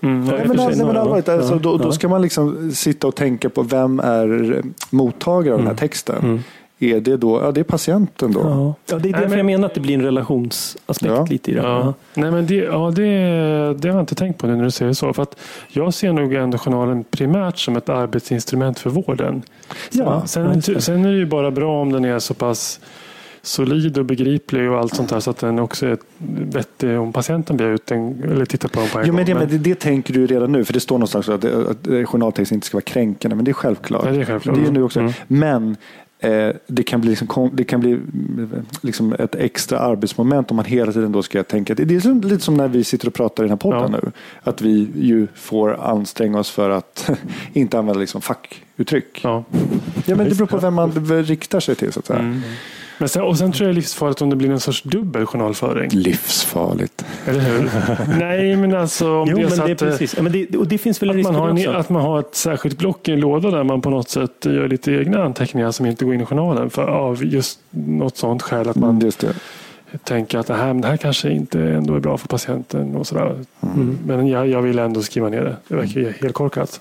Mm, 0.03 0.25
Nej, 0.25 0.45
men, 0.49 0.57
nej, 0.57 0.77
men 0.77 0.97
allvarligt, 0.97 1.29
alltså, 1.29 1.61
ja, 1.63 1.79
då, 1.83 1.93
ska 1.93 2.09
man 2.09 2.23
liksom 2.23 2.71
sitta 2.73 3.07
och 3.07 3.15
tänka 3.17 3.51
på 3.51 3.63
vem 3.63 4.01
är 4.01 4.63
mottagare 4.91 5.55
av 5.55 5.59
den 5.61 5.69
här 5.69 5.75
texten. 5.75 6.43
Är 6.79 7.01
det 7.01 7.17
då, 7.17 7.41
ja 7.43 7.53
det 7.53 7.61
är 7.61 7.65
patienten 7.65 8.33
då. 8.33 8.41
Ja. 8.41 8.75
Ja, 8.91 8.99
det 8.99 9.09
är 9.09 9.13
därför 9.13 9.29
men- 9.29 9.39
jag 9.39 9.47
menar 9.47 9.67
att 9.67 9.75
det 9.75 9.81
blir 9.81 9.95
en 9.95 10.03
relationsaspekt 10.03 11.13
Ja. 11.17 11.27
lite 11.31 11.51
i 11.51 11.55
det. 11.55 11.61
Ja. 11.61 11.95
Nej, 12.15 12.31
men 12.31 12.47
det, 12.47 12.55
ja, 12.55 12.93
det, 12.97 13.03
det 13.79 13.89
har 13.89 13.95
jag 13.97 14.03
inte 14.03 14.15
tänkt 14.15 14.39
på 14.39 14.47
nu 14.47 14.57
när 14.57 14.65
du 14.65 14.71
säger 14.71 14.93
så. 14.93 15.13
För 15.13 15.23
att 15.23 15.37
jag 15.69 15.95
ser 15.95 16.13
nog 16.13 16.35
ändå 16.35 16.59
journalen 16.59 17.05
primärt 17.11 17.59
som 17.59 17.77
ett 17.77 17.89
arbetsinstrument 17.89 18.79
för 18.79 18.91
vården. 18.91 19.43
Ja, 19.93 20.23
sen, 20.27 20.61
det. 20.67 20.81
sen 20.81 21.05
är 21.05 21.13
det 21.13 21.19
ju 21.19 21.27
bara 21.27 21.51
bra 21.51 21.81
om 21.83 21.93
den 21.93 22.05
är 22.05 22.19
så 22.19 22.35
pass 22.35 22.81
solid 23.47 23.99
och 23.99 24.05
begriplig 24.05 24.71
och 24.71 24.79
allt 24.79 24.95
sånt 24.97 25.09
där 25.11 25.21
så 25.21 25.31
att 25.31 25.39
den 25.39 25.59
också 25.59 25.87
är 25.87 25.99
vettig 26.51 26.99
om 27.01 27.13
patienten 27.13 27.57
blir 27.57 27.67
ut 27.67 27.87
den, 27.87 28.23
eller 28.25 28.45
tittar 28.45 28.69
på 28.69 28.81
den 28.81 28.89
på 28.89 28.99
en 28.99 29.07
Jo, 29.07 29.13
men 29.15 29.27
det, 29.27 29.33
gång. 29.33 29.41
men 29.41 29.49
det, 29.51 29.59
det 29.59 29.75
tänker 29.81 30.15
du 30.15 30.27
redan 30.27 30.53
nu, 30.53 30.65
för 30.65 30.73
det 30.73 30.81
står 30.81 30.95
någonstans 30.97 31.29
att, 31.29 31.41
det- 31.41 31.71
att 31.71 31.87
eh, 31.87 32.05
journaltext 32.05 32.53
inte 32.53 32.67
ska 32.67 32.77
vara 32.77 32.83
kränkande, 32.83 33.35
men 33.37 33.45
det 33.45 33.51
är 33.51 33.53
självklart. 33.53 34.05
Ja, 34.07 34.11
det 34.13 34.21
är 34.21 34.25
självklart. 34.25 34.57
Det 34.57 34.67
är 34.67 34.71
nu 34.71 34.83
också. 34.83 35.01
Mm. 35.01 35.13
Men 35.29 35.77
eh, 36.19 36.57
det 36.67 36.83
kan 36.83 37.01
bli, 37.01 37.11
liksom, 37.11 37.51
det 37.53 37.65
kan 37.65 37.81
bli 37.81 37.99
liksom 38.81 39.13
ett 39.19 39.35
extra 39.35 39.79
arbetsmoment 39.79 40.51
om 40.51 40.57
man 40.57 40.65
hela 40.65 40.93
tiden 40.93 41.13
då 41.13 41.23
ska 41.23 41.43
tänka. 41.43 41.75
Det 41.75 41.85
det 41.85 41.95
är 42.05 42.29
lite 42.29 42.45
som 42.45 42.55
när 42.55 42.69
vi 42.69 42.85
sitter 42.85 43.07
och 43.09 43.15
pratar 43.15 43.43
i 43.43 43.45
den 43.45 43.51
här 43.51 43.57
podden 43.57 43.91
Ja. 43.93 43.99
nu. 44.05 44.13
Att 44.43 44.61
vi 44.63 44.89
ju 44.97 45.27
får 45.35 45.75
anstränga 45.81 46.39
oss 46.39 46.51
för 46.51 46.71
att 46.71 47.11
inte 47.53 47.79
använda 47.79 48.01
liksom 48.01 48.21
fackuttryck. 48.21 49.21
Ja. 49.25 49.45
Ja, 50.07 50.17
men 50.17 50.29
det 50.29 50.35
beror 50.35 50.47
på 50.47 50.59
vem 50.59 50.75
man 50.75 50.91
riktar 51.25 51.61
sig 51.61 51.75
till. 51.75 51.93
Så 51.93 52.01
att 52.01 52.07
säga. 52.07 52.19
Mm. 52.19 52.41
Men 52.99 53.09
sen, 53.09 53.23
och 53.23 53.39
sen 53.39 53.53
tror 53.53 53.67
jag 53.67 53.75
det 53.75 53.79
är 53.79 53.81
livsfarligt 53.81 54.23
om 54.23 54.31
det 54.31 54.37
blir 54.37 54.51
en 54.51 54.61
sorts 54.61 54.83
dubbel 54.83 55.27
journalföring. 55.27 55.91
Livsfarligt. 55.91 57.05
Eller 57.27 57.41
hur? 57.41 57.71
Nej, 58.19 58.57
men 58.57 58.75
alltså 58.75 59.11
om 59.17 59.29
Jo, 59.31 59.37
det 59.37 59.43
är 59.43 59.49
men 59.49 59.59
det 59.59 59.65
är 59.71 59.75
att, 59.75 59.83
eh, 59.83 59.89
precis. 59.89 60.15
Ja, 60.17 60.23
men 60.23 60.33
det, 60.33 60.57
och 60.57 60.69
det 60.69 60.79
finns 60.79 61.03
väl 61.03 61.11
en 61.11 61.17
risk 61.17 61.25
man, 61.31 61.35
för 61.35 61.41
har 61.41 61.49
en, 61.71 61.77
att 61.77 61.89
man 61.91 62.03
har 62.03 62.21
ett 62.21 62.35
särskilt 62.35 62.79
block 62.79 63.09
i 63.09 63.13
en 63.13 63.21
låda 63.21 63.51
där 63.51 63.65
man 63.65 63.81
på 63.81 63.91
något 63.91 64.09
sätt 64.09 64.45
gör 64.45 64.69
lite 64.69 64.93
egna 64.93 65.25
anteckningar 65.25 65.71
som 65.71 65.87
inte 65.87 66.05
går 66.05 66.15
in 66.15 66.21
i 66.21 66.25
journalen. 66.25 66.71
För, 66.71 66.83
av 66.83 67.25
just 67.25 67.61
något 67.71 68.17
sånt 68.17 68.43
skäl 68.43 68.69
att 68.69 68.77
man 68.77 68.91
Mm, 68.91 69.05
just 69.07 69.21
det. 69.21 69.35
tänker 70.05 70.39
att 70.39 70.47
det 70.47 70.55
här, 70.55 70.75
det 70.75 70.89
här 70.89 70.97
kanske 70.97 71.31
inte 71.31 71.61
ändå 71.63 71.95
är 71.95 72.01
bra 72.01 72.19
för 72.19 72.29
patienten. 72.29 72.97
och 72.97 73.07
sådär. 73.07 73.35
Mm. 73.63 73.99
Men 74.07 74.27
jag, 74.29 74.49
jag 74.49 74.63
vill 74.63 74.79
ändå 74.79 75.03
skriva 75.03 75.29
ner 75.29 75.43
det. 75.45 75.57
Det 75.69 75.75
verkar 75.75 76.01
ju 76.01 76.13
helt 76.21 76.35
korkat. 76.35 76.81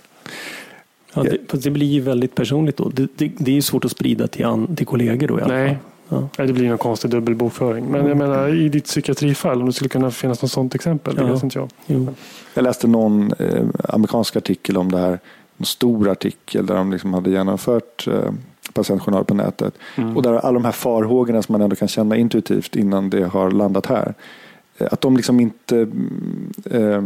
Ja, 1.14 1.24
det, 1.24 1.64
det 1.64 1.70
blir 1.70 1.88
ju 1.88 2.02
väldigt 2.02 2.36
personligt 2.36 2.78
då. 2.78 2.90
Det, 2.90 3.08
det, 3.16 3.32
det 3.38 3.52
är 3.52 3.56
ju 3.56 3.62
svårt 3.62 3.86
att 3.86 3.92
sprida 3.92 4.28
till, 4.28 4.46
an, 4.46 4.76
till 4.76 4.86
kollegor 4.86 5.28
då 5.28 5.40
i 5.40 5.42
alla 5.42 5.54
Nej. 5.54 5.78
Ja. 6.10 6.30
Det 6.38 6.54
blir 6.54 6.70
någon 6.70 6.78
konstig 6.78 7.12
dubbelbokföring. 7.12 7.86
Men 7.86 8.08
jag 8.08 8.18
menar 8.18 8.48
i 8.56 8.70
ditt 8.70 8.86
psykiatrifall, 8.86 9.60
om 9.62 9.66
det 9.66 9.74
skulle 9.74 9.90
kunna 9.90 10.12
finnas 10.12 10.42
något 10.42 10.52
sånt 10.52 10.76
exempel. 10.76 11.16
Det 11.16 11.22
Ja. 11.22 11.34
vet 11.34 11.44
inte 11.44 11.60
jag. 11.60 11.70
Jo. 11.86 12.08
Jag 12.54 12.64
läste 12.64 12.88
någon 12.88 13.34
eh, 13.40 13.64
amerikansk 13.90 14.36
artikel 14.36 14.78
om 14.78 14.92
det 14.92 14.98
här. 14.98 15.20
En 15.58 15.66
stor 15.66 16.10
artikel 16.10 16.66
där 16.66 16.76
de 16.76 16.92
liksom 16.92 17.14
hade 17.14 17.30
genomfört 17.30 18.08
eh, 18.08 18.32
patientjournal 18.74 19.26
på 19.26 19.34
nätet. 19.34 19.74
Mm. 19.96 20.18
Och 20.18 20.24
där 20.24 20.34
alla 20.34 20.52
de 20.54 20.66
här 20.66 20.72
farhågorna 20.72 21.42
som 21.42 21.54
man 21.54 21.62
ändå 21.62 21.76
kan 21.76 21.88
känna 21.88 22.16
intuitivt 22.18 22.76
innan 22.76 23.10
det 23.10 23.24
har 23.24 23.52
landat 23.52 23.86
här. 23.86 24.14
eh, 24.78 24.88
Att 24.92 25.02
de 25.02 25.18
liksom 25.18 25.40
inte 25.40 25.78
mm, 25.78 26.54
eh, 26.72 27.04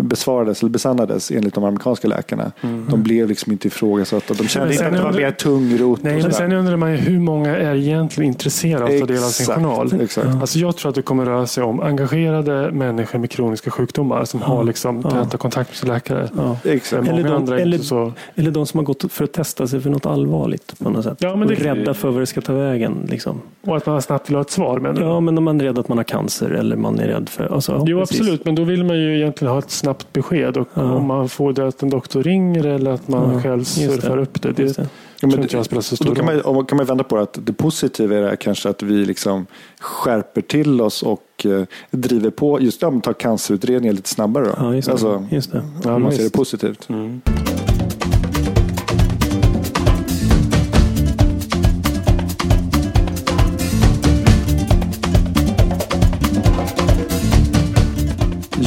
besvarades 0.00 0.62
eller 0.62 0.70
besannades 0.70 1.30
enligt 1.30 1.54
de 1.54 1.64
amerikanska 1.64 2.08
läkarna. 2.08 2.52
De 2.90 3.02
blev 3.02 3.28
liksom 3.28 3.52
inte 3.52 3.68
ifrågasatta. 3.68 4.34
De 4.34 4.48
kände 4.48 4.72
inte 4.72 4.86
att 4.86 4.92
det 4.92 5.02
var 5.02 5.12
mer 5.12 5.30
tungrot. 5.30 6.02
Nej, 6.02 6.22
men 6.22 6.32
sen 6.32 6.52
undrar 6.52 6.76
man 6.76 6.90
ju 6.90 6.96
hur 6.96 7.18
många 7.20 7.56
är 7.56 7.74
egentligen 7.74 8.28
intresserade 8.32 8.84
av 8.84 8.90
att 8.90 9.00
ta 9.00 9.06
del 9.06 9.16
av 9.16 9.20
sin 9.28 9.42
Exakt, 9.44 9.58
journal. 9.60 10.00
exakt. 10.00 10.26
Alltså 10.40 10.58
jag 10.58 10.76
tror 10.76 10.88
att 10.88 10.94
det 10.94 11.02
kommer 11.02 11.24
röra 11.24 11.46
sig 11.46 11.64
om 11.64 11.80
engagerade 11.80 12.70
människor 12.72 13.18
med 13.18 13.30
kroniska 13.30 13.70
sjukdomar 13.70 14.24
som 14.24 14.42
har 14.42 14.64
liksom 14.64 15.00
Ja. 15.04 15.10
täta 15.10 15.38
kontakt 15.38 15.70
med 15.70 15.76
sin 15.76 15.88
läkare. 15.88 16.28
Ja. 16.36 16.56
Exakt. 16.64 17.08
Eller 17.08 17.22
de- 17.22 17.32
andra 17.32 17.60
eller- 17.60 17.78
så... 17.78 18.12
Eller 18.34 18.50
de 18.50 18.66
som 18.66 18.78
har 18.78 18.84
gått 18.84 19.12
för 19.12 19.24
att 19.24 19.32
testa 19.32 19.66
sig 19.66 19.80
för 19.80 19.90
något 19.90 20.06
allvarligt 20.06 20.74
på 20.78 20.90
något 20.90 21.04
sätt. 21.04 21.16
Ja, 21.20 21.36
men 21.36 21.42
och 21.42 21.54
det- 21.54 21.64
rädda 21.64 21.94
för 21.94 22.10
vad 22.10 22.22
det 22.22 22.26
ska 22.26 22.40
ta 22.40 22.52
vägen. 22.52 23.06
Liksom. 23.10 23.40
Och 23.66 23.76
att 23.76 23.86
man 23.86 24.02
snabbt 24.02 24.28
vill 24.30 24.34
ha 24.36 24.42
ett 24.42 24.50
svar. 24.50 24.78
Men... 24.80 24.96
Ja, 24.96 25.20
men 25.20 25.38
om 25.38 25.44
man 25.44 25.60
är 25.60 25.64
rädd 25.64 25.78
att 25.78 25.88
man 25.88 25.98
har 25.98 26.04
cancer 26.04 26.50
eller 26.50 26.76
man 26.76 26.98
är 26.98 27.06
rädd 27.06 27.28
för... 27.28 27.54
Alltså, 27.54 27.72
ja, 27.72 27.84
Jo, 27.86 28.00
precis. 28.00 28.20
absolut. 28.20 28.44
Men 28.44 28.54
då 28.54 28.64
vill 28.64 28.84
man 28.84 28.96
ju 28.98 29.16
egentligen 29.16 29.52
ha 29.52 29.58
ett 29.58 29.69
snabbt 29.70 30.12
besked. 30.12 30.56
Och 30.56 30.68
Ja. 30.74 30.82
Om 30.94 31.06
man 31.06 31.28
får 31.28 31.52
det 31.52 31.66
att 31.68 31.82
en 31.82 31.90
doktor 31.90 32.22
ringer 32.22 32.66
eller 32.66 32.90
att 32.90 33.08
man 33.08 33.32
Ja, 33.34 33.40
själv 33.40 33.58
just 33.58 33.76
det. 33.76 33.88
surfar 33.90 34.18
upp 34.18 34.42
det. 34.42 34.52
Det, 34.52 34.64
det. 34.64 34.76
Ja, 34.78 34.86
men 35.26 35.30
tror 35.30 35.42
inte 35.42 35.56
jag 35.56 35.64
spelar 35.64 35.82
så 35.82 35.96
stor 35.96 36.04
då 36.06 36.14
kan 36.14 36.24
man, 36.24 36.34
roll. 36.34 36.56
och 36.56 36.68
kan 36.68 36.76
man 36.76 36.86
vända 36.86 37.04
på 37.04 37.16
det 37.16 37.22
att 37.22 37.38
det 37.46 37.52
positiva 37.52 38.16
är 38.16 38.22
det 38.22 38.36
kanske 38.36 38.68
att 38.68 38.82
vi 38.82 39.04
liksom 39.04 39.46
skärper 39.80 40.40
till 40.40 40.80
oss 40.80 41.02
och 41.02 41.46
eh, 41.46 41.62
driver 41.90 42.30
på, 42.30 42.60
just 42.60 42.82
om 42.82 43.00
tar 43.00 43.12
cancerutredningen 43.12 43.96
lite 43.96 44.08
snabbare. 44.08 44.44
Då. 44.44 44.52
Ja, 44.56 44.74
just 44.74 44.86
det. 44.86 44.92
Alltså, 44.92 45.26
just 45.30 45.52
det. 45.52 45.62
Ja, 45.84 45.94
om 45.94 46.02
man 46.02 46.12
ser 46.12 46.24
det 46.24 46.30
positivt. 46.30 46.88
Mm. 46.88 47.20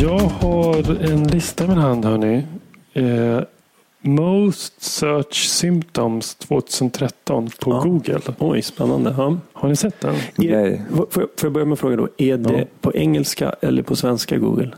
Jag 0.03 0.19
har 0.19 1.01
en 1.11 1.27
lista 1.27 1.63
i 1.63 1.67
min 1.67 1.77
hand 1.77 2.05
hörni. 2.05 2.43
Eh, 2.93 3.39
Most 4.01 4.81
Search 4.83 5.35
Symptoms 5.49 6.35
2013 6.35 7.49
på 7.59 7.71
Ja. 7.71 7.79
Google. 7.83 8.19
Oj, 8.39 8.61
spännande. 8.61 9.13
Ja. 9.17 9.37
Har 9.53 9.69
ni 9.69 9.75
sett 9.75 10.01
den? 10.01 10.15
Nej. 10.35 10.81
får, 10.89 10.99
jag, 10.99 11.11
får 11.13 11.29
jag 11.41 11.51
börja 11.51 11.65
med 11.65 11.73
att 11.73 11.79
fråga 11.79 11.95
då? 11.95 12.07
Är 12.17 12.37
det 12.37 12.57
Ja. 12.59 12.65
på 12.81 12.93
engelska 12.95 13.55
eller 13.61 13.83
på 13.83 13.95
svenska 13.95 14.37
Google? 14.37 14.71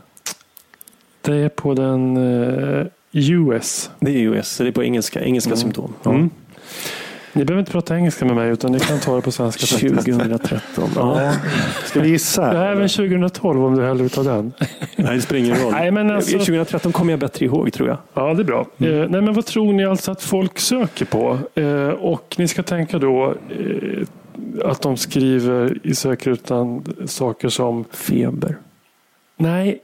Det 1.22 1.34
är 1.36 1.48
på 1.48 1.74
den 1.74 2.16
eh, 2.16 2.86
US. 3.12 3.90
Det 4.00 4.10
är 4.10 4.14
US, 4.18 4.48
så 4.48 4.62
det 4.62 4.68
är 4.68 4.72
på 4.72 4.84
engelska. 4.84 5.20
Engelska 5.24 5.56
symptom. 5.56 5.92
Ja. 6.02 6.10
Mm. 6.10 6.30
Ni 7.36 7.44
behöver 7.44 7.60
inte 7.60 7.72
prata 7.72 7.96
engelska 7.96 8.24
med 8.24 8.34
mig 8.36 8.50
utan 8.50 8.72
ni 8.72 8.80
kan 8.80 8.98
ta 9.00 9.16
det 9.16 9.22
på 9.22 9.30
svenska. 9.32 9.66
faktiskt. 9.66 10.06
2013. 10.06 10.90
Ja. 10.96 11.32
Ska 11.84 12.00
vi 12.00 12.08
gissa? 12.08 12.52
Det 12.52 12.58
här 12.58 12.66
är 12.66 12.72
även 12.72 12.88
2012 12.88 13.64
om 13.64 13.76
du 13.76 13.84
hellre 13.84 14.02
vill 14.02 14.10
ta 14.10 14.22
den. 14.22 14.52
Nej, 14.96 15.14
det 15.16 15.20
spelar 15.22 15.44
ingen 15.44 15.56
roll. 15.56 15.72
Nej, 15.72 15.90
men 15.90 16.10
alltså- 16.10 16.38
2013 16.38 16.92
kommer 16.92 17.12
jag 17.12 17.20
bättre 17.20 17.44
ihåg 17.46 17.72
tror 17.72 17.88
jag. 17.88 17.98
Ja, 18.14 18.34
det 18.34 18.42
är 18.42 18.44
bra. 18.44 18.66
Mm. 18.78 19.00
Eh, 19.02 19.08
nej, 19.08 19.20
men 19.22 19.34
vad 19.34 19.46
tror 19.46 19.72
ni 19.72 19.84
alltså 19.84 20.10
att 20.12 20.22
folk 20.22 20.58
söker 20.58 21.04
på? 21.04 21.38
Eh, 21.54 21.88
och 21.88 22.34
ni 22.38 22.48
ska 22.48 22.62
tänka 22.62 22.98
då 22.98 23.34
eh, 23.50 24.06
att 24.70 24.82
de 24.82 24.96
skriver 24.96 25.78
i 25.82 25.94
sökrutan 25.94 26.84
saker 27.06 27.48
som 27.48 27.84
Feber. 27.90 28.56
Nej, 29.36 29.78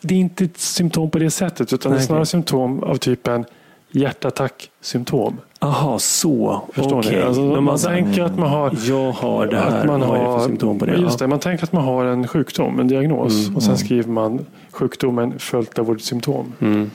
det 0.00 0.14
är 0.14 0.18
inte 0.18 0.44
ett 0.44 0.58
symptom 0.58 1.10
på 1.10 1.18
det 1.18 1.30
sättet 1.30 1.72
utan 1.72 1.92
det 1.92 1.96
är 1.96 1.98
Nej, 1.98 2.06
snarare 2.06 2.20
okej. 2.22 2.30
symptom 2.30 2.82
av 2.82 2.96
typen 2.96 3.44
hjärtattack-symptom. 3.92 5.40
Aha, 5.60 5.98
så. 5.98 6.62
Förstår 6.72 6.98
Okej. 6.98 7.16
ni? 7.16 7.22
Alltså, 7.22 7.42
Men 7.42 7.64
man 7.64 7.78
tänker 7.78 8.22
att 8.22 8.38
man 8.38 8.48
har 8.50 8.76
Jag 8.88 9.12
har 9.12 9.46
det 9.46 9.56
här. 9.56 9.78
att 9.80 9.86
man 9.86 10.00
för 10.00 10.06
har, 10.08 10.46
symptom 10.46 10.78
på 10.78 10.86
det? 10.86 10.96
Just 10.96 11.18
det, 11.18 11.26
man 11.26 11.38
tänker 11.38 11.64
att 11.64 11.72
man 11.72 11.84
har 11.84 12.04
en 12.04 12.28
sjukdom, 12.28 12.80
en 12.80 12.88
diagnos 12.88 13.44
Mm. 13.44 13.56
och 13.56 13.62
sen 13.62 13.78
skriver 13.78 14.08
man 14.08 14.46
sjukdomen 14.72 15.38
följt 15.38 15.78
av 15.78 15.90
ordet 15.90 16.02
symptom. 16.02 16.52
Mm. 16.60 16.90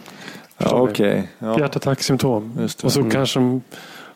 Ja? 0.57 0.67
Okej. 0.81 1.29
Ja. 1.39 1.59
Hjärtattack-symptom. 1.59 2.67
Och 2.83 2.91
så 2.91 2.99
Mm. 2.99 3.11
kanske 3.11 3.39
de, 3.39 3.61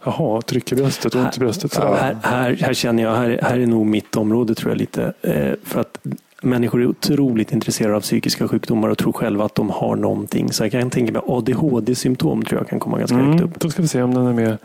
jaha, 0.03 0.41
tryck 0.41 0.71
i 0.71 0.75
bröstet, 0.75 1.15
ont 1.15 1.37
i 1.37 1.39
bröstet. 1.39 1.75
Här, 1.77 2.17
här, 2.23 2.57
här 2.61 2.73
känner 2.73 3.03
jag, 3.03 3.15
här, 3.15 3.39
här 3.43 3.59
är 3.59 3.67
nog 3.67 3.85
mitt 3.85 4.15
område 4.15 4.55
tror 4.55 4.71
jag 4.71 4.77
lite. 4.77 5.13
Eh, 5.21 5.53
för 5.63 5.79
att 5.81 5.97
människor 6.43 6.81
är 6.81 6.85
otroligt 6.85 7.51
intresserade 7.51 7.95
av 7.95 8.01
psykiska 8.01 8.47
sjukdomar 8.47 8.89
och 8.89 8.97
tror 8.97 9.11
själva 9.13 9.45
att 9.45 9.55
de 9.55 9.69
har 9.69 9.95
någonting. 9.95 10.51
Så 10.51 10.63
jag 10.63 10.71
kan 10.71 10.89
tänka 10.89 11.11
mig 11.13 11.21
ADHD-symptom 11.25 12.43
tror 12.45 12.59
jag 12.61 12.67
kan 12.69 12.79
komma 12.79 12.97
ganska 12.99 13.17
högt 13.17 13.27
Mm, 13.39 13.43
upp. 13.43 13.59
då 13.59 13.69
ska 13.69 13.81
vi 13.81 13.87
se 13.87 14.01
om 14.01 14.13
den 14.13 14.27
är 14.27 14.33
med. 14.33 14.57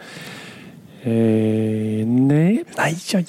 Eh, 1.02 2.06
nej, 2.06 2.64
Nej, 2.76 2.96
aj. 3.14 3.26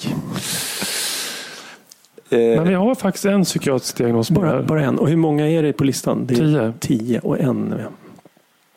Eh, 2.30 2.38
men 2.38 2.68
vi 2.68 2.74
har 2.74 2.94
faktiskt 2.94 3.24
en 3.24 3.44
psykiatrisk 3.44 3.96
diagnos 3.98 4.30
Bara, 4.30 4.62
bara 4.62 4.84
en. 4.84 4.98
Och 4.98 5.08
hur 5.08 5.16
många 5.16 5.48
är 5.50 5.62
det 5.62 5.72
på 5.72 5.84
listan? 5.84 6.26
Det 6.26 6.34
är 6.34 6.38
Tio. 6.38 6.72
tio 6.80 7.18
och 7.20 7.38
en. 7.40 7.74
ja. 7.78 7.88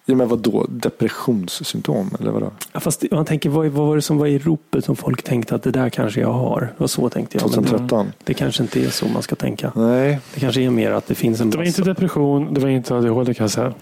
Ja, 0.06 0.16
men 0.16 0.28
vadå? 0.28 0.66
Depressionssymptom? 0.70 2.12
Eller 2.20 2.32
vadå? 2.32 2.52
Ja, 2.74 2.80
fast 2.80 3.04
man 3.12 3.26
tänker, 3.26 3.50
vad, 3.50 3.68
vad 3.68 3.88
var 3.88 3.96
det 3.96 4.02
som 4.02 4.18
var 4.18 4.28
i 4.28 4.40
ropet 4.40 4.86
som 4.86 4.96
folk 4.96 5.24
tänkte 5.24 5.56
att 5.56 5.64
det 5.64 5.72
där 5.72 5.90
kanske 5.90 6.22
jag 6.22 6.34
har? 6.34 6.62
Det 6.62 6.74
var 6.78 6.88
så 6.88 7.10
tänkte 7.10 7.38
jag. 7.38 7.44
Men 7.44 7.52
2013? 7.64 8.12
det 8.24 8.34
kanske 8.34 8.64
inte 8.64 8.86
är 8.86 8.90
så 8.90 9.08
man 9.08 9.22
ska 9.22 9.36
tänka. 9.36 9.72
Nej. 9.76 10.20
Det 10.34 10.40
kanske 10.40 10.62
är 10.62 10.70
mer 10.70 10.92
att 10.92 11.08
det 11.08 11.16
finns 11.16 11.42
en 11.42 11.50
Det 11.50 11.58
var 11.58 11.64
inte 11.64 11.82
depression, 11.82 12.54
det 12.54 12.62
var 12.62 12.70
inte 12.70 12.96
ADHD 12.96 13.34
kan 13.34 13.44
jag 13.44 13.52
säga. 13.52 13.74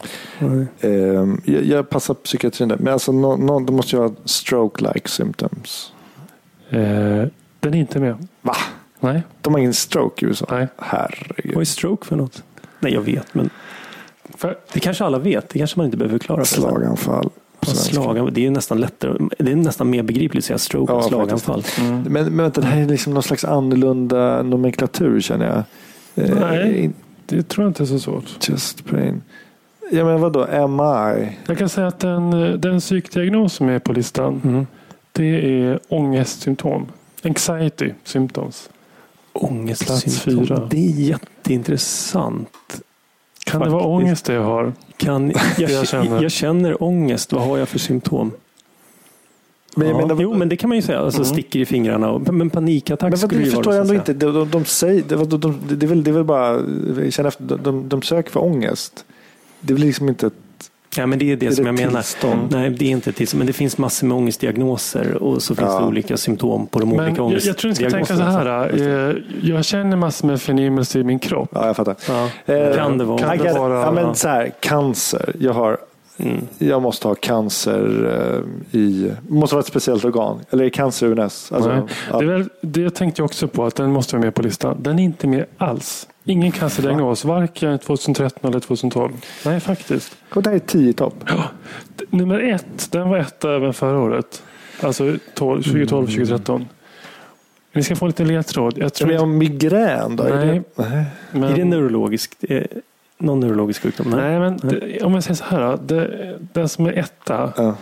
Ehm, 0.82 1.42
jag, 1.46 1.64
jag 1.66 1.90
passar 1.90 2.14
på 2.14 2.20
psykiatrin 2.22 2.70
där. 2.70 2.78
Men 2.78 2.94
alltså, 2.94 3.12
nå 3.12 3.36
nå- 3.38 3.60
de 3.60 3.76
måste 3.76 3.96
ju 3.96 4.02
ha 4.02 4.10
stroke-like 4.26 5.08
symptoms. 5.08 5.94
Eh, 6.70 6.80
den 7.60 7.74
är 7.74 7.76
inte 7.80 8.00
med. 8.00 8.28
Va? 8.42 8.56
Nej. 9.00 9.22
De 9.42 9.54
har 9.54 9.60
ingen 9.60 9.74
stroke 9.74 10.26
i 10.26 10.30
USA? 10.30 10.46
Nej. 10.52 10.68
Herregud. 10.78 11.54
Vad 11.54 11.62
är 11.62 11.66
stroke 11.66 12.06
för 12.08 12.16
något? 12.16 12.44
Nej, 12.80 12.94
jag 12.94 13.02
vet, 13.02 13.34
men 13.34 13.50
För, 14.40 14.58
det 14.74 14.80
kanske 14.80 15.04
alla 15.06 15.20
vet. 15.20 15.50
Det 15.50 15.60
kanske 15.60 15.80
man 15.80 15.86
inte 15.86 15.98
behöver 15.98 16.18
förklara. 16.18 16.46
Slaganfall. 16.46 17.30
på. 17.60 17.66
Slagan, 17.66 18.30
det 18.34 18.46
är 18.46 18.52
nästan 18.52 18.80
lättare. 18.82 19.28
Det 19.40 19.52
är 19.52 19.56
nästan 19.56 19.90
mer 19.90 20.04
begripligt 20.04 20.42
att 20.44 20.46
säga 20.48 20.58
stroke 20.58 20.94
än 20.94 21.00
Ja, 21.00 21.08
slaganfall. 21.08 21.64
mm. 21.80 22.02
Men, 22.02 22.12
men 22.26 22.38
vänta, 22.38 22.62
det 22.62 22.68
här 22.68 22.82
är 22.82 22.86
liksom 22.86 23.14
någon 23.14 23.24
slags 23.24 23.46
annorlunda 23.46 24.44
nomenklatur 24.44 25.22
känner 25.22 25.46
jag. 26.16 26.26
Eh, 26.30 26.36
Nej. 26.40 26.92
Det 27.26 27.44
tror 27.44 27.64
jag 27.66 27.70
inte 27.70 27.84
är 27.84 27.86
så 27.86 28.00
svårt. 28.00 28.50
Just 28.50 28.86
brain. 28.86 29.22
Ja 29.92 30.06
men 30.06 30.22
vadå, 30.22 30.68
MI? 30.68 31.38
Jag 31.48 31.58
kan 31.58 31.70
säga 31.70 31.88
att 31.88 32.00
den, 32.00 32.32
den 32.62 32.80
psykdiagnos 32.80 33.54
som 33.54 33.70
är 33.70 33.80
på 33.80 33.94
listan, 33.94 34.42
Mm. 34.44 34.68
det 35.12 35.62
är 35.62 35.80
ångestsymptom. 35.88 36.86
Anxiety 37.24 37.92
symptoms. 38.04 38.70
Ångestsymptom. 39.34 40.68
Det 40.70 40.78
är 40.78 40.90
jätteintressant. 40.92 42.82
Kan 43.52 43.62
det 43.62 43.70
vara 43.70 43.84
ångest 43.84 44.26
det 44.26 44.34
jag 44.34 44.44
har? 44.44 44.74
Kan, 44.98 45.34
jag, 45.58 45.72
Jag 45.72 45.88
känner. 45.88 46.22
jag 46.24 46.32
känner 46.32 46.84
ångest. 46.84 47.34
Vad 47.34 47.44
har 47.44 47.58
jag 47.58 47.70
för 47.70 47.80
symptom? 47.80 48.32
Men 49.76 49.88
jag 49.88 49.96
ja. 50.02 50.08
menar, 50.08 50.22
jo, 50.22 50.34
men 50.34 50.50
det 50.50 50.56
kan 50.56 50.70
man 50.70 50.76
ju 50.76 50.82
säga. 50.82 51.00
Alltså, 51.00 51.22
Mm. 51.22 51.34
Sticker 51.34 51.60
i 51.60 51.66
fingrarna. 51.66 52.10
Och, 52.10 52.34
men 52.34 52.50
panikattack 52.50 53.02
Men 53.02 53.12
vad, 53.12 53.20
skulle 53.20 53.42
det 53.42 53.46
ju 53.46 53.52
förstår 53.52 53.76
jag 53.76 53.88
så 53.88 53.94
ändå 53.94 54.12
inte. 54.12 54.14
De, 54.14 54.34
de, 54.34 54.50
de, 54.50 54.66
säger, 54.66 55.04
det, 55.08 55.16
de, 55.16 55.40
de, 55.40 55.60
det, 55.70 55.86
är 55.86 55.88
väl, 55.88 56.04
det 56.04 56.12
är 56.12 56.14
väl 56.14 56.24
bara, 56.24 56.58
känner 57.12 57.28
efter, 57.28 57.44
de, 57.44 57.64
de, 57.64 57.90
de 57.90 58.02
söker 58.02 58.32
för 58.32 58.44
ångest. 58.44 59.06
Det 59.62 59.74
är 59.74 59.76
väl 59.76 59.86
liksom 59.86 60.10
inte 60.10 60.28
ett 60.28 60.34
Ja, 60.98 61.06
men 61.06 61.20
det 61.20 61.32
är 61.32 61.36
det 61.36 61.46
Är 61.46 61.52
som 61.52 61.64
det 61.64 61.70
jag 61.70 61.76
menar. 61.80 61.92
tillstånd? 62.02 62.40
Nej, 62.52 62.70
det 62.70 62.86
är 62.86 62.90
inte 62.90 63.12
tillstånd. 63.12 63.38
Men 63.40 63.48
det 63.48 63.54
finns 63.54 63.78
massor 63.78 64.08
med 64.08 64.18
ångestdiagnoser 64.18 65.14
och 65.24 65.42
så 65.44 65.56
finns 65.56 65.70
Ja. 65.72 65.80
det 65.80 65.86
olika 65.86 66.18
symptom 66.18 66.68
på 66.68 66.80
de 66.80 66.90
Men 66.90 67.00
olika 67.00 67.22
jag, 67.22 67.32
jag 67.34 67.58
tror 67.58 67.70
ni 67.70 67.76
ska 67.76 67.90
tänka 67.90 68.16
så 68.18 68.24
här. 68.24 68.72
Eh, 69.10 69.16
jag 69.42 69.66
känner 69.66 69.98
massor 69.98 70.28
med 70.28 70.42
förnimmelse 70.42 71.00
i 71.00 71.04
min 71.04 71.20
kropp. 71.20 71.50
Ja, 71.54 71.68
jag 71.68 71.76
fattar. 71.76 71.96
Ja. 72.08 72.54
Eh, 72.54 72.76
Kan 72.76 72.98
det 72.98 73.04
vara? 73.04 73.20
kan 73.20 73.38
det 73.38 73.54
vara- 73.54 73.82
ja, 73.82 73.92
men 73.92 74.16
så 74.16 74.28
här, 74.28 74.52
cancer. 74.60 75.36
Jag, 75.40 75.54
har, 75.54 75.78
Mm. 76.20 76.38
jag 76.58 76.82
måste 76.82 77.08
ha 77.08 77.16
cancer 77.16 78.12
eh, 78.74 78.80
i... 78.80 79.12
måste 79.28 79.56
vara 79.56 79.62
ett 79.62 79.68
speciellt 79.68 80.06
organ. 80.06 80.40
Eller 80.50 80.66
är 80.66 80.70
cancer 80.70 81.08
UNS? 81.08 81.52
Alltså, 81.52 81.88
ja. 82.12 82.20
Det, 82.20 82.26
är 82.26 82.30
väl, 82.30 82.50
det 82.62 82.90
tänkte 82.90 83.22
jag 83.22 83.26
också 83.26 83.48
på 83.48 83.66
att 83.66 83.76
den 83.76 83.92
måste 83.92 84.16
vara 84.16 84.26
med 84.26 84.36
på 84.36 84.42
listan. 84.42 84.78
Den 84.80 85.00
är 85.00 85.04
inte 85.04 85.28
med 85.28 85.46
alls. 85.58 86.08
Ingen 86.30 86.52
cancerdiagnos, 86.52 87.26
varken 87.26 87.80
2013 87.80 88.50
eller 88.52 88.60
2012. 88.60 89.14
Nej, 89.46 89.60
faktiskt. 89.60 90.18
Och 90.34 90.44
det 90.44 90.52
är 90.52 90.60
tio 90.60 90.94
topp. 90.94 91.14
D- 91.98 92.06
Nummer 92.10 92.40
ett, 92.40 92.92
den 92.92 93.10
var 93.10 93.18
etta 93.18 93.56
även 93.56 93.74
förra 93.74 94.00
året. 94.00 94.44
Alltså 94.82 95.18
12, 95.34 95.64
2012, 95.64 96.06
2013. 96.08 96.68
Ni 97.74 97.84
ska 97.84 97.96
få 97.96 98.06
en 98.06 98.10
liten 98.10 98.28
ledtråd. 98.28 98.78
Jag 98.78 98.94
tror 98.94 99.08
Men 99.08 99.14
jag 99.16 99.22
har 99.22 99.28
migrän 99.28 100.16
då? 100.16 100.24
Är 100.24 100.46
Nej. 100.46 100.48
det, 100.76 100.84
nej. 100.90 101.06
men, 101.32 101.44
Är 101.44 101.56
det 101.56 101.66
neurologiskt? 101.66 102.44
Någon 103.18 103.40
neurologisk 103.40 103.82
sjukdom? 103.82 104.10
Nej, 104.10 104.40
men 104.40 104.58
det, 104.58 105.04
om 105.04 105.14
jag 105.14 105.24
säger 105.24 105.36
så 105.36 105.44
här. 105.44 105.78
Det, 105.86 106.40
den 106.54 106.70
som 106.70 106.86
är 106.86 106.94
etta. 106.94 107.54
Ja. 107.58 107.76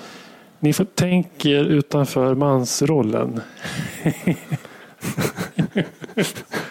Ni 0.59 0.73
får 0.73 0.85
tänka 0.85 1.49
er 1.49 1.63
utanför 1.63 2.35
mansrollen. 2.35 3.41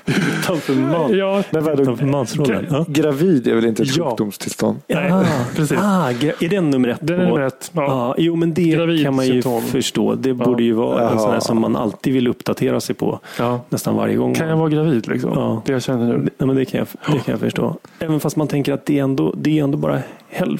Utanför 0.06 0.74
man. 0.74 1.16
Ja, 1.18 1.42
Men 1.50 1.64
vadå, 1.64 1.82
Utanför 1.82 2.06
mansrollen? 2.06 2.66
Ja. 2.70 2.84
gravid 2.88 3.48
är 3.48 3.54
väl 3.54 3.64
inte 3.66 3.82
ett 3.82 3.96
Ja. 3.96 4.08
sjukdomstillstånd? 4.10 4.78
Ah, 4.94 5.22
precis. 5.56 5.78
ah, 5.78 6.10
gra- 6.10 6.44
är 6.44 6.48
den 6.48 6.70
nummer 6.70 6.88
ett? 6.88 6.98
Den 7.00 7.20
är 7.20 7.24
nummer 7.26 7.40
ett. 7.40 7.70
Ja. 7.74 7.82
Ja, 7.82 8.14
jo, 8.18 8.36
men 8.36 8.54
det 8.54 8.62
Gravid 8.68 9.04
kan 9.04 9.14
man 9.16 9.26
ju 9.26 9.32
symptom. 9.32 9.62
förstå. 9.62 10.14
Det 10.14 10.34
borde 10.34 10.62
ju 10.62 10.72
vara 10.72 11.00
en 11.00 11.04
Jaha. 11.08 11.18
sån 11.18 11.30
här 11.32 11.40
som 11.40 11.60
man 11.60 11.76
alltid 11.76 12.12
vill 12.12 12.28
uppdatera 12.28 12.80
sig 12.80 12.94
på 12.94 13.20
Ja. 13.38 13.60
nästan 13.68 13.96
varje 13.96 14.16
gång. 14.16 14.34
Kan 14.34 14.48
jag 14.48 14.56
vara 14.56 14.68
gravid 14.68 15.08
liksom? 15.08 15.30
Ja. 15.34 15.62
Det 15.66 15.72
jag 15.72 15.82
känner 15.82 16.06
nu. 16.18 16.28
Ja, 16.38 16.46
men 16.46 16.56
det, 16.56 16.64
kan 16.64 16.78
jag, 16.78 16.88
det 17.06 17.18
kan 17.18 17.32
jag 17.32 17.40
förstå. 17.40 17.76
Även 17.98 18.20
fast 18.20 18.36
man 18.36 18.48
tänker 18.48 18.72
att 18.72 18.86
det 18.86 18.98
är 18.98 19.02
ändå, 19.02 19.34
det 19.36 19.58
är 19.58 19.64
ändå 19.64 19.78
bara 19.78 20.00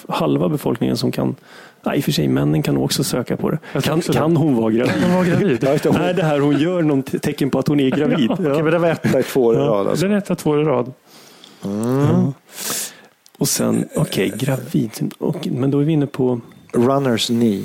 halva 0.09 0.49
befolkningen 0.49 0.97
som 0.97 1.13
kan 1.13 1.35
Nej, 1.87 1.97
i 1.97 2.01
och 2.01 2.05
för 2.05 2.13
sig, 2.13 2.29
männen 2.29 2.63
kan 2.63 2.75
nog 2.75 2.85
också 2.85 3.05
söka 3.05 3.37
på 3.37 3.51
det. 3.51 3.59
Kan, 3.83 3.99
också 3.99 4.13
det. 4.13 4.19
kan 4.19 4.37
hon 4.37 4.57
vara 4.57 4.71
gravid? 4.71 5.01
Kan 5.03 5.15
vara 5.15 5.25
gravid. 5.25 5.59
Ja, 5.85 5.93
det. 5.93 5.99
Är 5.99 6.15
det 6.15 6.23
här 6.23 6.39
hon 6.39 6.59
gör 6.59 6.83
någon 6.83 7.03
te- 7.03 7.19
tecken 7.19 7.51
på 7.51 7.59
att 7.59 7.69
hon 7.69 7.81
är 7.81 7.91
gravid? 7.91 8.31
Okej, 8.31 8.63
men 8.63 8.73
det 8.73 8.79
var 8.79 8.89
etta 8.89 9.21
i 9.21 9.23
två 9.23 9.45
år 9.45 9.55
i 9.55 9.59
rad. 9.59 9.89
Alltså. 9.89 10.07
Den 10.07 10.15
är 10.15 10.19
etta 10.19 10.35
två 10.35 10.51
år 10.51 10.61
i 10.61 10.65
rad. 10.65 10.93
Ja. 11.63 12.33
Och 13.39 13.49
sen, 13.49 13.89
okej, 13.97 14.33
gravid. 14.39 14.91
Okej, 15.19 15.53
men 15.53 15.71
då 15.71 15.81
är 15.81 15.85
vi 15.85 15.93
inne 15.93 16.07
på, 16.07 16.41
Runners 16.73 17.27
knee. 17.27 17.65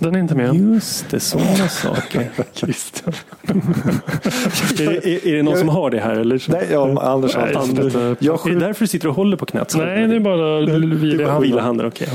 Den 0.00 0.14
är 0.14 0.18
inte 0.18 0.34
med. 0.34 0.54
just 0.54 1.10
det, 1.10 1.20
sådana 1.20 1.68
saker. 1.68 2.30
Christian. 2.52 3.12
är, 3.42 4.76
det, 4.76 5.06
är, 5.06 5.28
är 5.28 5.36
det 5.36 5.42
någon 5.42 5.58
som 5.58 5.68
har 5.68 5.90
det 5.90 6.00
här? 6.00 6.14
Eller? 6.16 6.44
Nej, 6.48 6.66
ja, 6.72 7.02
Anders 7.02 7.34
har 7.34 7.52
Anders. 7.56 7.92
det. 7.92 8.16
Jag 8.18 8.46
Är 8.46 8.54
det 8.54 8.60
därför 8.60 8.80
du 8.80 8.86
sitter 8.88 9.08
och 9.08 9.14
håller 9.14 9.36
på 9.36 9.46
knät? 9.46 9.74
Nej, 9.76 10.06
det 10.06 10.16
är 10.16 10.20
bara 10.20 10.60
vila 10.60 11.26
handen. 11.28 11.42
Vila 11.42 11.62
handen, 11.62 11.86
okej. 11.86 12.08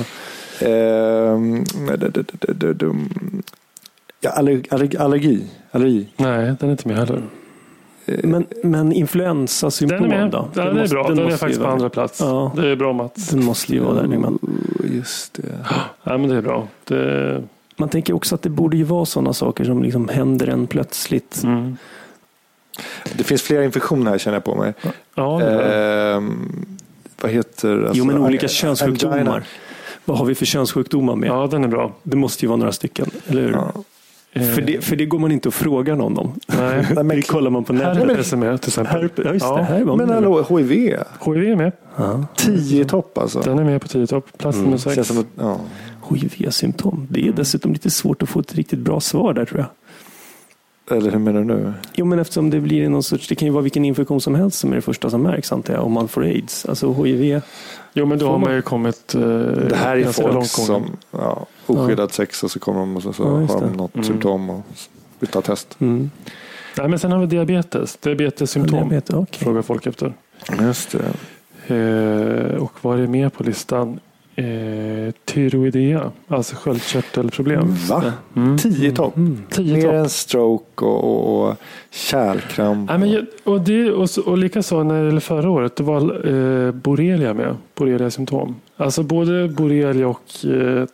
Ja. 0.61 0.67
Ehm, 0.67 1.63
det- 1.87 1.97
det- 1.97 2.09
det- 2.09 2.23
det- 2.39 2.53
det- 2.53 2.73
det- 2.73 2.95
ja, 4.21 4.29
allergi, 4.31 4.67
allergi, 4.99 5.43
allergi. 5.71 6.07
Nej, 6.17 6.53
den 6.59 6.69
är 6.69 6.71
inte 6.71 6.87
med 6.87 6.97
heller. 6.97 7.21
Men, 8.23 8.45
men 8.63 8.91
influensasymptom 8.93 10.01
Den 10.01 10.11
är 10.11 10.21
med. 10.21 10.31
då? 10.31 10.49
Ja, 10.55 10.63
den 10.65 10.77
är 10.77 10.81
måste- 10.81 10.93
bra. 10.95 11.03
Den, 11.07 11.17
är 11.19 11.23
måste 11.23 11.33
ju 11.33 11.37
faktiskt 11.37 11.61
på 11.61 11.67
andra 11.67 11.89
plats. 11.89 12.19
Ja. 12.21 12.51
Det 12.55 12.67
är 12.69 12.75
bra 12.75 12.93
Mats. 12.93 13.29
Den 13.29 13.43
måste 13.45 13.73
ju 13.73 13.79
vara 13.79 14.01
där. 14.01 14.17
Man, 14.17 14.39
Just 14.83 15.33
det. 15.33 15.43
Ja, 16.03 16.17
men 16.17 16.29
det 16.29 16.35
är 16.35 16.41
bra. 16.41 16.67
Det... 16.83 17.43
man 17.77 17.89
tänker 17.89 18.13
också 18.13 18.35
att 18.35 18.41
det 18.41 18.49
borde 18.49 18.77
ju 18.77 18.83
vara 18.83 19.05
sådana 19.05 19.33
saker 19.33 19.63
som 19.63 19.83
liksom 19.83 20.09
händer 20.09 20.47
en 20.47 20.67
plötsligt. 20.67 21.41
Mm. 21.43 21.77
Det 23.17 23.23
finns 23.23 23.41
flera 23.41 23.63
infektioner 23.63 24.11
här 24.11 24.17
känner 24.17 24.35
jag 24.35 24.43
på 24.43 24.55
mig. 24.55 24.73
Ja, 25.15 25.39
det 25.39 25.45
är 25.45 25.57
bra. 25.57 26.17
Ehm, 26.17 26.65
vad 27.21 27.31
heter 27.31 27.77
alltså, 27.81 27.93
Jo, 27.97 28.05
men 28.05 28.17
olika 28.17 28.47
könssjukdomar. 28.47 29.43
Vad 30.05 30.17
har 30.17 30.25
vi 30.25 30.35
för 30.35 30.45
könssjukdomar 30.45 31.15
med? 31.15 31.29
Ja, 31.29 31.47
den 31.47 31.63
är 31.63 31.67
bra. 31.67 31.91
Det 32.03 32.17
måste 32.17 32.45
ju 32.45 32.49
vara 32.49 32.57
några 32.57 32.71
stycken, 32.71 33.09
eller 33.27 33.41
hur? 33.41 33.57
För, 34.33 34.61
det, 34.61 34.83
för 34.83 34.95
det 34.95 35.05
går 35.05 35.19
man 35.19 35.31
inte 35.31 35.47
och 35.47 35.53
frågar 35.53 35.95
någon 35.95 36.17
om. 36.17 36.33
Nej. 36.47 36.85
det 37.03 37.21
kollar 37.21 37.51
man 37.51 37.63
på 37.63 37.73
nätet. 37.73 37.97
Herpes 37.97 38.33
är 38.33 38.37
med 38.37 38.61
till 38.61 38.69
exempel. 38.69 39.01
Herpes, 39.01 39.25
ja, 39.25 39.33
just 39.33 39.45
det. 39.45 39.63
Här 39.63 39.85
Men 39.85 40.09
hallå, 40.09 40.45
HIV? 40.49 40.69
HIV 41.25 41.51
är 41.51 41.55
med. 41.55 41.71
Tio 42.35 42.81
i 42.81 42.85
topp 42.85 43.17
alltså. 43.17 43.41
Den 43.41 43.59
är 43.59 43.63
med 43.63 43.81
på 43.81 43.87
tio 43.87 44.07
topp. 44.07 44.37
Plats 44.37 44.57
nummer 44.57 44.77
sex. 44.77 45.11
Att, 45.11 45.25
ja. 45.39 45.57
HIV-symptom. 46.09 47.07
Det 47.09 47.27
är 47.27 47.31
dessutom 47.31 47.73
lite 47.73 47.89
svårt 47.89 48.23
att 48.23 48.29
få 48.29 48.39
ett 48.39 48.55
riktigt 48.55 48.79
bra 48.79 48.99
svar 48.99 49.33
där 49.33 49.45
tror 49.45 49.59
jag. 49.59 49.67
Eller 50.91 51.11
hur 51.11 51.19
menar 51.19 51.39
du 51.39 51.45
nu? 51.45 51.73
Jo, 51.95 52.05
men 52.05 52.19
eftersom 52.19 52.49
det 52.49 52.59
blir 52.59 52.89
någon 52.89 53.03
sorts, 53.03 53.27
det 53.27 53.35
kan 53.35 53.45
ju 53.47 53.51
vara 53.51 53.61
vilken 53.61 53.85
infektion 53.85 54.21
som 54.21 54.35
helst 54.35 54.59
som 54.59 54.71
är 54.71 54.75
det 54.75 54.81
första 54.81 55.09
som 55.09 55.21
märks 55.23 55.51
antar 55.51 55.73
jag, 55.73 55.83
om 55.85 55.91
man 55.91 56.07
får 56.07 56.23
aids. 56.23 56.65
Alltså 56.65 56.93
HIV. 57.03 57.41
Jo, 57.93 58.05
men 58.05 58.19
då 58.19 58.27
har 58.27 58.37
man- 58.37 58.55
ju 58.55 58.61
kommit 58.61 59.15
eh, 59.15 59.21
Det 59.21 59.75
här 59.75 59.97
är 59.97 60.03
folk 60.11 60.33
långt 60.33 60.47
som 60.47 60.83
ja, 61.11 61.45
oskyddat 61.65 62.13
sex 62.13 62.43
och 62.43 62.51
så 62.51 62.59
kommer 62.59 62.79
de 62.79 62.95
och 62.97 63.03
så, 63.03 63.13
så 63.13 63.23
Ja, 63.23 63.29
har 63.29 63.61
de 63.61 63.69
det. 63.71 63.77
något 63.77 63.95
Mm. 63.95 64.05
symptom 64.07 64.49
och 64.49 64.61
vill 65.19 65.29
ta 65.29 65.41
test. 65.41 65.75
Mm. 65.79 66.09
Nej, 66.77 66.87
men 66.87 66.99
sen 66.99 67.11
har 67.11 67.19
vi 67.19 67.25
diabetes. 67.25 67.97
Diabetessymptom. 67.97 68.79
Diabetes, 68.89 69.15
okej. 69.15 69.39
Frågar 69.43 69.61
folk 69.61 69.85
efter. 69.85 70.13
Just 70.61 70.91
det. 70.91 71.13
Eh, 71.75 72.55
och 72.63 72.71
vad 72.81 72.99
är 72.99 73.07
med 73.07 73.33
på 73.33 73.43
listan? 73.43 73.99
Eh, 74.35 75.13
tyroidea, 75.25 76.11
alltså 76.27 76.55
sköldkörtelproblem. 76.55 77.75
Va? 77.89 78.13
Mm. 78.35 78.57
Tio 78.57 78.89
i 78.89 78.91
topp? 78.91 79.13
Tio 79.49 79.77
Mer 79.77 79.93
än 79.93 80.09
stroke 80.09 80.85
och, 80.85 81.03
och, 81.03 81.49
och 81.49 81.55
kärlkramp. 81.91 82.89
Nej, 82.89 82.99
men, 82.99 83.27
och, 83.43 83.61
det, 83.61 83.91
och, 83.91 84.09
och 84.25 84.37
likaså 84.37 84.83
när 84.83 84.99
det 84.99 85.05
gäller 85.05 85.19
förra 85.19 85.49
året, 85.49 85.75
då 85.75 85.83
var 85.83 86.27
eh, 86.27 86.71
borrelia 86.71 87.33
med. 87.33 87.55
Borrelia-symptom. 87.75 88.55
Alltså 88.77 89.03
både 89.03 89.47
borrelia 89.47 90.07
och 90.07 90.45
eh, 90.45 90.85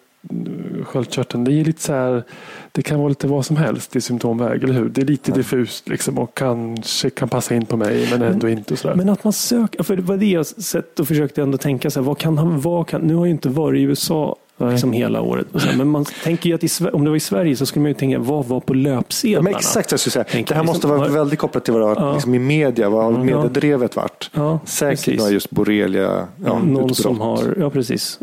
sköldkörteln. 0.83 1.43
Det 1.43 1.53
är 1.53 1.65
lite 1.65 1.81
så 1.81 1.93
här, 1.93 2.23
det 2.71 2.81
kan 2.81 2.99
vara 2.99 3.09
lite 3.09 3.27
vad 3.27 3.45
som 3.45 3.57
helst 3.57 3.95
i 3.95 4.01
symptomväg, 4.01 4.63
eller 4.63 4.73
hur? 4.73 4.89
Det 4.89 5.01
är 5.01 5.05
lite 5.05 5.31
diffust 5.31 5.89
liksom, 5.89 6.19
och 6.19 6.37
kanske 6.37 7.09
kan 7.09 7.29
passa 7.29 7.55
in 7.55 7.65
på 7.65 7.77
mig, 7.77 8.07
men 8.11 8.21
ändå 8.21 8.49
inte. 8.49 8.73
Och 8.73 8.79
så. 8.79 8.93
Men 8.95 9.09
att 9.09 9.23
man 9.23 9.33
söker, 9.33 9.83
för 9.83 9.95
det 9.95 10.01
var 10.01 10.17
det 10.17 10.25
jag 10.25 10.45
sett 10.45 10.99
och 10.99 11.07
försökte 11.07 11.41
ändå 11.41 11.57
tänka 11.57 11.89
så 11.89 11.99
här, 11.99 12.07
vad 12.07 12.17
kan 12.17 12.37
han, 12.37 12.61
vad 12.61 12.87
kan, 12.87 13.01
nu 13.01 13.15
har 13.15 13.25
jag 13.25 13.33
inte 13.33 13.49
varit 13.49 13.79
i 13.79 13.81
USA 13.81 14.35
liksom 14.59 14.91
hela 14.93 15.21
året. 15.21 15.47
Här, 15.53 15.77
men 15.77 15.87
man 15.87 16.05
tänker 16.23 16.49
ju 16.49 16.55
att 16.55 16.63
i, 16.63 16.69
om 16.93 17.03
det 17.03 17.09
var 17.09 17.17
i 17.17 17.19
Sverige 17.19 17.55
så 17.55 17.65
skulle 17.65 17.81
man 17.83 17.89
ju 17.89 17.93
tänka, 17.93 18.19
vad 18.19 18.45
var 18.45 18.59
på 18.59 18.73
Ja, 18.75 18.79
löpsedlarna? 18.79 19.43
men 19.43 19.55
exakt, 19.55 19.91
jag 19.91 19.99
skulle 19.99 20.11
säga. 20.11 20.23
Tänker 20.23 20.53
Det 20.53 20.55
här 20.57 20.63
liksom, 20.63 20.89
måste 20.91 20.99
vara 20.99 21.07
väldigt 21.21 21.39
kopplat 21.39 21.65
till 21.65 21.73
vad 21.73 21.81
det 21.81 21.87
har 21.87 21.95
varit 21.95 22.15
liksom 22.15 22.35
i 22.35 22.39
media, 22.39 22.89
vad 22.89 23.03
har 23.03 23.09
Mm, 23.11 23.25
mediedrevet 23.25 23.95
varit. 23.95 24.29
Ja, 24.33 24.59
Säkert 24.65 24.99
precis. 25.05 25.19
några 25.19 25.31
just 25.31 25.49
borrelia. 25.49 26.27
Ja, 26.45 26.59
Någon 26.59 26.69
utbrott. 26.77 26.97
som 26.97 27.19
har, 27.19 27.55
ja 27.59 27.69
precis. 27.69 28.19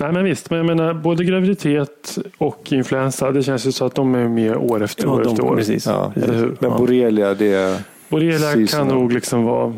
Nej, 0.00 0.12
men 0.12 0.24
visst, 0.24 0.50
men 0.50 0.56
jag 0.56 0.66
menar 0.66 0.94
både 0.94 1.24
graviditet 1.24 2.18
och 2.38 2.72
influensa, 2.72 3.30
det 3.30 3.42
känns 3.42 3.66
ju 3.66 3.72
så 3.72 3.84
att 3.84 3.94
de 3.94 4.14
är 4.14 4.28
med 4.28 4.56
år 4.56 4.82
efter 4.82 5.04
Ja, 5.04 5.10
år 5.12 5.22
de- 5.24 5.30
efter 5.32 5.44
år. 5.44 5.56
precis. 5.56 5.86
Ja, 5.86 6.12
hur? 6.14 6.56
Men 6.60 6.70
Ja. 6.70 6.78
borrelia, 6.78 7.34
det 7.34 7.52
är 7.54 7.76
Borrelia 8.08 8.66
kan 8.66 8.88
nog 8.88 9.12
liksom 9.12 9.44
vara 9.44 9.74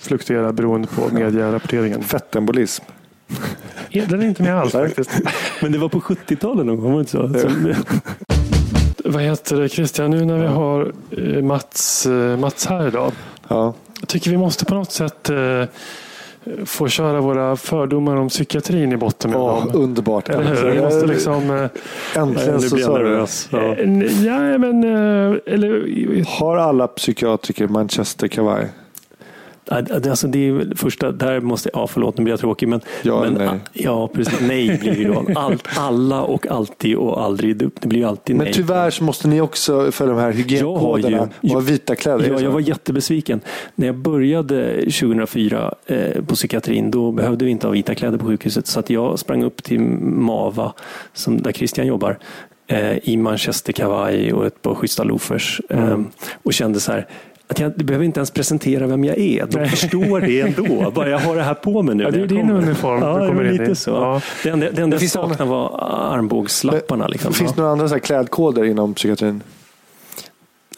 fluktuera 0.00 0.52
beroende 0.52 0.88
på 0.88 1.14
medierapporteringen. 1.14 2.02
fettembolism. 2.02 2.84
Den 3.92 4.22
är 4.22 4.26
inte 4.26 4.42
med 4.42 4.58
alls 4.60 4.72
faktiskt. 4.72 5.10
Men 5.62 5.72
det 5.72 5.78
var 5.78 5.88
på 5.88 6.00
70-talet 6.00 6.66
någon 6.66 6.76
gång, 6.80 6.92
var 6.92 6.98
det 6.98 7.00
inte 7.00 7.10
så? 7.10 7.48
Som, 7.48 7.74
Vad 9.04 9.22
heter 9.22 9.56
det 9.56 9.68
Christian, 9.68 10.10
nu 10.10 10.24
när 10.24 10.38
vi 10.38 10.46
har 10.46 10.92
eh, 11.10 11.42
Mats, 11.42 12.06
eh, 12.06 12.36
Mats 12.36 12.66
här 12.66 12.88
idag. 12.88 13.12
Ja. 13.48 13.74
Jag 14.00 14.08
tycker 14.08 14.30
vi 14.30 14.36
måste 14.36 14.64
på 14.64 14.74
något 14.74 14.92
sätt 14.92 15.30
eh, 15.30 15.64
få 16.64 16.88
köra 16.88 17.20
våra 17.20 17.56
fördomar 17.56 18.16
om 18.16 18.28
psykiatrin 18.28 18.92
i 18.92 18.96
botten 18.96 19.30
med 19.30 19.40
Åh, 19.40 19.66
dem. 19.66 19.82
underbart. 19.82 20.28
Eller 20.28 20.54
hur? 20.54 20.70
Vi 20.70 20.80
måste 20.80 21.06
liksom... 21.06 21.50
Eh, 21.50 22.22
Äntligen 22.22 22.60
så 22.60 22.76
sa 22.78 22.98
du. 22.98 23.26
Ja. 23.50 23.74
ja, 24.24 24.58
men... 24.58 24.84
Eh, 24.84 25.36
eller, 25.46 26.24
Har 26.38 26.56
alla 26.56 26.86
psykiatriker 26.86 27.68
Manchester-kavaj? 27.68 28.66
Alltså 29.68 30.26
det 30.26 30.48
är 30.48 30.52
väl 30.52 30.76
första, 30.76 31.12
där 31.12 31.40
måste, 31.40 31.70
ja 31.72 31.86
förlåt 31.86 32.18
nu 32.18 32.24
blir 32.24 32.32
jag 32.32 32.40
tråkig 32.40 32.68
men, 32.68 32.80
Ja 33.02 33.20
men 33.20 33.34
nej? 33.34 33.60
ja 33.72 34.08
precis, 34.08 34.40
nej 34.40 34.78
blir 34.78 34.92
det 34.92 34.98
ju 34.98 35.08
då. 35.08 35.26
Allt, 35.34 35.68
alla 35.76 36.22
och 36.22 36.46
alltid 36.46 36.96
och 36.96 37.22
aldrig, 37.24 37.56
det 37.56 37.88
blir 37.88 37.98
ju 37.98 38.04
alltid 38.04 38.36
Men 38.36 38.44
nej. 38.44 38.54
tyvärr 38.54 38.90
så 38.90 39.04
måste 39.04 39.28
ni 39.28 39.40
också 39.40 39.92
följa 39.92 40.14
de 40.14 40.20
här 40.20 40.32
hygienkoderna 40.32 41.28
ha 41.42 41.60
vita 41.60 41.96
kläder. 41.96 42.28
Ja, 42.28 42.40
jag 42.40 42.50
var 42.50 42.60
jättebesviken. 42.60 43.40
När 43.74 43.86
jag 43.86 43.96
började 43.96 44.76
2004 44.80 45.74
eh, 45.86 46.24
på 46.24 46.34
psykiatrin, 46.34 46.90
då 46.90 47.12
behövde 47.12 47.44
vi 47.44 47.50
inte 47.50 47.66
ha 47.66 47.72
vita 47.72 47.94
kläder 47.94 48.18
på 48.18 48.26
sjukhuset. 48.26 48.66
Så 48.66 48.80
att 48.80 48.90
jag 48.90 49.18
sprang 49.18 49.42
upp 49.42 49.62
till 49.62 49.80
Mava, 49.80 50.72
som, 51.12 51.42
där 51.42 51.52
Christian 51.52 51.86
jobbar, 51.86 52.18
eh, 52.66 52.96
i 53.08 53.16
manchesterkavaj 53.16 54.32
och 54.32 54.46
ett 54.46 54.62
par 54.62 54.74
schyssta 54.74 55.04
loafers. 55.04 55.60
Eh, 55.68 56.00
och 56.42 56.52
kände 56.52 56.80
så 56.80 56.92
här, 56.92 57.06
att 57.50 57.58
jag 57.58 57.72
behöver 57.72 58.04
inte 58.04 58.20
ens 58.20 58.30
presentera 58.30 58.86
vem 58.86 59.04
jag 59.04 59.18
är. 59.18 59.46
De 59.46 59.68
förstår 59.68 60.20
det 60.20 60.40
ändå. 60.40 60.90
Bara 60.90 61.08
jag 61.08 61.18
har 61.18 61.36
det 61.36 61.42
här 61.42 61.54
på 61.54 61.82
mig 61.82 61.94
nu. 61.94 62.02
Ja, 62.02 62.10
det 62.10 62.20
är 62.20 62.26
din 62.26 62.40
kommer. 62.40 62.54
uniform 62.54 63.02
ja, 63.02 63.18
du 63.18 63.28
kommer 63.28 63.44
in 63.44 63.52
lite 63.52 63.70
i. 63.70 63.74
så. 63.74 63.90
Ja. 63.90 64.20
Det 64.42 64.48
enda, 64.50 64.70
det 64.70 64.82
enda 64.82 64.94
jag 64.94 65.00
finns 65.00 65.12
saknade 65.12 65.50
var 65.50 65.78
armbågslapparna. 66.12 67.08
Liksom. 67.08 67.32
Finns 67.32 67.52
det 67.52 67.60
några 67.60 67.72
andra 67.72 67.88
så 67.88 67.94
här 67.94 68.00
klädkoder 68.00 68.64
inom 68.64 68.94
psykiatrin? 68.94 69.42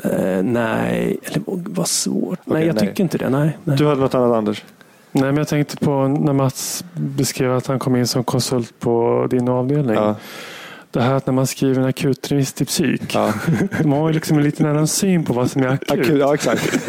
Eh, 0.04 0.42
nej, 0.42 1.18
eller 1.22 1.42
vad 1.46 1.88
svårt. 1.88 2.38
nej, 2.44 2.56
Okej, 2.56 2.66
jag 2.66 2.74
nej. 2.74 2.86
tycker 2.88 3.02
inte 3.02 3.18
det. 3.18 3.28
Nej, 3.30 3.58
nej. 3.64 3.76
Du 3.76 3.86
hade 3.86 4.00
något 4.00 4.14
annat 4.14 4.36
Anders? 4.36 4.64
nej, 5.12 5.22
men 5.24 5.36
jag 5.36 5.48
tänkte 5.48 5.76
på 5.76 6.08
när 6.08 6.32
Mats 6.32 6.84
beskrev 6.94 7.56
att 7.56 7.66
han 7.66 7.78
kom 7.78 7.96
in 7.96 8.06
som 8.06 8.24
konsult 8.24 8.80
på 8.80 9.26
din 9.30 9.48
avdelning. 9.48 9.94
Ja. 9.94 10.16
Det 10.92 11.00
här 11.00 11.14
att 11.14 11.26
när 11.26 11.32
man 11.34 11.46
skriver 11.46 11.80
en 11.80 11.86
akutremiss 11.86 12.52
till 12.52 12.66
psyk. 12.66 13.14
Ja. 13.14 13.32
De 13.82 13.92
har 13.92 14.08
ju 14.08 14.14
liksom 14.14 14.38
en 14.38 14.44
liten 14.44 14.66
annan 14.66 14.86
syn 14.86 15.24
på 15.24 15.32
vad 15.32 15.50
som 15.50 15.62
är 15.62 15.66
akut. 15.68 15.90
Akut, 15.90 16.18
ja, 16.20 16.34
exakt. 16.34 16.72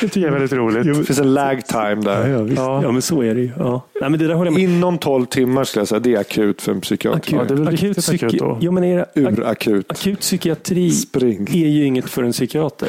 Det 0.00 0.08
tycker 0.08 0.20
jag 0.20 0.28
är 0.28 0.32
väldigt 0.32 0.52
roligt. 0.52 0.84
Det 0.98 1.04
finns 1.04 1.18
en 1.20 1.34
lag 1.34 1.66
time 1.66 1.94
där. 1.94 2.28
Ja, 2.28 2.42
visst. 2.42 2.56
Ja. 2.58 2.82
Ja. 2.82 2.92
men 2.92 3.02
så 3.02 3.22
är 3.22 3.34
det 3.34 3.40
ju. 3.40 3.50
Ja. 3.58 3.82
Nej, 4.00 4.10
men 4.10 4.20
det 4.20 4.26
där 4.26 4.34
håller 4.34 4.50
jag 4.50 4.54
med 4.60 4.62
Inom 4.70 4.98
12 4.98 5.26
timmar 5.26 5.64
skulle 5.64 5.80
jag 5.80 5.88
säga, 5.88 5.98
det 6.00 6.14
är 6.14 6.18
akut 6.20 6.62
för 6.62 6.72
en 6.72 6.80
psykiatriker. 6.80 7.36
Ja, 7.36 7.44
det 7.44 7.54
är 7.54 7.56
väl 7.56 7.74
psyki- 7.76 8.26
akut 8.26 8.38
då. 8.40 8.58
Jo, 8.60 8.72
men 8.72 8.84
är 8.84 8.96
det, 8.96 9.20
ak- 9.20 9.38
Urakut. 9.38 9.90
akut 9.90 10.20
psykiatri 10.20 10.90
Spring. 10.90 11.48
är 11.52 11.68
ju 11.68 11.84
inget 11.84 12.10
för 12.10 12.22
en 12.22 12.32
psykiater. 12.32 12.88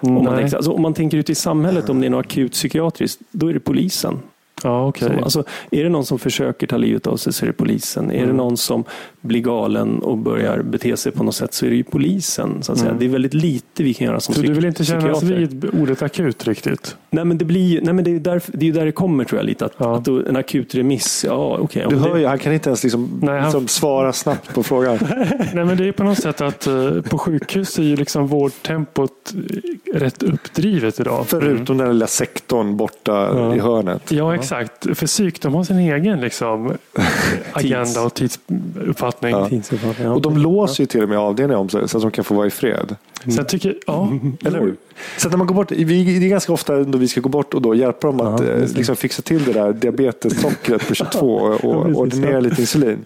Om 0.00 0.12
man, 0.14 0.36
tänker, 0.36 0.56
alltså, 0.56 0.72
om 0.72 0.82
man 0.82 0.94
tänker 0.94 1.18
ut 1.18 1.30
i 1.30 1.34
samhället, 1.34 1.88
om 1.88 2.00
det 2.00 2.06
är 2.06 2.10
något 2.10 2.26
akut 2.26 2.52
psykiatriskt, 2.52 3.20
då 3.30 3.48
är 3.48 3.54
det 3.54 3.60
polisen. 3.60 4.18
Ja, 4.62 4.86
okej. 4.86 5.08
Som, 5.08 5.22
alltså, 5.24 5.44
är 5.70 5.82
det 5.82 5.88
någon 5.88 6.04
som 6.04 6.18
försöker 6.18 6.66
ta 6.66 6.76
livet 6.76 7.06
av 7.06 7.16
sig 7.16 7.32
så 7.32 7.44
är 7.44 7.46
det 7.46 7.52
polisen. 7.52 8.10
Är 8.10 8.26
det 8.26 8.32
någon 8.32 8.56
som 8.56 8.84
blir 9.28 9.40
galen 9.40 9.98
och 9.98 10.18
börjar 10.18 10.62
bete 10.62 10.96
sig 10.96 11.12
på 11.12 11.22
något 11.24 11.34
sätt 11.34 11.54
så 11.54 11.66
är 11.66 11.70
det 11.70 11.76
ju 11.76 11.84
polisen. 11.84 12.62
Så 12.62 12.72
att 12.72 12.78
säga. 12.78 12.92
Det 12.98 13.04
är 13.04 13.08
väldigt 13.08 13.34
lite 13.34 13.82
vi 13.82 13.94
kan 13.94 14.06
göra 14.06 14.20
som 14.20 14.34
Så 14.34 14.40
du 14.40 14.46
psyk- 14.48 14.54
vill 14.56 14.64
inte 14.64 14.84
kännas 14.84 15.18
psykiater. 15.20 15.36
vid 15.36 15.80
ordet 15.82 16.02
akut 16.02 16.46
riktigt? 16.46 16.96
Nej, 17.10 17.24
men 17.24 17.38
det, 17.38 17.44
blir, 17.44 17.80
nej, 17.82 17.94
men 17.94 18.04
det, 18.04 18.10
är 18.10 18.12
ju 18.12 18.18
där, 18.18 18.42
det 18.46 18.68
är 18.68 18.72
där 18.72 18.84
det 18.84 18.92
kommer 18.92 19.24
tror 19.24 19.38
jag 19.38 19.46
lite. 19.46 19.64
Att, 19.64 19.72
Ja. 19.78 19.96
att 19.96 20.04
då, 20.04 20.22
en 20.26 20.36
akut 20.36 20.74
remiss, 20.74 21.24
ja 21.28 21.58
okej. 21.60 21.86
Du 21.90 21.96
om 21.96 22.02
hör 22.02 22.16
ju, 22.16 22.26
han 22.26 22.38
kan 22.38 22.52
inte 22.52 22.68
ens 22.68 22.82
liksom, 22.82 23.20
Nej, 23.22 23.34
han- 23.34 23.44
liksom 23.44 23.68
svara 23.68 24.12
snabbt 24.12 24.54
på 24.54 24.62
frågan. 24.62 24.98
Nej, 25.54 25.64
men 25.64 25.76
det 25.76 25.88
är 25.88 25.92
på 25.92 26.04
något 26.04 26.18
sätt 26.18 26.40
att 26.40 26.66
eh, 26.66 26.90
på 27.10 27.18
sjukhus 27.18 27.78
är 27.78 27.82
ju 27.82 27.96
liksom 27.96 28.26
vårdtempot 28.26 29.12
eh, 29.34 29.98
rätt 29.98 30.22
uppdrivet 30.22 31.00
idag. 31.00 31.24
Förutom 31.28 31.78
den 31.78 31.88
lilla 31.92 32.06
sektorn 32.06 32.76
borta 32.76 33.12
Ja. 33.34 33.54
i 33.54 33.58
hörnet. 33.58 34.12
Ja, 34.12 34.34
exakt. 34.34 34.98
För 34.98 35.06
psyk, 35.06 35.40
de 35.42 35.54
har 35.54 35.64
sin 35.64 35.78
egen 35.78 36.20
liksom, 36.20 36.72
agenda 37.52 38.02
och 38.02 38.14
tidsuppfattning. 38.14 39.17
Ja. 39.20 39.48
Tidsuppfattning, 39.48 40.06
ja. 40.06 40.14
Och 40.14 40.22
de 40.22 40.38
låser 40.38 40.82
ju 40.82 40.86
till 40.86 41.02
och 41.02 41.08
med 41.08 41.18
avdelningen 41.18 41.60
om 41.60 41.68
sig 41.68 41.88
så 41.88 41.96
att 41.96 42.02
de 42.02 42.10
kan 42.10 42.24
få 42.24 42.34
vara 42.34 42.46
i 42.46 42.50
fred. 42.50 42.96
Så 43.24 43.36
jag 43.36 43.48
tycker, 43.48 43.76
ja, 43.86 44.12
Eller 44.44 44.60
hur? 44.60 44.76
Så 45.18 45.28
att 45.28 45.32
när 45.32 45.38
man 45.38 45.46
går 45.46 45.54
bort, 45.54 45.70
vi, 45.70 46.18
det 46.18 46.26
är 46.26 46.30
ganska 46.30 46.52
ofta 46.52 46.84
då 46.84 46.98
vi 46.98 47.08
ska 47.08 47.20
gå 47.20 47.28
bort 47.28 47.54
och 47.54 47.62
då 47.62 47.74
hjälpa 47.74 48.06
dem 48.06 48.20
att 48.20 48.40
eh, 48.40 48.74
liksom 48.74 48.96
fixa 48.96 49.22
till 49.22 49.44
det 49.44 49.52
där 49.52 49.72
diabetessockret 49.72 50.88
på 50.88 50.94
22 50.94 51.34
och, 51.36 51.64
och 51.64 51.86
ordinera 51.86 52.32
ja. 52.32 52.40
lite 52.40 52.60
insulin. 52.60 53.04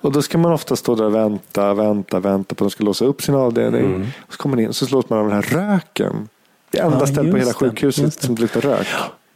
Och 0.00 0.12
då 0.12 0.22
ska 0.22 0.38
man 0.38 0.52
ofta 0.52 0.76
stå 0.76 0.94
där 0.94 1.04
och 1.04 1.14
vänta, 1.14 1.74
vänta, 1.74 2.20
vänta 2.20 2.54
på 2.54 2.64
att 2.64 2.70
de 2.70 2.70
ska 2.70 2.84
låsa 2.84 3.04
upp 3.04 3.22
sin 3.22 3.34
avdelning. 3.34 4.12
Och 4.26 4.32
så 4.32 4.38
kommer 4.38 4.56
man 4.56 4.62
in 4.62 4.68
och 4.68 4.76
så 4.76 4.86
slås 4.86 5.10
man 5.10 5.18
av 5.18 5.24
den 5.24 5.34
här 5.34 5.42
röken. 5.42 6.28
Det 6.70 6.78
enda 6.78 6.98
Ja, 7.00 7.06
stället 7.06 7.32
på 7.32 7.38
hela 7.38 7.52
sjukhuset 7.52 8.22
som 8.22 8.34
luktar 8.34 8.60
rök. 8.60 8.86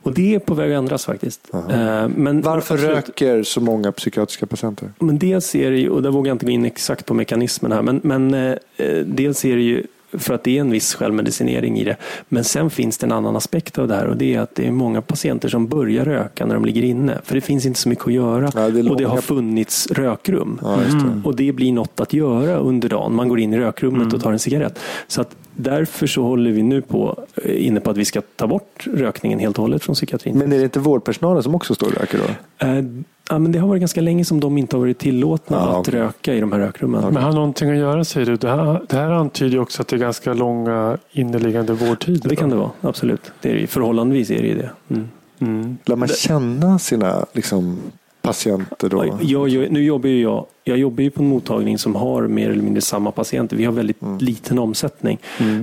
Och 0.07 0.15
det 0.15 0.35
är 0.35 0.39
på 0.39 0.55
väg 0.55 0.73
att 0.73 0.79
ändras 0.79 1.05
faktiskt. 1.05 1.41
Eh, 1.53 2.09
Men 2.09 2.41
Varför 2.41 2.75
absolut. 2.75 2.97
röker 2.97 3.43
så 3.43 3.61
många 3.61 3.93
psykiatriska 3.93 4.47
patienter? 4.47 4.93
Men 4.99 5.19
dels 5.19 5.55
är 5.55 5.71
det 5.71 5.79
ju, 5.79 5.91
och 5.91 6.03
där 6.03 6.11
vågar 6.11 6.31
jag 6.31 6.35
inte 6.35 6.47
gå 6.47 6.53
in 6.53 6.65
exakt 6.65 7.07
på 7.07 7.15
mekanismen 7.15 7.73
här, 7.73 7.83
men, 7.83 8.01
men 8.05 8.35
eh, 8.35 8.57
eh, 8.77 8.99
dels 9.07 9.45
är 9.45 9.57
det 9.57 9.63
ju 9.63 9.83
för 10.13 10.35
att 10.35 10.45
det 10.45 10.57
är 10.57 10.61
en 10.61 10.71
viss 10.71 10.95
självmedicinering 10.95 11.79
i 11.79 11.85
det. 11.85 11.97
Men 12.29 12.45
sen 12.45 12.71
finns 12.71 12.99
det 12.99 13.07
en 13.07 13.13
annan 13.13 13.37
aspekt 13.37 13.79
av 13.79 13.89
det 13.89 13.95
här 13.95 14.07
och 14.07 14.17
det 14.17 14.35
är 14.35 14.41
att 14.41 14.55
det 14.55 14.67
är 14.67 14.73
många 14.73 15.03
patienter 15.03 15.49
som 15.49 15.67
börjar 15.67 16.05
röka 16.05 16.47
när 16.47 16.55
de 16.55 16.65
ligger 16.65 16.83
inne. 16.83 17.19
För 17.25 17.35
det 17.35 17.41
finns 17.41 17.67
inte 17.67 17.81
så 17.81 17.89
mycket 17.89 18.07
att 18.07 18.13
göra 18.13 18.51
Ja, 18.55 18.71
det 18.71 18.91
och 18.91 18.97
det 18.97 19.05
har 19.05 19.21
funnits 19.21 19.87
rökrum. 19.91 20.61
Ja, 20.63 20.77
det. 20.77 21.29
Och 21.29 21.37
det 21.37 21.53
blir 21.53 21.73
något 21.73 22.01
att 22.01 22.13
göra 22.13 22.57
under 22.57 22.89
dagen. 22.89 23.15
Man 23.15 23.29
går 23.29 23.41
in 23.41 23.55
i 23.55 23.59
rökrummet 23.59 24.13
och 24.13 24.23
tar 24.23 24.33
en 24.33 24.39
cigarett. 24.39 24.79
Så 25.09 25.21
att 25.21 25.37
därför 25.57 26.07
så 26.07 26.23
håller 26.23 26.51
vi 26.51 26.63
nu 26.63 26.83
på 26.83 27.25
eh, 27.45 27.67
inne 27.67 27.81
på 27.81 27.91
att 27.91 27.97
vi 27.97 28.05
ska 28.05 28.23
ta 28.37 28.47
bort 28.47 28.87
rökningen 28.95 29.39
helt 29.39 29.59
och 29.59 29.63
hållet 29.63 29.83
från 29.83 29.95
psykiatrin. 29.95 30.39
Men 30.39 30.53
är 30.53 30.59
det 30.59 30.65
inte 30.65 30.79
vårdpersonalen 30.79 31.43
som 31.43 31.55
också 31.55 31.75
står 31.75 31.87
och 31.87 31.93
röker 31.93 32.19
då? 32.19 32.67
Eh, 32.67 32.85
ja, 33.31 33.39
men 33.39 33.53
det 33.53 33.59
har 33.59 33.69
varit 33.69 33.81
ganska 33.81 34.01
länge 34.01 34.25
som 34.25 34.41
de 34.41 34.59
inte 34.59 34.77
har 34.77 34.81
varit 34.81 34.99
tillåtna 34.99 35.57
Ah, 35.57 35.81
att 35.81 35.89
okej. 35.89 36.01
röka 36.01 36.35
i 36.35 36.41
de 36.41 36.53
här 36.53 36.59
rökrummen. 36.59 37.15
Men 37.15 37.23
har 37.23 37.33
någonting 37.33 37.71
att 37.71 37.77
göra 37.77 38.05
säger 38.05 38.27
du? 38.27 38.37
Det 38.37 38.49
här, 38.49 38.83
det 38.89 38.97
här 38.97 39.11
antyder 39.11 39.53
ju 39.53 39.59
också 39.59 39.83
att 39.83 39.89
det 39.89 39.97
är 39.97 40.01
ganska 40.01 40.33
långa 40.33 40.99
inneliggande 41.13 41.73
vårdtider. 41.73 42.29
Det 42.29 42.37
kan 42.37 42.51
då. 42.51 42.57
det 42.57 42.61
vara, 42.61 42.71
absolut. 42.81 43.33
Det 43.41 43.63
är, 43.63 43.67
förhållandevis 43.67 44.31
är 44.31 44.43
det 44.43 44.49
ju 44.49 44.55
det. 44.55 44.71
Mm. 44.91 45.09
Mm. 45.39 45.77
Lär 45.85 45.97
man 45.97 46.09
känna 46.09 46.79
sina 46.79 47.27
liksom, 47.33 47.79
patienter 48.27 48.89
då? 48.89 49.19
Jag, 49.21 49.49
jag, 49.49 49.73
nu 49.73 49.85
jobbar 49.85 50.09
ju 50.09 50.23
jag, 50.23 50.47
jag 50.65 50.79
jobbar 50.79 51.03
ju 51.03 51.11
på 51.11 51.23
en 51.23 51.29
mottagning 51.29 51.79
som 51.79 51.95
har 51.95 52.23
mer 52.23 52.51
eller 52.51 52.63
mindre 52.63 52.81
samma 52.81 53.11
patienter. 53.11 53.57
Vi 53.57 53.65
har 53.65 53.73
väldigt 53.73 53.99
liten 54.21 54.59
omsättning. 54.59 55.19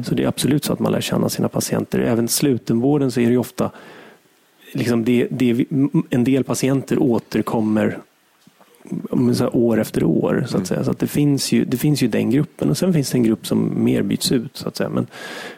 Så 0.06 0.16
det 0.16 0.24
är 0.24 0.28
absolut 0.28 0.64
så 0.64 0.74
att 0.74 0.80
man 0.80 0.92
lär 0.92 1.02
känna 1.02 1.30
sina 1.30 1.50
patienter. 1.50 2.00
Även 2.00 2.28
slutenvården 2.28 3.12
så 3.12 3.20
är 3.20 3.26
det 3.26 3.32
ju 3.32 3.38
ofta 3.38 3.72
liksom 4.72 5.04
det, 5.04 5.28
det, 5.32 5.66
en 6.10 6.24
del 6.24 6.44
patienter 6.44 7.04
återkommer 7.04 7.98
mm, 9.12 9.36
här 9.40 9.56
år 9.56 9.80
efter 9.80 10.04
år. 10.04 10.46
Så 10.50 10.58
att 10.58 10.68
säga. 10.68 10.84
Så 10.84 10.92
att 10.92 11.00
det, 11.00 11.08
finns 11.08 11.52
ju, 11.52 11.66
det 11.66 11.78
finns 11.78 12.04
ju 12.04 12.08
den 12.08 12.32
gruppen 12.32 12.70
och 12.70 12.78
sen 12.78 12.94
finns 12.94 13.12
det 13.12 13.18
en 13.18 13.24
grupp 13.24 13.48
som 13.48 13.84
mer 13.84 14.02
byts 14.02 14.32
ut. 14.32 14.58
Så 14.58 14.68
att 14.68 14.76
säga. 14.76 14.90
Men, 14.90 15.08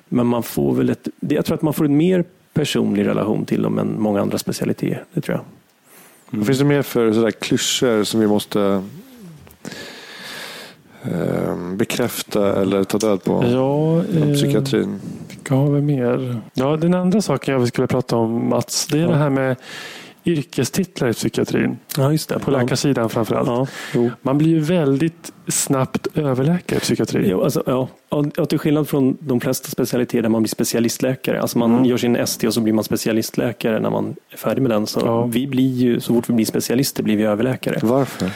men 0.09 0.27
man 0.27 0.43
får 0.43 0.73
väl 0.73 0.89
ett, 0.89 1.07
jag 1.19 1.45
tror 1.45 1.55
att 1.55 1.61
man 1.61 1.73
får 1.73 1.85
en 1.85 1.97
mer 1.97 2.23
personlig 2.53 3.05
relation 3.05 3.45
till 3.45 3.61
dem 3.61 3.79
än 3.79 4.01
många 4.01 4.21
andra 4.21 4.37
specialiteter. 4.37 5.03
Det 5.13 5.21
tror 5.21 5.37
jag. 5.37 5.45
Vad 6.37 6.45
finns 6.45 6.59
det 6.59 6.65
mer 6.65 6.81
för 6.81 7.13
sådär 7.13 7.31
klyschor 7.31 8.03
som 8.03 8.19
vi 8.19 8.27
måste 8.27 8.83
eh, 11.03 11.57
bekräfta 11.75 12.61
eller 12.61 12.83
ta 12.83 12.97
död 12.97 13.23
på 13.23 13.45
Ja, 13.51 14.03
inom 14.13 14.29
eh, 14.29 14.35
psykiatrin? 14.35 14.99
Vilka 15.29 15.55
har 15.55 15.69
vi 15.71 15.81
mer? 15.81 16.41
Ja, 16.53 16.77
den 16.77 16.93
andra 16.93 17.21
saken 17.21 17.53
jag 17.53 17.67
skulle 17.67 17.87
prata 17.87 18.15
om 18.15 18.49
Mats, 18.49 18.87
det 18.87 18.99
är 18.99 19.07
det 19.07 19.15
här 19.17 19.29
med 19.29 19.55
yrkestitlar 20.25 21.07
i 21.09 21.13
psykiatrin. 21.13 21.77
Ja, 21.97 22.11
just 22.11 22.29
det. 22.29 22.39
På 22.39 22.51
läkarsidan 22.51 23.09
framförallt. 23.09 23.47
Ja, 23.47 23.67
jo. 23.93 24.11
Man 24.21 24.37
blir 24.37 24.47
ju 24.49 24.59
väldigt 24.59 25.31
snabbt 25.47 26.07
överläkare 26.13 26.77
i 26.77 26.81
psykiatri. 26.81 27.27
Jo, 27.29 27.41
alltså, 27.43 27.63
ja. 27.65 27.87
Och- 28.09 28.39
och 28.39 28.49
till 28.49 28.59
skillnad 28.59 28.87
från 28.87 29.17
de 29.19 29.39
flesta 29.39 29.69
specialiteter 29.69 30.21
där 30.21 30.29
man 30.29 30.41
blir 30.43 30.49
specialistläkare. 30.49 31.41
Alltså 31.41 31.57
man 31.57 31.71
Mm. 31.71 31.85
gör 31.85 31.97
sin 31.97 32.15
ST 32.15 32.47
och 32.47 32.53
så 32.53 32.61
blir 32.61 32.73
man 32.73 32.83
specialistläkare 32.83 33.79
när 33.79 33.89
man 33.89 34.15
är 34.33 34.37
färdig 34.37 34.61
med 34.61 34.71
den. 34.71 34.87
Så, 34.87 34.99
Ja. 35.05 35.25
vi 35.25 35.47
blir 35.47 35.73
ju, 35.73 35.99
så 35.99 36.13
fort 36.13 36.29
vi 36.29 36.33
blir 36.33 36.45
specialister 36.45 37.03
blir 37.03 37.17
vi 37.17 37.23
överläkare. 37.23 37.79
Varför? 37.83 38.29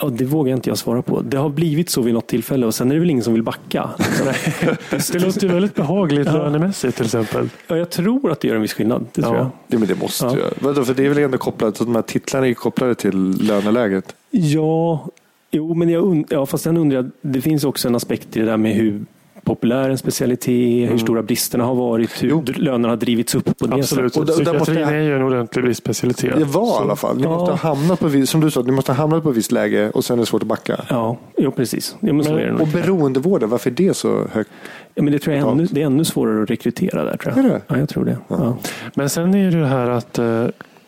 Ja, 0.00 0.08
det 0.08 0.24
vågar 0.24 0.54
inte 0.54 0.70
jag 0.70 0.78
svara 0.78 1.02
på. 1.02 1.20
Det 1.20 1.36
har 1.36 1.48
blivit 1.48 1.90
så 1.90 2.02
vid 2.02 2.14
något 2.14 2.26
tillfälle 2.26 2.66
och 2.66 2.74
sen 2.74 2.90
är 2.90 2.94
det 2.94 3.00
väl 3.00 3.10
ingen 3.10 3.24
som 3.24 3.32
vill 3.32 3.42
backa. 3.42 3.90
Det 5.12 5.18
låter 5.18 5.46
ju 5.46 5.48
väldigt 5.52 5.74
behagligt 5.74 6.26
Ja. 6.26 6.32
lönemässigt 6.32 6.96
till 6.96 7.04
exempel. 7.04 7.48
Ja, 7.68 7.76
jag 7.76 7.90
tror 7.90 8.30
att 8.32 8.40
det 8.40 8.48
gör 8.48 8.54
en 8.56 8.62
viss 8.62 8.72
skillnad. 8.72 9.06
Det 9.12 9.22
tror 9.22 9.34
Ja. 9.36 9.40
jag. 9.42 9.50
Ja, 9.68 9.78
men 9.78 9.88
det 9.88 10.00
måste 10.00 10.24
Ja. 10.24 10.36
ju. 10.36 10.42
Vadå, 10.60 10.84
för 10.84 10.94
det 10.94 11.04
är 11.04 11.08
väl 11.08 11.18
ändå 11.18 11.38
kopplat, 11.38 11.76
så 11.76 11.84
de 11.84 11.94
här 11.94 12.02
titlarna 12.02 12.48
är 12.48 12.54
kopplade 12.54 12.94
till 12.94 13.30
löneläget. 13.40 14.14
Ja, 14.30 15.06
jo, 15.50 15.74
men 15.74 15.88
jag 15.88 16.04
und- 16.04 16.26
ja, 16.30 16.46
fast 16.46 16.64
sen 16.64 16.76
undrar 16.76 16.96
jag, 16.96 17.10
det 17.20 17.40
finns 17.40 17.64
också 17.64 17.88
en 17.88 17.94
aspekt 17.94 18.36
i 18.36 18.40
det 18.40 18.46
där 18.46 18.56
med 18.56 18.74
hur 18.74 19.04
populär 19.44 19.90
en 19.90 19.98
specialitet 19.98 20.48
är, 20.48 20.86
hur 20.90 20.98
stora 20.98 21.22
bristerna 21.22 21.64
har 21.64 21.74
varit, 21.74 22.22
hur 22.22 22.28
Jo. 22.28 22.44
lönerna 22.56 22.88
har 22.88 22.96
drivits 22.96 23.34
upp 23.34 23.58
på 23.58 23.66
det 23.66 23.74
Absolut. 23.74 24.16
Och 24.16 24.26
där- 24.26 24.32
där 24.44 24.52
måste 24.52 24.58
Psykiatrin 24.64 24.80
jag- 24.98 25.04
är 25.04 25.08
ju 25.08 25.16
en 25.16 25.22
ordentlig 25.22 25.64
bristspecialitet. 25.64 26.38
Det 26.38 26.44
var 26.44 26.62
i 26.62 26.66
Så- 26.68 26.78
alla 26.82 26.96
fall. 26.96 27.16
Ni 27.16 27.22
Ja. 27.22 27.28
måste 27.28 27.52
ha 27.52 27.74
hamnat 27.74 28.00
på, 28.00 28.26
som 28.26 28.40
du 28.40 28.50
sa, 28.50 28.62
ni 28.62 28.72
måste 28.72 28.92
ha 28.92 28.96
hamnat 28.96 29.22
på 29.22 29.30
ett 29.30 29.36
visst 29.36 29.52
läge 29.52 29.90
och 29.90 30.04
sen 30.04 30.18
är 30.18 30.22
det 30.22 30.26
svårt 30.26 30.42
att 30.42 30.48
backa. 30.48 30.80
Ja, 30.90 31.16
jo, 31.38 31.50
precis. 31.50 31.96
Ja, 32.00 32.06
men 32.12 32.16
Men- 32.16 32.24
det. 32.36 32.52
Och 32.52 32.68
beroendevården, 32.68 33.48
varför 33.50 33.70
är 33.70 33.74
det 33.74 33.94
så 33.96 34.24
högt? 34.32 34.50
Ja, 34.94 35.02
men 35.02 35.12
det 35.12 35.18
tror 35.18 35.36
jag 35.36 35.46
är 35.48 35.52
ännu, 35.52 35.66
det 35.70 35.82
är 35.82 35.86
ännu 35.86 36.04
svårare 36.04 36.42
att 36.42 36.50
rekrytera 36.50 37.04
där. 37.04 37.16
Tror 37.16 37.34
jag. 37.36 37.44
Är 37.44 37.48
det? 37.48 37.60
Ja, 37.66 37.78
jag 37.78 37.88
tror 37.88 38.04
det. 38.04 38.18
Ja. 38.28 38.56
Men 38.94 39.08
sen 39.08 39.34
är 39.34 39.50
det 39.50 39.56
ju 39.58 39.64
här 39.64 39.90
att 39.90 40.18
eh, 40.18 40.44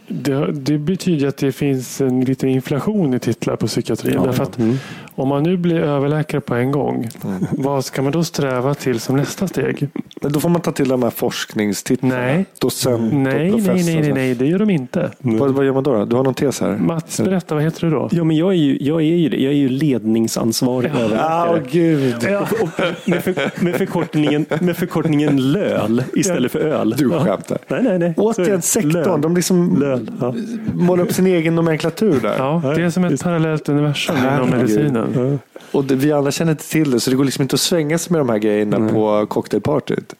det, 0.08 0.52
det 0.52 0.78
betyder 0.78 1.28
att 1.28 1.36
det 1.36 1.52
finns 1.52 2.00
en 2.00 2.20
liten 2.24 2.48
inflation 2.48 3.14
i 3.14 3.18
titlar 3.18 3.56
på 3.56 3.66
psykiatrin. 3.66 4.14
Ja. 4.14 4.22
Därför 4.24 4.42
att 4.42 4.58
Mm. 4.58 4.76
Om 5.16 5.28
man 5.28 5.42
nu 5.42 5.56
blir 5.56 5.80
överläkare 5.80 6.40
på 6.40 6.54
en 6.54 6.70
gång, 6.72 7.08
Mm. 7.24 7.46
vad 7.50 7.84
ska 7.84 8.02
man 8.02 8.12
då 8.12 8.24
sträva 8.24 8.74
till 8.74 9.00
som 9.00 9.16
nästa 9.16 9.48
steg? 9.48 9.88
Men 10.22 10.32
då 10.32 10.40
får 10.40 10.48
man 10.48 10.60
ta 10.60 10.72
till 10.72 10.88
de 10.88 11.02
här 11.02 11.10
forskningstitlarna. 11.10 12.14
Nej. 12.16 12.46
Docent 12.60 13.12
och 13.12 13.18
Nej, 13.18 13.50
professor. 13.50 13.74
nej, 13.74 13.84
nej, 13.84 14.00
nej, 14.02 14.12
nej, 14.12 14.34
det 14.34 14.46
gör 14.46 14.58
de 14.58 14.70
inte. 14.70 15.10
Vad, 15.18 15.50
vad 15.50 15.64
gör 15.66 15.72
man 15.72 15.82
då, 15.82 15.92
då? 15.94 16.04
Du 16.04 16.16
har 16.16 16.24
någon 16.24 16.34
tes 16.34 16.60
här? 16.60 16.76
Mats, 16.76 17.20
berätta, 17.20 17.54
vad 17.54 17.64
heter 17.64 17.80
du 17.80 17.90
då? 17.90 18.08
Ja, 18.12 18.24
men 18.24 18.36
jag 18.36 18.48
är 18.52 18.56
ju, 18.56 18.78
jag 18.80 19.00
är 19.00 19.04
ju. 19.04 19.28
Jag 19.42 19.52
är 19.52 19.56
ju 19.56 19.68
ledningsansvarig 19.68 20.90
Ah, 20.94 20.98
överläkare. 20.98 21.62
gud. 21.70 22.14
Och- 22.14 22.62
och 22.62 22.68
Med, 23.04 23.24
för, 23.24 23.64
med, 23.64 23.74
förkortningen, 23.74 24.46
med 24.60 24.76
förkortningen 24.76 25.52
LÖL 25.52 26.02
istället 26.14 26.52
för 26.52 26.58
öl. 26.60 26.94
Du 26.98 27.10
Ja. 27.12 27.20
skämtar. 27.24 27.58
Nej, 27.68 27.82
nej, 27.82 27.98
nej. 27.98 28.08
Är 28.08 28.14
Återigen, 28.16 28.62
sektorn. 28.62 28.92
Löl. 28.92 29.20
De 29.20 29.34
liksom 29.36 29.76
Löl. 29.80 30.10
Ja. 30.20 30.34
målar 30.74 31.04
upp 31.04 31.12
sin 31.12 31.26
egen 31.26 31.54
nomenklatur 31.54 32.20
där. 32.22 32.34
Ja, 32.38 32.62
det 32.76 32.82
är 32.82 32.90
som 32.90 33.04
ett 33.04 33.22
parallellt 33.22 33.68
universum 33.68 34.16
inom 34.16 34.52
Herregud. 34.52 34.96
Medicinen. 35.06 35.38
Och 35.72 35.84
det, 35.84 35.94
vi 35.94 36.12
alla 36.12 36.30
känner 36.30 36.52
inte 36.52 36.68
till 36.70 36.90
det, 36.90 37.00
så 37.00 37.10
det 37.10 37.16
går 37.16 37.24
liksom 37.24 37.42
inte 37.42 37.54
att 37.54 37.60
svänga 37.60 37.98
sig 37.98 38.12
med 38.12 38.20
de 38.20 38.28
här 38.28 38.38
grejerna 38.38 38.88
på 38.88 39.26
cocktailpartyt. 39.26 40.14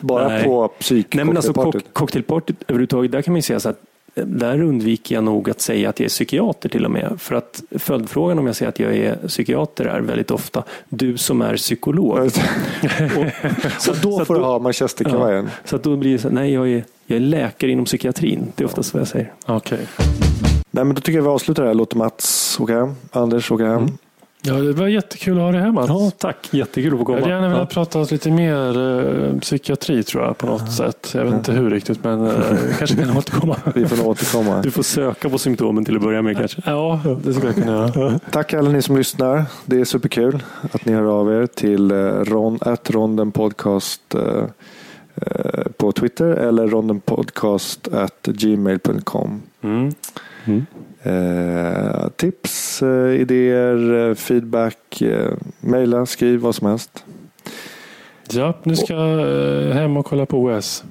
Bara 0.00 0.28
Nej. 0.28 0.44
på 0.44 0.68
psyk 0.68 1.14
Nej, 1.14 1.24
men 1.24 1.36
alltså 1.36 1.52
cocktailpartyt. 1.52 1.88
cock- 1.92 1.92
cocktailpartyt 1.98 2.56
överhuvudtaget, 2.68 3.12
där 3.12 3.22
kan 3.22 3.32
man 3.32 3.38
ju 3.38 3.42
säga 3.42 3.60
så 3.60 3.68
att 3.68 3.78
eh, 4.14 4.24
där 4.26 4.62
undviker 4.62 5.14
jag 5.14 5.24
nog 5.24 5.50
att 5.50 5.60
säga 5.60 5.88
att 5.88 6.00
jag 6.00 6.04
är 6.04 6.08
psykiater 6.08 6.68
till 6.68 6.84
och 6.84 6.90
med. 6.90 7.12
För 7.18 7.34
att 7.34 7.62
följdfrågan 7.78 8.38
om 8.38 8.46
jag 8.46 8.56
säger 8.56 8.68
att 8.68 8.78
jag 8.80 8.96
är 8.96 9.16
psykiater 9.28 9.84
är 9.84 10.00
väldigt 10.00 10.30
ofta 10.30 10.64
du 10.88 11.16
som 11.16 11.42
är 11.42 11.56
psykolog. 11.56 12.18
Och, 12.18 12.30
Så 13.78 13.92
då 14.02 14.20
att 14.20 14.26
får 14.26 14.34
du 14.34 14.40
ha 14.40 14.58
manchesterkavajen. 14.58 15.50
Så 15.64 15.76
att 15.76 15.82
då 15.82 15.96
blir 15.96 16.12
det 16.12 16.18
så 16.18 16.30
nej 16.30 16.52
jag 16.52 16.68
är, 16.70 16.84
jag 17.06 17.16
är 17.16 17.20
läkare 17.20 17.70
inom 17.70 17.84
psykiatrin. 17.84 18.52
Det 18.54 18.62
är 18.64 18.66
oftast 18.66 18.94
vad 18.94 19.00
jag 19.00 19.08
säger. 19.08 19.32
Okej. 19.46 19.78
Nej, 20.70 20.84
men 20.84 20.94
då 20.94 21.00
tycker 21.00 21.18
jag 21.18 21.22
vi 21.22 21.28
avslutar 21.28 21.62
det 21.62 21.68
här. 21.68 21.74
Låter 21.74 21.96
Mats 21.96 22.56
åka 22.60 22.72
hem. 22.78 22.94
Anders 23.10 23.50
åka 23.50 23.66
hem. 23.66 23.86
Ja, 24.46 24.54
det 24.54 24.72
var 24.72 24.86
jättekul 24.86 25.36
att 25.38 25.42
ha 25.42 25.52
dig 25.52 25.60
här 25.60 25.72
Mats. 25.72 25.88
Ja, 25.88 26.10
tack. 26.18 26.48
Jättekul 26.50 26.92
att 26.92 26.98
få 26.98 26.98
Jag 27.00 27.06
komma. 27.06 27.18
hade 27.20 27.30
gärna 27.32 27.48
velat 27.48 27.60
Ja. 27.74 27.84
prata 27.84 28.02
lite 28.10 28.30
mer 28.30 28.80
eh, 29.32 29.38
psykiatri 29.40 30.02
tror 30.02 30.24
jag 30.24 30.38
på 30.38 30.46
något 30.46 30.72
sätt. 30.72 31.10
Jag 31.14 31.24
vet 31.24 31.34
inte 31.34 31.52
hur 31.52 31.70
riktigt 31.70 32.04
men 32.04 32.26
eh, 32.26 32.32
kanske 32.78 32.96
kan 32.96 33.16
återkomma. 33.16 33.56
Vi 33.74 33.86
får 33.88 34.06
återkomma. 34.08 34.62
Du 34.62 34.70
får 34.70 34.82
söka 34.82 35.28
på 35.30 35.38
symptomen 35.38 35.84
till 35.84 35.96
att 35.96 36.02
börja 36.02 36.22
med 36.22 36.36
kanske. 36.36 36.62
Ja, 36.66 37.00
det 37.24 37.32
skulle 37.34 37.46
jag 37.48 37.54
kunna 37.54 37.72
göra. 37.96 38.18
Tack 38.30 38.54
alla 38.54 38.70
ni 38.70 38.82
som 38.82 38.96
lyssnar. 38.96 39.44
Det 39.66 39.80
är 39.80 39.84
superkul 39.84 40.42
att 40.72 40.84
ni 40.84 40.92
hör 40.92 41.20
av 41.20 41.32
er 41.32 41.46
till 41.46 41.90
eh, 41.90 41.96
ron, 41.96 42.58
at 42.60 42.90
ronden 42.90 43.32
podcast 43.32 44.14
eh, 44.14 44.44
eh, 45.14 45.62
på 45.76 45.92
Twitter 45.92 46.26
eller 46.26 46.66
rondenpodcast 46.68 47.88
at 47.92 48.22
gmail.com. 48.26 49.42
Mm. 49.62 49.94
Eh, 51.02 52.08
tips, 52.16 52.82
eh, 52.82 53.20
idéer, 53.20 54.08
eh, 54.08 54.14
feedback, 54.14 55.02
eh, 55.02 55.32
mejla, 55.60 56.06
skriv 56.06 56.40
vad 56.40 56.54
som 56.54 56.66
helst. 56.66 57.04
Ja, 58.30 58.58
nu 58.62 58.76
ska 58.76 58.94
jag 58.94 59.68
eh, 59.68 59.72
hem 59.74 59.96
och 59.96 60.06
kolla 60.06 60.26
på 60.26 60.38
OS. 60.42 60.84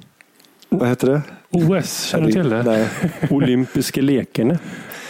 Vad 0.68 0.88
heter 0.88 1.06
det? 1.06 1.22
OS, 1.50 2.04
känner 2.04 2.26
du 2.26 2.32
till 2.32 2.48
det? 2.50 2.62
Nej. 2.62 2.88
Olympiska 3.30 4.00
lekarna. 4.00 4.58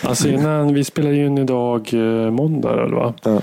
Alltså 0.03 0.29
innan, 0.29 0.75
vi 0.75 0.85
spelar 0.85 1.11
ju 1.11 1.27
in 1.27 1.39
idag 1.39 1.91
eh, 1.93 2.31
måndag 2.31 2.73
eller 2.73 2.97
va? 2.97 3.15
Ja. 3.23 3.41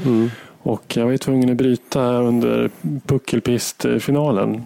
Och 0.64 0.97
jag 0.97 1.04
var 1.06 1.12
ju 1.12 1.18
tvungen 1.18 1.49
att 1.49 1.58
bryta 1.58 2.02
under 2.02 2.70
puckelpistfinalen. 3.06 4.64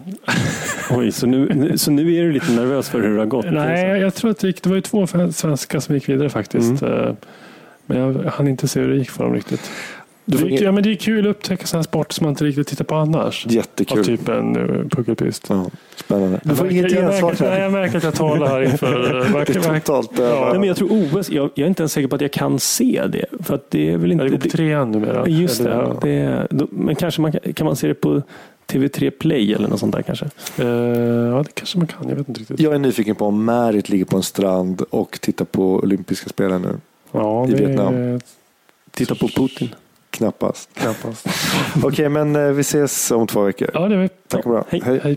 Oj, 0.90 1.12
så 1.12 1.26
nu, 1.26 1.72
så 1.78 1.90
nu 1.90 2.14
är 2.14 2.22
du 2.22 2.32
lite 2.32 2.52
nervös 2.52 2.88
för 2.88 3.00
hur 3.00 3.12
det 3.14 3.18
har 3.18 3.26
gått? 3.26 3.46
Nej, 3.52 4.00
jag 4.00 4.14
tror 4.14 4.30
att 4.30 4.38
det 4.38 4.46
gick, 4.46 4.62
det 4.62 4.68
var 4.68 4.76
ju 4.76 4.82
två 4.82 5.06
svenskar 5.32 5.80
som 5.80 5.94
gick 5.94 6.08
vidare 6.08 6.28
faktiskt. 6.30 6.82
Eh, 6.82 7.12
Men 7.86 7.98
jag 7.98 8.30
hann 8.30 8.48
inte 8.48 8.68
se 8.68 8.80
hur 8.80 8.88
det 8.88 8.96
gick 8.96 9.10
för 9.10 9.24
dem 9.24 9.34
riktigt. 9.34 9.70
Du 10.28 10.36
Det 10.38 10.48
ingen- 10.50 10.62
ja, 10.64 10.72
men 10.72 10.82
det 10.82 10.90
är 10.90 10.94
kul 10.94 11.26
att 11.26 11.30
upptäcka 11.30 11.66
sådana 11.66 11.82
sport 11.84 12.12
som 12.12 12.24
man 12.24 12.30
inte 12.32 12.44
riktigt 12.44 12.66
tittar 12.66 12.84
på 12.84 12.94
annars. 12.94 13.46
Jättekul. 13.46 13.98
Av 13.98 14.04
typ 14.04 14.28
en 14.28 14.56
uh, 14.56 14.88
puckelpist. 14.88 15.46
Ja, 15.48 15.66
spännande. 15.96 16.40
Du 16.42 16.50
Jag 16.50 16.56
får 16.56 16.64
märker- 16.64 16.78
inget 16.78 16.92
gensvar 16.92 17.34
nej, 17.40 17.60
jag 17.62 17.72
märker 17.72 17.98
att 17.98 18.04
jag 18.04 18.14
talar 18.14 18.46
här 18.46 18.62
inför... 18.62 19.16
eh, 19.16 19.32
Det 19.46 19.56
är 19.56 19.80
totalt 19.80 20.10
Ja. 20.18 20.48
Nej, 20.50 20.58
men 20.58 20.68
jag 20.68 20.76
tror 20.76 20.90
OS, 21.18 21.30
jag, 21.30 21.50
jag 21.54 21.64
är 21.64 21.68
inte 21.68 21.82
ens 21.82 21.92
säker 21.92 22.08
på 22.08 22.14
att 22.14 22.20
jag 22.22 22.32
kan 22.32 22.58
se 22.58 23.02
det. 23.08 23.24
För 23.44 23.54
att 23.54 23.70
det 23.70 23.92
är 23.92 23.96
väl 23.96 24.12
inte... 24.12 24.24
Det 24.24 24.30
går 24.30 24.38
på 24.38 24.48
trean 24.48 24.90
numera. 24.92 25.28
Just 25.28 25.62
det. 25.64 25.92
Det 26.02 26.10
är, 26.10 26.46
då, 26.50 26.66
men 26.70 26.94
kanske 26.94 27.20
man 27.20 27.32
kan, 27.32 27.52
kan 27.52 27.64
man 27.64 27.76
se 27.76 27.88
det 27.88 27.94
på 27.94 28.22
TV3 28.72 29.10
Play 29.10 29.52
eller 29.54 29.68
något 29.68 29.80
sånt 29.80 29.94
där 29.94 30.02
kanske? 30.02 30.24
eh, 30.58 30.66
ja, 30.66 31.42
det 31.42 31.54
kanske 31.54 31.78
man 31.78 31.86
kan. 31.86 32.08
Jag 32.08 32.16
vet 32.16 32.28
inte 32.28 32.40
riktigt. 32.40 32.60
Jag 32.60 32.74
är 32.74 32.78
nyfiken 32.78 33.16
på 33.16 33.26
om 33.26 33.44
Märit 33.44 33.88
ligger 33.88 34.04
på 34.04 34.16
en 34.16 34.22
strand 34.22 34.80
och 34.90 35.18
tittar 35.20 35.44
på 35.44 35.74
olympiska 35.76 36.28
spelen 36.28 36.62
nu. 36.62 36.76
Ja, 37.12 37.48
i 37.48 37.50
det 37.50 37.56
Vietnam. 37.66 37.94
är 37.94 38.20
Titta 38.90 39.14
på 39.14 39.28
Putin. 39.28 39.68
Knappast. 40.10 40.68
knappast. 40.74 41.26
Okej, 41.82 42.08
men 42.08 42.36
eh, 42.36 42.42
vi 42.42 42.60
ses 42.60 43.10
om 43.10 43.26
två 43.26 43.42
veckor. 43.42 43.70
Ja, 43.74 43.88
det 43.88 43.96
vet 43.96 44.28
Tack 44.28 44.46
och 44.46 44.50
bra. 44.52 44.64
Hej. 44.68 44.82
Hej. 44.84 45.00
Hej. 45.02 45.16